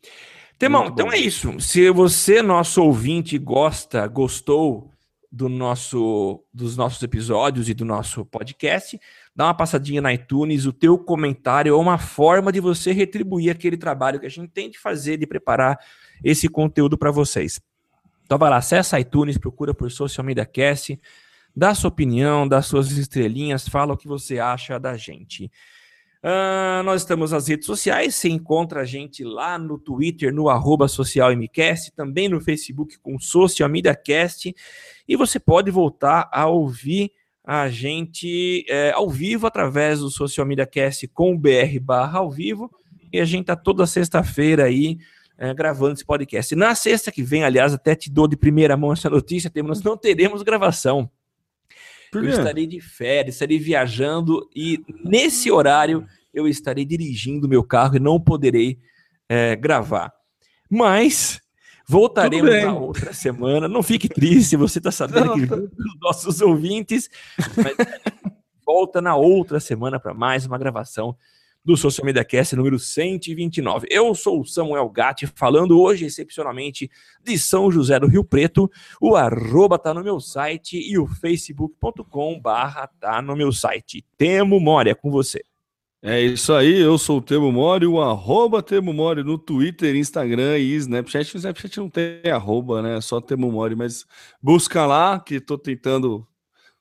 Temão, 0.58 0.86
então 0.86 1.12
é 1.12 1.18
isso. 1.18 1.60
Se 1.60 1.88
você, 1.90 2.42
nosso 2.42 2.82
ouvinte, 2.82 3.38
gosta, 3.38 4.06
gostou 4.08 4.90
do 5.30 5.48
nosso, 5.48 6.42
dos 6.52 6.76
nossos 6.76 7.00
episódios 7.00 7.68
e 7.68 7.74
do 7.74 7.84
nosso 7.84 8.24
podcast, 8.24 8.98
dá 9.34 9.44
uma 9.44 9.54
passadinha 9.54 10.00
na 10.00 10.12
iTunes, 10.12 10.66
o 10.66 10.72
teu 10.72 10.98
comentário 10.98 11.74
é 11.74 11.76
uma 11.76 11.98
forma 11.98 12.50
de 12.50 12.58
você 12.58 12.90
retribuir 12.92 13.50
aquele 13.50 13.76
trabalho 13.76 14.18
que 14.18 14.26
a 14.26 14.30
gente 14.30 14.48
tem 14.48 14.68
de 14.68 14.78
fazer, 14.80 15.16
de 15.16 15.28
preparar 15.28 15.78
esse 16.24 16.48
conteúdo 16.48 16.98
para 16.98 17.12
vocês. 17.12 17.60
Então 18.24 18.36
vai 18.36 18.50
lá, 18.50 18.56
acessa 18.56 18.98
iTunes, 18.98 19.38
procura 19.38 19.72
por 19.72 19.90
Social 19.92 20.24
Media 20.24 20.46
Cast, 20.46 20.98
dá 21.54 21.74
sua 21.74 21.88
opinião, 21.88 22.48
dá 22.48 22.60
suas 22.60 22.90
estrelinhas, 22.90 23.68
fala 23.68 23.94
o 23.94 23.96
que 23.96 24.08
você 24.08 24.38
acha 24.38 24.78
da 24.78 24.96
gente. 24.96 25.50
Uh, 26.24 26.82
nós 26.84 27.02
estamos 27.02 27.32
nas 27.32 27.48
redes 27.48 27.66
sociais, 27.66 28.14
você 28.14 28.30
encontra 28.30 28.80
a 28.80 28.84
gente 28.84 29.22
lá 29.22 29.58
no 29.58 29.78
Twitter, 29.78 30.32
no 30.32 30.48
arroba 30.48 30.88
socialmcast, 30.88 31.92
também 31.92 32.30
no 32.30 32.40
Facebook 32.40 32.98
com 32.98 33.18
Social 33.18 33.68
Media 33.68 33.94
Cast, 33.94 34.54
e 35.06 35.16
você 35.16 35.38
pode 35.38 35.70
voltar 35.70 36.30
a 36.32 36.46
ouvir 36.46 37.12
a 37.44 37.68
gente 37.68 38.64
é, 38.70 38.90
ao 38.92 39.10
vivo 39.10 39.46
através 39.46 40.00
do 40.00 40.08
Social 40.08 40.46
Media 40.46 40.64
Cast 40.64 41.06
com 41.08 41.38
BR 41.38 41.78
barra 41.78 42.20
ao 42.20 42.30
vivo, 42.30 42.70
e 43.12 43.20
a 43.20 43.24
gente 43.26 43.44
tá 43.44 43.54
toda 43.54 43.86
sexta-feira 43.86 44.64
aí 44.64 44.96
é, 45.36 45.52
gravando 45.52 45.92
esse 45.92 46.06
podcast. 46.06 46.56
Na 46.56 46.74
sexta 46.74 47.12
que 47.12 47.22
vem, 47.22 47.44
aliás, 47.44 47.74
até 47.74 47.94
te 47.94 48.10
dou 48.10 48.26
de 48.26 48.36
primeira 48.36 48.78
mão 48.78 48.94
essa 48.94 49.10
notícia, 49.10 49.50
temos, 49.50 49.82
não 49.82 49.94
teremos 49.94 50.42
gravação 50.42 51.10
eu 52.22 52.28
estarei 52.28 52.66
de 52.66 52.80
férias, 52.80 53.36
estarei 53.36 53.58
viajando 53.58 54.48
e 54.54 54.82
nesse 55.04 55.50
horário 55.50 56.06
eu 56.32 56.48
estarei 56.48 56.84
dirigindo 56.84 57.48
meu 57.48 57.62
carro 57.62 57.96
e 57.96 58.00
não 58.00 58.20
poderei 58.20 58.78
é, 59.28 59.56
gravar. 59.56 60.12
Mas 60.68 61.40
voltaremos 61.88 62.50
na 62.50 62.74
outra 62.74 63.12
semana. 63.12 63.68
Não 63.68 63.82
fique 63.82 64.08
triste, 64.08 64.56
você 64.56 64.78
está 64.78 64.90
sabendo 64.90 65.26
não, 65.26 65.34
que 65.34 65.46
tá... 65.46 65.56
os 65.56 66.00
nossos 66.00 66.40
ouvintes. 66.40 67.08
Volta 68.66 69.00
na 69.00 69.14
outra 69.14 69.60
semana 69.60 70.00
para 70.00 70.14
mais 70.14 70.46
uma 70.46 70.58
gravação 70.58 71.16
do 71.64 71.76
Social 71.76 72.04
Media 72.04 72.24
Cast 72.24 72.54
número 72.54 72.78
129. 72.78 73.86
Eu 73.90 74.14
sou 74.14 74.40
o 74.40 74.44
Samuel 74.44 74.88
Gatti, 74.90 75.26
falando 75.26 75.80
hoje 75.80 76.04
excepcionalmente 76.04 76.90
de 77.22 77.38
São 77.38 77.70
José 77.70 77.98
do 77.98 78.06
Rio 78.06 78.22
Preto. 78.22 78.70
O 79.00 79.16
arroba 79.16 79.78
tá 79.78 79.94
no 79.94 80.04
meu 80.04 80.20
site 80.20 80.78
e 80.78 80.98
o 80.98 81.06
facebook.com 81.06 82.38
barra 82.38 82.86
tá 83.00 83.22
no 83.22 83.34
meu 83.34 83.50
site. 83.50 84.04
Temo 84.18 84.60
Mori, 84.60 84.90
é 84.90 84.94
com 84.94 85.10
você. 85.10 85.42
É 86.02 86.20
isso 86.20 86.52
aí, 86.52 86.78
eu 86.78 86.98
sou 86.98 87.16
o 87.16 87.22
Temo 87.22 87.50
Mori, 87.50 87.86
o 87.86 87.98
arroba 87.98 88.62
Temo 88.62 88.92
Mori 88.92 89.24
no 89.24 89.38
Twitter, 89.38 89.96
Instagram 89.96 90.58
e 90.58 90.74
Snapchat. 90.74 91.34
O 91.34 91.38
Snapchat 91.38 91.78
não 91.78 91.88
tem 91.88 92.20
arroba, 92.30 92.82
né? 92.82 93.00
Só 93.00 93.22
Temo 93.22 93.50
Mori, 93.50 93.74
mas 93.74 94.04
busca 94.42 94.84
lá 94.84 95.18
que 95.18 95.40
tô 95.40 95.56
tentando 95.56 96.26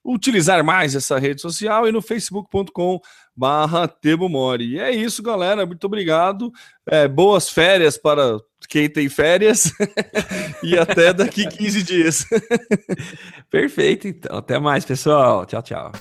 utilizar 0.03 0.63
mais 0.63 0.95
essa 0.95 1.17
rede 1.17 1.41
social 1.41 1.87
e 1.87 1.91
no 1.91 2.01
facebook.com 2.01 2.99
barra 3.35 3.87
Temo 3.87 4.29
Mori. 4.29 4.73
E 4.75 4.79
é 4.79 4.91
isso, 4.91 5.21
galera. 5.23 5.65
Muito 5.65 5.85
obrigado. 5.85 6.51
É, 6.87 7.07
boas 7.07 7.49
férias 7.49 7.97
para 7.97 8.39
quem 8.69 8.89
tem 8.89 9.09
férias 9.09 9.71
e 10.63 10.77
até 10.77 11.13
daqui 11.13 11.47
15 11.47 11.83
dias. 11.83 12.25
Perfeito, 13.49 14.07
então. 14.07 14.37
Até 14.37 14.59
mais, 14.59 14.85
pessoal. 14.85 15.45
Tchau, 15.45 15.61
tchau. 15.61 15.91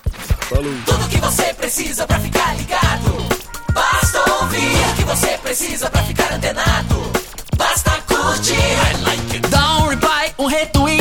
Falou. 0.49 0.73
Tudo 0.85 1.09
que 1.09 1.17
você 1.17 1.53
precisa 1.53 2.05
para 2.07 2.19
ficar 2.19 2.55
ligado. 2.57 3.43
Basta 3.73 4.19
ouvir 4.41 4.91
o 4.91 4.95
que 4.95 5.03
você 5.03 5.37
precisa 5.39 5.89
para 5.89 6.03
ficar 6.03 6.33
antenado. 6.33 6.95
Basta 7.57 7.91
curtir. 8.07 8.53
I 8.53 9.03
like 9.03 9.35
it. 9.35 9.49
Dá 9.49 9.77
um 9.77 9.87
reply, 9.87 10.33
um 10.37 10.45